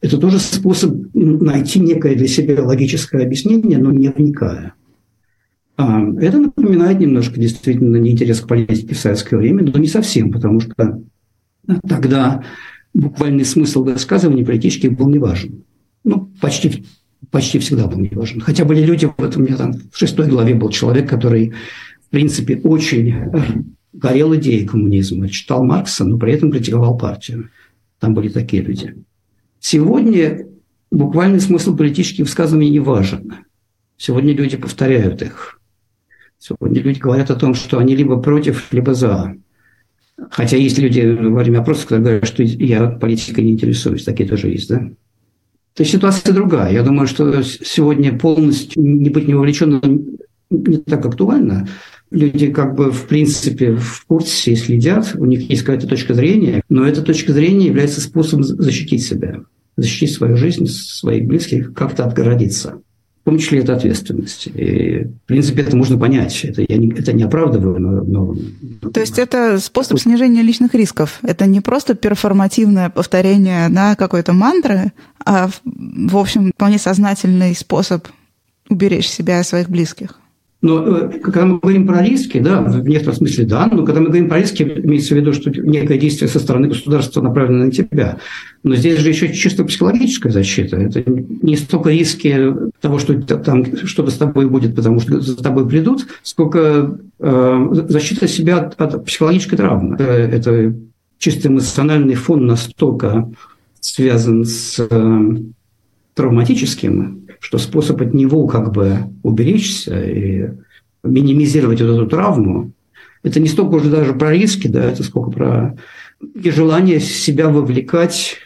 это 0.00 0.18
тоже 0.18 0.40
способ 0.40 0.96
найти 1.14 1.78
некое 1.78 2.16
для 2.16 2.26
себя 2.26 2.60
логическое 2.64 3.22
объяснение, 3.22 3.78
но 3.78 3.92
не 3.92 4.08
вникая. 4.08 4.74
А, 5.76 6.00
это 6.20 6.38
напоминает 6.38 7.00
немножко 7.00 7.40
действительно 7.40 7.96
неинтерес 7.96 8.40
к 8.40 8.48
политике 8.48 8.94
в 8.94 8.98
советское 8.98 9.36
время, 9.36 9.64
но 9.64 9.78
не 9.78 9.88
совсем, 9.88 10.30
потому 10.30 10.60
что 10.60 11.02
тогда 11.88 12.44
буквальный 12.92 13.44
смысл 13.44 13.82
высказываний 13.82 14.44
политических 14.44 14.96
был 14.96 15.08
не 15.08 15.18
важен. 15.18 15.64
Ну, 16.04 16.30
почти, 16.40 16.84
почти 17.30 17.58
всегда 17.58 17.86
был 17.86 17.98
не 17.98 18.10
важен. 18.10 18.40
Хотя 18.40 18.64
были 18.64 18.84
люди, 18.84 19.10
вот 19.16 19.36
у 19.36 19.40
меня 19.40 19.56
там 19.56 19.72
в 19.92 19.98
шестой 19.98 20.28
главе 20.28 20.54
был 20.54 20.70
человек, 20.70 21.08
который, 21.08 21.54
в 22.06 22.10
принципе, 22.10 22.60
очень 22.62 23.32
горел 23.92 24.34
идеей 24.36 24.66
коммунизма, 24.66 25.28
читал 25.28 25.64
Маркса, 25.64 26.04
но 26.04 26.18
при 26.18 26.32
этом 26.32 26.52
критиковал 26.52 26.96
партию. 26.96 27.50
Там 27.98 28.14
были 28.14 28.28
такие 28.28 28.62
люди. 28.62 28.94
Сегодня 29.58 30.46
буквальный 30.90 31.40
смысл 31.40 31.76
политических 31.76 32.26
высказываний 32.26 32.70
не 32.70 32.80
важен. 32.80 33.34
Сегодня 33.96 34.34
люди 34.34 34.56
повторяют 34.56 35.22
их. 35.22 35.60
Сегодня 36.46 36.82
люди 36.82 36.98
говорят 36.98 37.30
о 37.30 37.36
том, 37.36 37.54
что 37.54 37.78
они 37.78 37.96
либо 37.96 38.20
против, 38.20 38.70
либо 38.70 38.92
за. 38.92 39.34
Хотя 40.30 40.58
есть 40.58 40.76
люди 40.76 41.00
во 41.00 41.40
время 41.40 41.60
опросов, 41.60 41.84
которые 41.84 42.04
говорят, 42.04 42.26
что 42.26 42.42
я 42.42 42.86
политикой 42.86 43.44
не 43.44 43.52
интересуюсь. 43.52 44.04
Такие 44.04 44.28
тоже 44.28 44.48
есть, 44.48 44.68
да? 44.68 44.80
То 45.72 45.82
есть 45.82 45.92
ситуация 45.92 46.34
другая. 46.34 46.70
Я 46.70 46.82
думаю, 46.82 47.06
что 47.06 47.42
сегодня 47.42 48.18
полностью 48.18 48.82
не 48.82 49.08
быть 49.08 49.26
не 49.26 49.32
вовлеченным 49.32 50.18
не 50.50 50.76
так 50.76 51.06
актуально. 51.06 51.66
Люди 52.10 52.52
как 52.52 52.74
бы 52.74 52.90
в 52.90 53.06
принципе 53.06 53.76
в 53.76 54.04
курсе 54.06 54.52
и 54.52 54.56
следят, 54.56 55.16
у 55.16 55.24
них 55.24 55.48
есть 55.48 55.62
какая-то 55.62 55.86
точка 55.86 56.12
зрения, 56.12 56.62
но 56.68 56.86
эта 56.86 57.00
точка 57.00 57.32
зрения 57.32 57.68
является 57.68 58.02
способом 58.02 58.44
защитить 58.44 59.02
себя, 59.02 59.40
защитить 59.78 60.12
свою 60.12 60.36
жизнь, 60.36 60.66
своих 60.66 61.24
близких, 61.24 61.72
как-то 61.72 62.04
отгородиться 62.04 62.82
в 63.24 63.30
том 63.30 63.38
числе 63.38 63.60
это 63.60 63.74
ответственность. 63.74 64.48
И, 64.48 65.04
в 65.04 65.26
принципе, 65.26 65.62
это 65.62 65.74
можно 65.78 65.96
понять. 65.96 66.44
Это 66.44 66.62
я 66.68 66.76
не, 66.76 66.90
это 66.90 67.14
не 67.14 67.22
оправдываю, 67.22 67.80
но, 67.80 68.02
но... 68.02 68.90
То 68.90 69.00
есть 69.00 69.18
это 69.18 69.58
способ 69.60 69.98
снижения 69.98 70.42
личных 70.42 70.74
рисков. 70.74 71.20
Это 71.22 71.46
не 71.46 71.62
просто 71.62 71.94
перформативное 71.94 72.90
повторение 72.90 73.68
на 73.68 73.96
какой-то 73.96 74.34
мантры, 74.34 74.92
а, 75.24 75.48
в 75.64 76.18
общем, 76.18 76.52
вполне 76.54 76.78
сознательный 76.78 77.54
способ 77.54 78.06
уберечь 78.68 79.08
себя 79.08 79.40
и 79.40 79.44
своих 79.44 79.70
близких. 79.70 80.20
Но 80.64 80.82
э, 80.82 81.18
когда 81.18 81.44
мы 81.44 81.58
говорим 81.58 81.86
про 81.86 82.02
риски, 82.02 82.38
да, 82.38 82.62
в 82.62 82.88
некотором 82.88 83.16
смысле 83.16 83.44
да, 83.44 83.68
но 83.70 83.84
когда 83.84 84.00
мы 84.00 84.06
говорим 84.06 84.30
про 84.30 84.40
риски, 84.40 84.62
имеется 84.62 85.14
в 85.14 85.18
виду, 85.18 85.34
что 85.34 85.50
некое 85.50 85.98
действие 85.98 86.26
со 86.26 86.40
стороны 86.40 86.68
государства 86.68 87.20
направлено 87.20 87.66
на 87.66 87.70
тебя. 87.70 88.16
Но 88.62 88.74
здесь 88.74 88.98
же 88.98 89.10
еще 89.10 89.30
чисто 89.34 89.64
психологическая 89.64 90.32
защита. 90.32 90.78
Это 90.78 91.04
не 91.06 91.56
столько 91.58 91.90
риски 91.90 92.54
того, 92.80 92.98
что 92.98 93.20
там 93.20 93.76
что-то 93.86 94.10
с 94.10 94.16
тобой 94.16 94.48
будет, 94.48 94.74
потому 94.74 95.00
что 95.00 95.20
за 95.20 95.36
тобой 95.36 95.68
придут, 95.68 96.06
сколько 96.22 96.98
э, 97.20 97.68
защита 97.88 98.26
себя 98.26 98.60
от, 98.60 98.80
от 98.80 99.04
психологической 99.04 99.58
травмы. 99.58 99.96
Это, 99.96 100.04
это 100.04 100.74
чисто 101.18 101.48
эмоциональный 101.48 102.14
фон 102.14 102.46
настолько 102.46 103.30
связан 103.80 104.46
с 104.46 104.78
э, 104.78 105.36
травматическим, 106.14 107.23
что 107.44 107.58
способ 107.58 108.00
от 108.00 108.14
него 108.14 108.46
как 108.46 108.72
бы 108.72 109.00
уберечься 109.22 110.02
и 110.02 110.48
минимизировать 111.02 111.82
вот 111.82 111.90
эту 111.90 112.06
травму, 112.06 112.72
это 113.22 113.38
не 113.38 113.48
столько 113.48 113.74
уже 113.74 113.90
даже 113.90 114.14
про 114.14 114.32
риски, 114.32 114.66
да, 114.66 114.82
это 114.82 115.02
сколько 115.02 115.30
про 115.30 115.76
и 116.20 116.50
желание 116.50 117.00
себя 117.00 117.50
вовлекать 117.50 118.36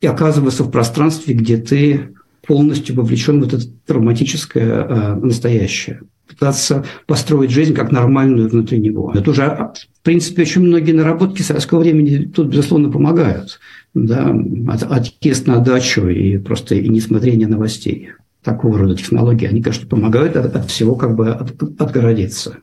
и 0.00 0.06
оказываться 0.06 0.62
в 0.62 0.70
пространстве, 0.70 1.34
где 1.34 1.56
ты 1.56 2.14
полностью 2.46 2.94
вовлечен 2.94 3.40
в 3.40 3.48
это 3.48 3.58
травматическое 3.86 4.84
э, 4.84 5.14
настоящее. 5.16 6.02
Пытаться 6.38 6.84
построить 7.06 7.50
жизнь 7.50 7.74
как 7.74 7.92
нормальную 7.92 8.48
внутри 8.48 8.78
него. 8.78 9.12
Это 9.14 9.30
уже, 9.30 9.42
в 9.42 10.02
принципе, 10.02 10.42
очень 10.42 10.62
многие 10.62 10.92
наработки 10.92 11.42
советского 11.42 11.80
времени 11.80 12.24
тут, 12.24 12.48
безусловно, 12.48 12.90
помогают 12.90 13.60
да, 13.94 14.34
от, 14.68 14.82
отъезд 14.82 15.46
на 15.46 15.58
дачу 15.58 16.08
и 16.08 16.38
просто 16.38 16.74
и 16.74 16.88
несмотрение 16.88 17.48
новостей. 17.48 18.10
Такого 18.42 18.78
рода 18.78 18.96
технологии, 18.96 19.46
они, 19.46 19.62
конечно, 19.62 19.86
помогают 19.86 20.36
от, 20.36 20.56
от 20.56 20.66
всего 20.68 20.96
как 20.96 21.14
бы 21.14 21.30
от, 21.30 21.62
отгородиться. 21.80 22.58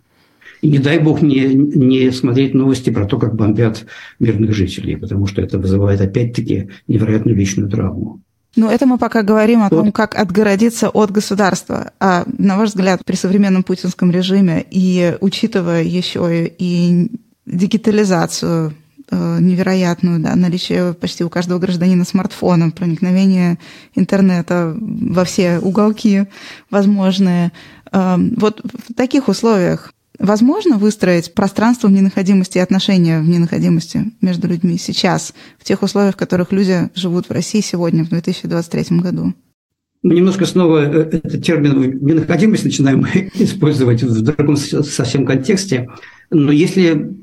И 0.62 0.70
не 0.70 0.80
дай 0.80 1.00
бог 1.00 1.22
не, 1.22 1.46
не 1.54 2.12
смотреть 2.12 2.54
новости 2.54 2.90
про 2.90 3.06
то, 3.06 3.18
как 3.18 3.36
бомбят 3.36 3.86
мирных 4.20 4.54
жителей, 4.54 4.98
потому 4.98 5.26
что 5.26 5.42
это 5.42 5.58
вызывает 5.58 6.02
опять-таки 6.02 6.70
невероятную 6.88 7.38
личную 7.38 7.70
травму. 7.70 8.22
Ну, 8.56 8.70
это 8.70 8.86
мы 8.86 8.98
пока 8.98 9.22
говорим 9.22 9.62
о 9.62 9.70
том, 9.70 9.92
как 9.92 10.16
отгородиться 10.16 10.90
от 10.90 11.12
государства. 11.12 11.92
А 12.00 12.26
на 12.38 12.58
ваш 12.58 12.70
взгляд, 12.70 13.06
при 13.06 13.16
современном 13.16 13.64
путинском 13.64 14.12
режиме 14.12 14.66
и 14.70 15.16
учитывая 15.22 15.84
еще 15.84 16.48
и 16.48 17.12
дигитализацию 17.46 18.74
Э, 19.12 19.40
невероятную, 19.40 20.20
да, 20.20 20.36
наличие 20.36 20.94
почти 20.94 21.24
у 21.24 21.30
каждого 21.30 21.58
гражданина 21.58 22.06
смартфона, 22.06 22.70
проникновение 22.70 23.58
интернета 23.96 24.76
во 24.80 25.24
все 25.24 25.58
уголки 25.58 26.28
возможные. 26.70 27.52
Э, 27.92 28.18
вот 28.38 28.62
в 28.64 28.94
таких 28.94 29.28
условиях 29.28 29.94
возможно 30.20 30.78
выстроить 30.78 31.34
пространство 31.34 31.88
в 31.88 31.92
ненаходимости 31.92 32.58
и 32.58 32.62
отношения 32.62 33.20
в 33.22 33.28
ненаходимости 33.28 34.12
между 34.22 34.48
людьми 34.48 34.78
сейчас, 34.78 35.34
в 35.58 35.64
тех 35.64 35.82
условиях, 35.82 36.16
в 36.16 36.18
которых 36.18 36.52
люди 36.52 36.90
живут 36.96 37.28
в 37.28 37.32
России 37.32 37.62
сегодня, 37.62 38.04
в 38.04 38.10
2023 38.10 39.00
году? 39.00 39.34
Немножко 40.04 40.46
снова 40.46 40.86
э, 40.86 41.10
этот 41.12 41.44
термин 41.44 42.00
«ненаходимость» 42.02 42.64
начинаем 42.64 43.06
использовать 43.34 44.04
в 44.04 44.22
другом 44.22 44.56
совсем 44.56 45.26
контексте. 45.26 45.90
Но 46.30 46.52
если 46.52 47.14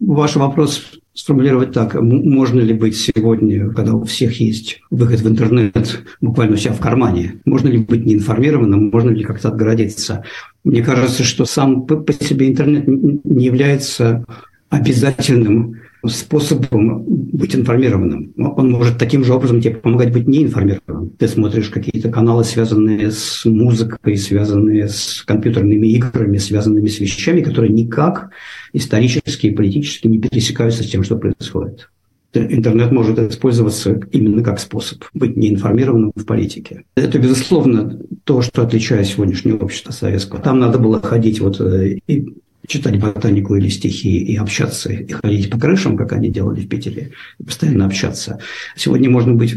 ваш 0.00 0.36
вопрос 0.36 0.82
сформулировать 1.14 1.72
так. 1.72 1.94
Можно 1.94 2.60
ли 2.60 2.74
быть 2.74 2.96
сегодня, 2.96 3.70
когда 3.70 3.94
у 3.94 4.04
всех 4.04 4.40
есть 4.40 4.80
выход 4.90 5.20
в 5.20 5.28
интернет 5.28 6.02
буквально 6.20 6.54
у 6.54 6.56
себя 6.58 6.72
в 6.72 6.80
кармане, 6.80 7.40
можно 7.44 7.68
ли 7.68 7.78
быть 7.78 8.04
неинформированным, 8.04 8.90
можно 8.90 9.10
ли 9.10 9.22
как-то 9.22 9.48
отгородиться? 9.48 10.24
Мне 10.64 10.82
кажется, 10.82 11.22
что 11.22 11.44
сам 11.44 11.86
по 11.86 12.12
себе 12.12 12.48
интернет 12.48 12.86
не 12.86 13.44
является 13.44 14.24
обязательным 14.70 15.80
способом 16.08 17.04
быть 17.04 17.54
информированным. 17.54 18.32
Он 18.36 18.70
может 18.70 18.98
таким 18.98 19.24
же 19.24 19.32
образом 19.34 19.60
тебе 19.60 19.76
помогать 19.76 20.12
быть 20.12 20.26
неинформированным. 20.26 21.10
Ты 21.10 21.28
смотришь 21.28 21.68
какие-то 21.68 22.10
каналы, 22.10 22.44
связанные 22.44 23.10
с 23.10 23.44
музыкой, 23.44 24.16
связанные 24.16 24.88
с 24.88 25.22
компьютерными 25.26 25.86
играми, 25.88 26.38
связанными 26.38 26.88
с 26.88 27.00
вещами, 27.00 27.40
которые 27.40 27.72
никак 27.72 28.30
исторически 28.72 29.48
и 29.48 29.54
политически 29.54 30.06
не 30.06 30.18
пересекаются 30.18 30.82
с 30.82 30.90
тем, 30.90 31.02
что 31.02 31.16
происходит. 31.16 31.88
Интернет 32.34 32.90
может 32.90 33.18
использоваться 33.18 34.00
именно 34.10 34.42
как 34.42 34.58
способ 34.58 35.04
быть 35.14 35.36
неинформированным 35.36 36.12
в 36.16 36.24
политике. 36.24 36.82
Это, 36.96 37.18
безусловно, 37.18 38.00
то, 38.24 38.42
что 38.42 38.62
отличает 38.62 39.06
сегодняшнее 39.06 39.54
общество 39.54 39.92
советского. 39.92 40.40
Там 40.40 40.58
надо 40.58 40.78
было 40.78 41.00
ходить 41.00 41.40
вот 41.40 41.60
э, 41.60 41.98
и 42.08 42.34
читать 42.66 42.98
ботанику 42.98 43.54
или 43.56 43.68
стихи 43.68 44.18
и 44.18 44.36
общаться, 44.36 44.92
и 44.92 45.12
ходить 45.12 45.50
по 45.50 45.58
крышам, 45.58 45.96
как 45.96 46.12
они 46.12 46.28
делали 46.30 46.60
в 46.60 46.68
Питере, 46.68 47.12
и 47.38 47.44
постоянно 47.44 47.86
общаться. 47.86 48.38
Сегодня 48.76 49.10
можно 49.10 49.34
быть, 49.34 49.54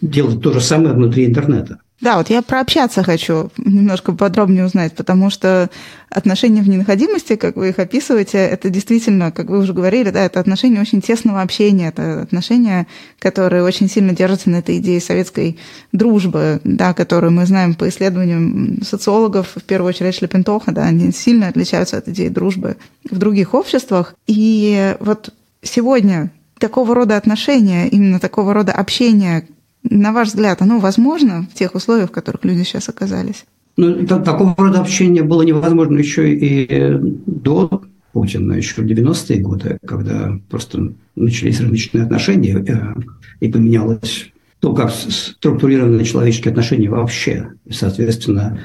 делать 0.00 0.42
то 0.42 0.52
же 0.52 0.60
самое 0.60 0.94
внутри 0.94 1.26
интернета. 1.26 1.78
Да, 2.00 2.16
вот 2.16 2.30
я 2.30 2.40
про 2.40 2.60
общаться 2.60 3.02
хочу 3.02 3.50
немножко 3.58 4.12
подробнее 4.12 4.64
узнать, 4.64 4.94
потому 4.94 5.28
что 5.28 5.68
отношения 6.08 6.62
в 6.62 6.68
ненаходимости, 6.68 7.36
как 7.36 7.56
вы 7.56 7.68
их 7.68 7.78
описываете, 7.78 8.38
это 8.38 8.70
действительно, 8.70 9.30
как 9.30 9.50
вы 9.50 9.58
уже 9.58 9.74
говорили, 9.74 10.08
да, 10.08 10.24
это 10.24 10.40
отношения 10.40 10.80
очень 10.80 11.02
тесного 11.02 11.42
общения, 11.42 11.88
это 11.88 12.22
отношения, 12.22 12.86
которые 13.18 13.62
очень 13.62 13.88
сильно 13.88 14.14
держатся 14.14 14.48
на 14.48 14.56
этой 14.56 14.78
идее 14.78 15.00
советской 15.00 15.58
дружбы, 15.92 16.62
да, 16.64 16.94
которую 16.94 17.32
мы 17.32 17.44
знаем 17.44 17.74
по 17.74 17.86
исследованиям 17.88 18.82
социологов, 18.82 19.52
в 19.54 19.62
первую 19.62 19.90
очередь 19.90 20.14
Шлепентоха, 20.14 20.72
да, 20.72 20.84
они 20.84 21.12
сильно 21.12 21.48
отличаются 21.48 21.98
от 21.98 22.08
идеи 22.08 22.28
дружбы 22.28 22.78
в 23.10 23.18
других 23.18 23.52
обществах. 23.52 24.14
И 24.26 24.96
вот 25.00 25.34
сегодня 25.62 26.30
такого 26.58 26.94
рода 26.94 27.18
отношения, 27.18 27.88
именно 27.88 28.20
такого 28.20 28.54
рода 28.54 28.72
общения, 28.72 29.46
на 29.82 30.12
ваш 30.12 30.28
взгляд, 30.28 30.62
оно 30.62 30.78
возможно 30.78 31.46
в 31.50 31.54
тех 31.54 31.74
условиях, 31.74 32.10
в 32.10 32.12
которых 32.12 32.44
люди 32.44 32.62
сейчас 32.62 32.88
оказались? 32.88 33.44
Ну, 33.76 34.06
такого 34.06 34.54
рода 34.56 34.80
общения 34.80 35.22
было 35.22 35.42
невозможно 35.42 35.98
еще 35.98 36.34
и 36.34 36.98
до 37.26 37.82
Путина, 38.12 38.54
еще 38.54 38.82
в 38.82 38.86
90-е 38.86 39.40
годы, 39.40 39.78
когда 39.86 40.38
просто 40.48 40.92
начались 41.14 41.60
рыночные 41.60 42.04
отношения 42.04 42.58
э, 42.58 42.94
и 43.40 43.50
поменялось 43.50 44.30
то, 44.58 44.74
как 44.74 44.90
структурированы 44.90 46.04
человеческие 46.04 46.50
отношения 46.50 46.90
вообще. 46.90 47.52
И, 47.64 47.72
соответственно, 47.72 48.60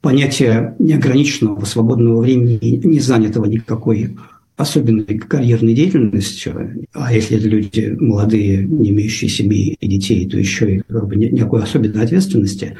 понятие 0.00 0.74
неограниченного 0.78 1.64
свободного 1.64 2.20
времени, 2.20 2.58
не 2.84 3.00
занятого 3.00 3.46
никакой 3.46 4.16
особенной 4.58 5.18
карьерной 5.18 5.72
деятельностью, 5.72 6.84
а 6.92 7.14
если 7.14 7.38
это 7.38 7.48
люди 7.48 7.96
молодые, 7.98 8.64
не 8.64 8.90
имеющие 8.90 9.30
семьи 9.30 9.76
и 9.80 9.88
детей, 9.88 10.28
то 10.28 10.36
еще 10.36 10.76
и 10.76 10.82
как 10.86 11.06
бы, 11.06 11.16
никакой 11.16 11.62
особенной 11.62 12.02
ответственности, 12.02 12.76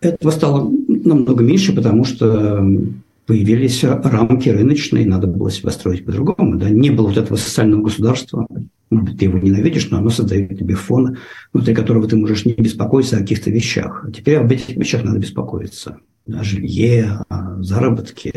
этого 0.00 0.30
стало 0.30 0.72
намного 0.88 1.44
меньше, 1.44 1.74
потому 1.74 2.04
что 2.04 2.66
появились 3.26 3.84
рамки 3.84 4.48
рыночные, 4.48 5.06
надо 5.06 5.26
было 5.26 5.50
себя 5.50 5.70
строить 5.70 6.06
по-другому. 6.06 6.56
Да? 6.56 6.70
Не 6.70 6.90
было 6.90 7.08
вот 7.08 7.18
этого 7.18 7.36
социального 7.36 7.82
государства, 7.82 8.48
ты 8.90 9.26
его 9.26 9.38
ненавидишь, 9.38 9.90
но 9.90 9.98
оно 9.98 10.08
создает 10.08 10.58
тебе 10.58 10.74
фон, 10.74 11.18
внутри 11.52 11.74
которого 11.74 12.08
ты 12.08 12.16
можешь 12.16 12.46
не 12.46 12.54
беспокоиться 12.54 13.16
о 13.16 13.20
каких-то 13.20 13.50
вещах. 13.50 14.06
А 14.08 14.10
теперь 14.10 14.36
об 14.36 14.50
этих 14.50 14.74
вещах 14.76 15.04
надо 15.04 15.18
беспокоиться. 15.18 15.98
О 16.26 16.42
жилье, 16.42 17.22
о 17.28 17.62
заработке, 17.62 18.32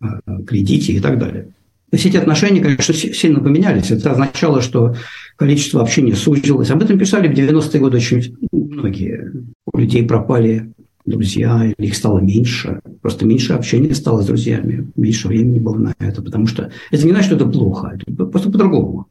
о 0.00 0.42
кредите 0.44 0.94
и 0.94 1.00
так 1.00 1.18
далее. 1.18 1.48
То 1.90 1.96
есть 1.96 2.06
эти 2.06 2.16
отношения, 2.16 2.60
конечно, 2.60 2.92
сильно 2.92 3.40
поменялись. 3.40 3.90
Это 3.90 4.10
означало, 4.10 4.60
что 4.60 4.96
количество 5.36 5.80
общения 5.80 6.16
сузилось. 6.16 6.70
Об 6.70 6.82
этом 6.82 6.98
писали 6.98 7.28
в 7.28 7.38
90-е 7.38 7.80
годы 7.80 7.98
очень 7.98 8.36
многие. 8.50 9.32
У 9.72 9.78
людей 9.78 10.04
пропали 10.04 10.72
друзья, 11.04 11.72
их 11.78 11.94
стало 11.94 12.18
меньше. 12.18 12.80
Просто 13.02 13.24
меньше 13.24 13.52
общения 13.52 13.94
стало 13.94 14.22
с 14.22 14.26
друзьями. 14.26 14.90
Меньше 14.96 15.28
времени 15.28 15.60
было 15.60 15.76
на 15.76 15.94
это. 16.00 16.22
Потому 16.22 16.48
что 16.48 16.70
это 16.90 17.04
не 17.04 17.12
значит, 17.12 17.26
что 17.26 17.36
это 17.36 17.46
плохо. 17.46 17.96
Это 18.04 18.24
просто 18.26 18.50
по-другому 18.50 19.06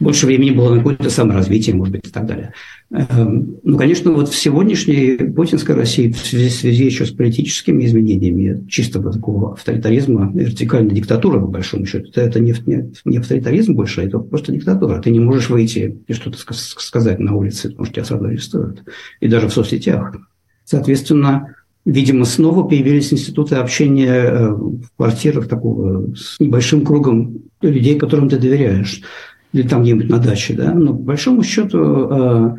больше 0.00 0.26
времени 0.26 0.50
было 0.50 0.70
на 0.70 0.78
какое-то 0.78 1.08
саморазвитие, 1.08 1.76
может 1.76 1.92
быть, 1.92 2.06
и 2.06 2.10
так 2.10 2.26
далее. 2.26 2.52
Эм, 2.90 3.56
ну, 3.62 3.78
конечно, 3.78 4.12
вот 4.12 4.28
в 4.28 4.36
сегодняшней 4.36 5.16
путинской 5.16 5.74
России 5.74 6.10
в 6.10 6.18
связи, 6.18 6.48
в 6.48 6.52
связи 6.52 6.84
еще 6.84 7.06
с 7.06 7.10
политическими 7.10 7.84
изменениями, 7.84 8.66
чистого 8.68 9.12
такого 9.12 9.52
авторитаризма, 9.52 10.30
вертикальной 10.34 10.94
диктатуры, 10.94 11.40
по 11.40 11.46
большому 11.46 11.86
счету, 11.86 12.08
это, 12.10 12.22
это 12.22 12.40
не, 12.40 12.54
не, 12.66 12.92
не 13.04 13.18
авторитаризм 13.18 13.74
больше, 13.74 14.02
это 14.02 14.18
просто 14.18 14.52
диктатура. 14.52 15.00
Ты 15.00 15.10
не 15.10 15.20
можешь 15.20 15.48
выйти 15.48 15.98
и 16.06 16.12
что-то 16.12 16.38
сказать 16.52 17.18
на 17.20 17.34
улице, 17.34 17.70
потому 17.70 17.86
что 17.86 17.94
тебя 17.94 18.04
сразу 18.04 18.24
арестуют. 18.24 18.82
И 19.20 19.28
даже 19.28 19.48
в 19.48 19.52
соцсетях. 19.52 20.16
Соответственно, 20.64 21.54
Видимо, 21.86 22.24
снова 22.24 22.66
появились 22.66 23.12
институты 23.12 23.56
общения 23.56 24.10
э, 24.10 24.48
в 24.48 24.88
квартирах 24.96 25.48
такого 25.48 26.14
с 26.14 26.40
небольшим 26.40 26.82
кругом 26.82 27.42
людей, 27.60 27.98
которым 27.98 28.30
ты 28.30 28.38
доверяешь 28.38 29.02
или 29.54 29.66
там 29.66 29.82
где-нибудь 29.82 30.10
на 30.10 30.18
даче, 30.18 30.52
да, 30.54 30.74
но 30.74 30.88
по 30.88 31.02
большому 31.02 31.42
счету 31.44 31.78
э, 31.78 32.56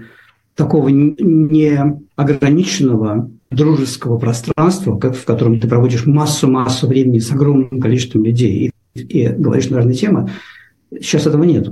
такого 0.56 0.88
неограниченного 0.88 3.30
дружеского 3.52 4.18
пространства, 4.18 4.98
как, 4.98 5.18
в 5.18 5.26
котором 5.26 5.60
ты 5.60 5.68
проводишь 5.68 6.06
массу-массу 6.06 6.88
времени 6.88 7.20
с 7.20 7.30
огромным 7.32 7.82
количеством 7.82 8.24
людей 8.24 8.72
и, 8.94 9.02
и 9.02 9.28
говоришь 9.28 9.70
на 9.70 9.76
разные 9.78 9.96
темы, 9.96 10.30
сейчас 11.02 11.28
этого 11.28 11.44
нет. 11.44 11.68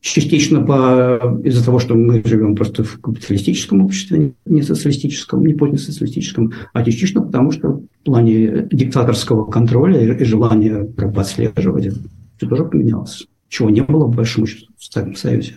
Частично 0.00 0.62
по, 0.62 1.38
из-за 1.44 1.62
того, 1.62 1.78
что 1.78 1.94
мы 1.94 2.22
живем 2.24 2.56
просто 2.56 2.82
в 2.82 2.98
капиталистическом 3.02 3.84
обществе, 3.84 4.32
не 4.46 4.62
социалистическом, 4.62 5.44
не 5.44 5.52
позднесоциалистическом, 5.52 6.54
а 6.72 6.82
частично 6.82 7.20
потому, 7.20 7.52
что 7.52 7.82
в 8.00 8.04
плане 8.04 8.68
диктаторского 8.72 9.50
контроля 9.50 10.00
и, 10.00 10.24
желания 10.24 10.88
как 10.96 11.14
отслеживать 11.18 11.84
это 11.86 11.98
тоже 12.40 12.64
поменялось 12.64 13.26
чего 13.48 13.70
не 13.70 13.82
было, 13.82 14.06
по 14.06 14.16
большому 14.16 14.46
счету, 14.46 14.66
в 14.76 14.84
Советском 14.84 15.16
Союзе. 15.16 15.54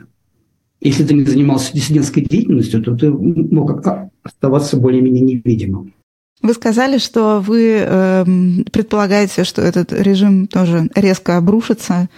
Если 0.79 1.03
ты 1.03 1.13
не 1.13 1.23
занимался 1.23 1.73
диссидентской 1.73 2.23
деятельностью, 2.23 2.83
то 2.83 2.95
ты 2.95 3.09
мог 3.09 3.83
оставаться 4.23 4.77
более-менее 4.77 5.21
невидимым. 5.21 5.93
Вы 6.41 6.53
сказали, 6.53 6.99
что 6.99 7.41
вы 7.45 7.79
э, 7.79 8.25
предполагаете, 8.71 9.43
что 9.43 9.63
этот 9.63 9.91
режим 9.91 10.45
тоже 10.47 10.88
резко 10.93 11.38
обрушится, 11.38 12.09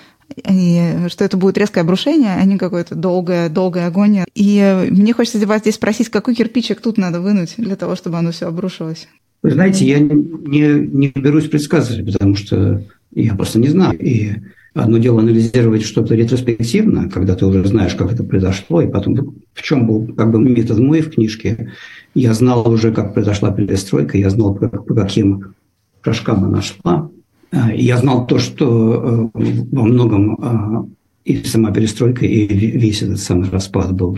и 0.48 1.08
что 1.08 1.24
это 1.24 1.38
будет 1.38 1.58
резкое 1.58 1.82
обрушение, 1.82 2.36
а 2.36 2.44
не 2.44 2.58
какое-то 2.58 2.96
долгое, 2.96 3.50
долгое 3.50 3.88
агония. 3.88 4.26
И 4.36 4.88
мне 4.90 5.14
хочется 5.14 5.46
вас 5.48 5.62
здесь 5.62 5.76
спросить, 5.76 6.10
какой 6.10 6.36
кирпичик 6.36 6.82
тут 6.82 6.98
надо 6.98 7.22
вынуть 7.22 7.56
для 7.58 7.76
того, 7.76 7.96
чтобы 7.96 8.18
оно 8.18 8.32
все 8.32 8.48
обрушилось? 8.48 9.08
Вы 9.42 9.52
знаете, 9.52 9.86
я 9.86 10.00
не, 10.00 10.86
не 10.86 11.12
берусь 11.16 11.48
предсказывать, 11.48 12.06
потому 12.06 12.36
что 12.36 12.84
я 13.12 13.36
просто 13.36 13.60
не 13.60 13.70
знаю. 13.70 13.98
И 14.00 14.34
Одно 14.74 14.98
дело 15.00 15.22
анализировать 15.22 15.84
что-то 15.84 16.16
ретроспективно, 16.16 17.10
когда 17.10 17.36
ты 17.36 17.46
уже 17.46 17.66
знаешь, 17.66 17.96
как 17.96 18.14
это 18.14 18.24
произошло, 18.24 18.82
и 18.82 18.88
потом 18.88 19.36
в 19.54 19.62
чем 19.62 19.88
был 19.88 20.14
как 20.14 20.32
бы 20.32 20.40
метод 20.40 20.78
мой 20.80 21.02
в 21.02 21.12
книжке. 21.12 21.72
Я 22.14 22.34
знал 22.34 22.70
уже, 22.70 22.92
как 22.92 23.14
произошла 23.14 23.52
перестройка, 23.52 24.18
я 24.18 24.30
знал, 24.30 24.54
как, 24.56 24.86
по 24.86 24.94
каким 24.94 25.56
шажкам 26.02 26.46
она 26.46 26.62
шла. 26.62 27.10
А, 27.52 27.74
я 27.74 27.98
знал 27.98 28.28
то, 28.28 28.38
что 28.38 29.30
э, 29.34 29.40
во 29.72 29.84
многом 29.84 30.38
а, 30.40 30.86
и 31.26 31.44
сама 31.44 31.72
перестройка, 31.72 32.26
и 32.26 32.48
весь 32.48 33.02
этот 33.02 33.20
самый 33.20 33.50
распад 33.50 33.94
был 33.94 34.18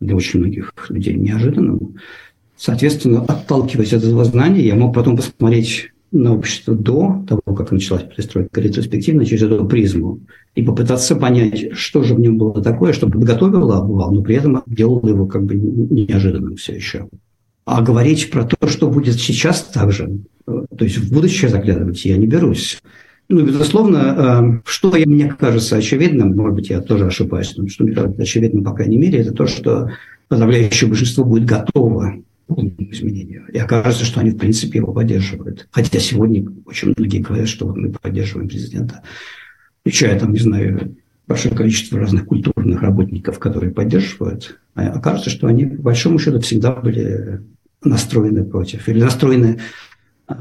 для 0.00 0.16
очень 0.16 0.40
многих 0.40 0.72
людей 0.88 1.14
неожиданным. 1.14 1.96
Соответственно, 2.56 3.22
отталкиваясь 3.22 3.92
от 3.92 4.04
этого 4.04 4.24
знания, 4.24 4.64
я 4.64 4.76
мог 4.76 4.94
потом 4.94 5.16
посмотреть 5.16 5.91
на 6.12 6.34
общество 6.34 6.74
до 6.74 7.24
того, 7.26 7.56
как 7.56 7.72
началась 7.72 8.04
перестройка, 8.04 8.60
ретроспективно 8.60 9.24
через 9.24 9.42
эту 9.42 9.66
призму, 9.66 10.20
и 10.54 10.62
попытаться 10.62 11.16
понять, 11.16 11.72
что 11.72 12.02
же 12.02 12.14
в 12.14 12.20
нем 12.20 12.36
было 12.36 12.62
такое, 12.62 12.92
что 12.92 13.08
подготовило 13.08 13.78
обвал, 13.78 14.12
но 14.12 14.22
при 14.22 14.36
этом 14.36 14.62
делало 14.66 15.08
его 15.08 15.26
как 15.26 15.44
бы 15.44 15.54
неожиданным 15.54 16.56
все 16.56 16.74
еще. 16.74 17.08
А 17.64 17.80
говорить 17.80 18.30
про 18.30 18.44
то, 18.44 18.66
что 18.66 18.90
будет 18.90 19.14
сейчас 19.14 19.62
также, 19.62 20.18
э, 20.46 20.64
то 20.76 20.84
есть 20.84 20.98
в 20.98 21.12
будущее 21.12 21.48
заглядывать, 21.50 22.04
я 22.04 22.16
не 22.16 22.26
берусь. 22.26 22.80
Ну, 23.28 23.46
безусловно, 23.46 24.60
э, 24.66 24.68
что 24.68 24.90
мне 24.90 25.34
кажется 25.38 25.76
очевидным, 25.76 26.36
может 26.36 26.54
быть, 26.54 26.70
я 26.70 26.80
тоже 26.80 27.06
ошибаюсь, 27.06 27.54
но 27.56 27.66
что 27.68 27.84
мне 27.84 27.94
кажется 27.94 28.20
очевидным, 28.20 28.64
по 28.64 28.72
крайней 28.72 28.98
мере, 28.98 29.20
это 29.20 29.32
то, 29.32 29.46
что 29.46 29.90
подавляющее 30.28 30.88
большинство 30.88 31.24
будет 31.24 31.46
готово 31.46 32.16
полному 32.46 32.74
изменению. 32.90 33.46
И 33.52 33.58
окажется, 33.58 34.04
что 34.04 34.20
они, 34.20 34.30
в 34.30 34.38
принципе, 34.38 34.78
его 34.78 34.92
поддерживают. 34.92 35.68
Хотя 35.70 35.98
сегодня 35.98 36.44
очень 36.66 36.94
многие 36.96 37.18
говорят, 37.18 37.48
что 37.48 37.66
мы 37.66 37.92
поддерживаем 37.92 38.48
президента. 38.48 39.02
включая, 39.80 40.18
там, 40.18 40.32
не 40.32 40.38
знаю, 40.38 40.96
большое 41.26 41.54
количество 41.54 41.98
разных 41.98 42.26
культурных 42.26 42.82
работников, 42.82 43.38
которые 43.38 43.72
поддерживают, 43.72 44.58
а 44.74 44.88
окажется, 44.88 45.30
что 45.30 45.46
они, 45.46 45.66
по 45.66 45.82
большому 45.82 46.18
счету, 46.18 46.40
всегда 46.40 46.72
были 46.72 47.42
настроены 47.82 48.44
против 48.44 48.88
или 48.88 49.00
настроены 49.00 49.58
э, 50.28 50.34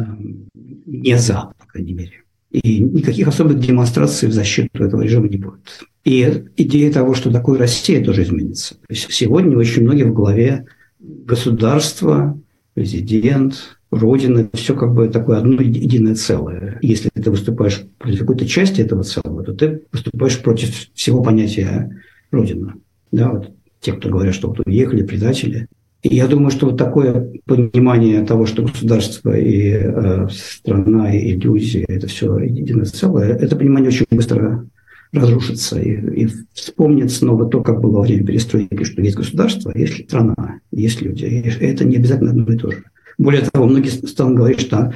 не 0.54 1.18
за, 1.18 1.54
по 1.58 1.66
крайней 1.68 1.94
мере. 1.94 2.24
И 2.52 2.80
никаких 2.82 3.28
особых 3.28 3.60
демонстраций 3.60 4.28
в 4.28 4.34
защиту 4.34 4.84
этого 4.84 5.02
режима 5.02 5.30
не 5.30 5.38
будет. 5.38 5.86
И 6.04 6.46
идея 6.58 6.92
того, 6.92 7.14
что 7.14 7.32
такое 7.32 7.58
Россия, 7.58 8.04
тоже 8.04 8.24
изменится. 8.24 8.76
То 8.76 8.88
есть 8.90 9.12
сегодня 9.12 9.58
очень 9.58 9.84
многие 9.84 10.04
в 10.04 10.14
главе 10.14 10.66
государства, 11.02 12.40
президент, 12.74 13.78
Родина, 13.92 14.50
все 14.54 14.74
как 14.74 14.94
бы 14.94 15.10
такое 15.10 15.40
одно 15.40 15.62
единое 15.62 16.16
целое. 16.16 16.80
Если 16.82 17.10
ты 17.10 17.30
выступаешь 17.30 17.84
против 17.98 18.20
какой-то 18.20 18.48
части 18.48 18.80
этого 18.80 19.04
целого, 19.04 19.44
то 19.44 19.54
ты 19.54 19.82
выступаешь 19.92 20.42
против 20.42 20.70
всего 20.94 21.22
понятия 21.22 22.02
Родина. 22.32 22.76
Да, 23.12 23.32
вот 23.32 23.52
те, 23.82 23.92
кто 23.92 24.10
говорят, 24.10 24.34
что 24.34 24.48
вот 24.48 24.62
уехали, 24.66 25.04
предатели. 25.04 25.68
И 26.04 26.16
я 26.16 26.28
думаю, 26.28 26.52
что 26.52 26.68
вот 26.68 26.78
такое 26.78 27.34
понимание 27.46 28.26
того, 28.26 28.46
что 28.46 28.64
государство 28.64 29.38
и 29.38 29.72
э, 29.72 30.28
страна, 30.32 31.14
и 31.14 31.34
люди– 31.34 31.86
это 31.88 32.08
все 32.08 32.38
единое 32.40 32.86
целое, 32.86 33.36
это 33.36 33.56
понимание 33.56 33.90
очень 33.90 34.06
быстро 34.10 34.66
разрушится 35.14 35.80
и, 35.80 36.24
и 36.24 36.30
вспомнит 36.54 37.12
снова 37.12 37.46
то, 37.46 37.62
как 37.62 37.82
было 37.82 37.98
во 37.98 38.02
время 38.02 38.26
перестройки, 38.26 38.84
что 38.84 39.02
есть 39.02 39.18
государство, 39.18 39.72
есть 39.76 40.06
страна, 40.06 40.60
есть 40.72 41.02
люди. 41.02 41.26
И 41.26 41.66
это 41.66 41.86
не 41.86 41.98
обязательно 41.98 42.32
одно 42.32 42.52
и 42.52 42.58
то 42.58 42.72
же. 42.72 42.84
Более 43.18 43.42
того, 43.42 43.68
многие 43.68 43.90
станут 43.90 44.38
говорить, 44.38 44.62
что 44.62 44.94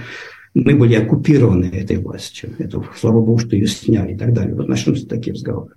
мы 0.54 0.76
были 0.76 0.96
оккупированы 0.96 1.66
этой 1.66 1.98
властью. 1.98 2.52
Это, 2.58 2.82
слава 2.98 3.20
богу, 3.20 3.38
что 3.38 3.56
ее 3.56 3.68
сняли 3.68 4.14
и 4.14 4.18
так 4.18 4.34
далее. 4.34 4.56
Вот 4.56 4.70
начнутся 4.70 5.06
такие 5.06 5.34
разговоры. 5.34 5.74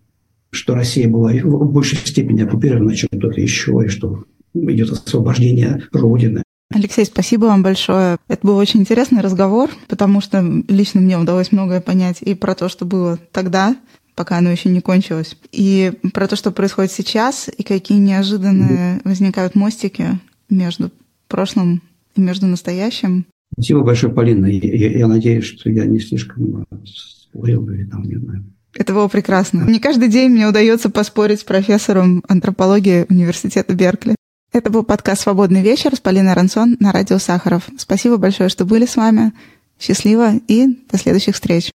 Что 0.51 0.74
Россия 0.74 1.09
была 1.09 1.32
в 1.32 1.72
большей 1.72 1.99
степени 1.99 2.43
оккупирована, 2.43 2.95
чем 2.95 3.09
кто-то 3.12 3.41
еще, 3.41 3.82
и 3.84 3.89
что 3.89 4.24
идет 4.55 4.91
освобождение 4.91 5.82
Родины. 5.93 6.43
Алексей, 6.72 7.05
спасибо 7.07 7.47
вам 7.47 7.62
большое. 7.62 8.18
Это 8.28 8.47
был 8.47 8.57
очень 8.57 8.80
интересный 8.80 9.22
разговор, 9.22 9.70
потому 9.89 10.20
что 10.20 10.45
лично 10.68 11.01
мне 11.01 11.18
удалось 11.18 11.51
многое 11.51 11.80
понять 11.80 12.18
и 12.20 12.34
про 12.34 12.55
то, 12.55 12.68
что 12.68 12.84
было 12.84 13.18
тогда, 13.32 13.74
пока 14.18 14.38
оно 14.38 14.50
еще 14.50 14.68
не 14.68 14.80
кончилось, 14.80 15.36
и 15.52 15.92
про 16.12 16.26
то, 16.26 16.34
что 16.34 16.50
происходит 16.50 16.90
сейчас, 16.90 17.48
и 17.56 17.62
какие 17.62 17.98
неожиданные 17.98 19.00
возникают 19.04 19.54
мостики 19.54 20.18
между 20.50 20.90
прошлым 21.28 21.82
между 22.16 22.46
настоящим. 22.46 23.26
Спасибо 23.52 23.82
большое, 23.82 24.12
Полина. 24.12 24.46
Я, 24.46 24.90
я 24.90 25.06
надеюсь, 25.06 25.44
что 25.44 25.70
я 25.70 25.86
не 25.86 26.00
слишком 26.00 26.66
спорил 26.84 27.70
или 27.70 27.84
там, 27.84 28.02
не 28.02 28.16
знаю. 28.16 28.44
Это 28.74 28.92
было 28.92 29.06
прекрасно. 29.06 29.62
Не 29.62 29.78
каждый 29.78 30.08
день 30.08 30.30
мне 30.30 30.48
удается 30.48 30.90
поспорить 30.90 31.40
с 31.40 31.44
профессором 31.44 32.24
антропологии 32.26 33.06
университета 33.08 33.72
Беркли. 33.72 34.16
Это 34.52 34.68
был 34.68 34.82
подкаст 34.82 35.22
«Свободный 35.22 35.62
вечер» 35.62 35.94
с 35.94 36.00
Полиной 36.00 36.32
Рансон 36.32 36.76
на 36.80 36.90
радио 36.90 37.18
Сахаров. 37.18 37.68
Спасибо 37.78 38.16
большое, 38.16 38.48
что 38.48 38.64
были 38.64 38.84
с 38.84 38.96
вами. 38.96 39.32
Счастливо 39.78 40.32
и 40.48 40.66
до 40.90 40.98
следующих 40.98 41.36
встреч. 41.36 41.70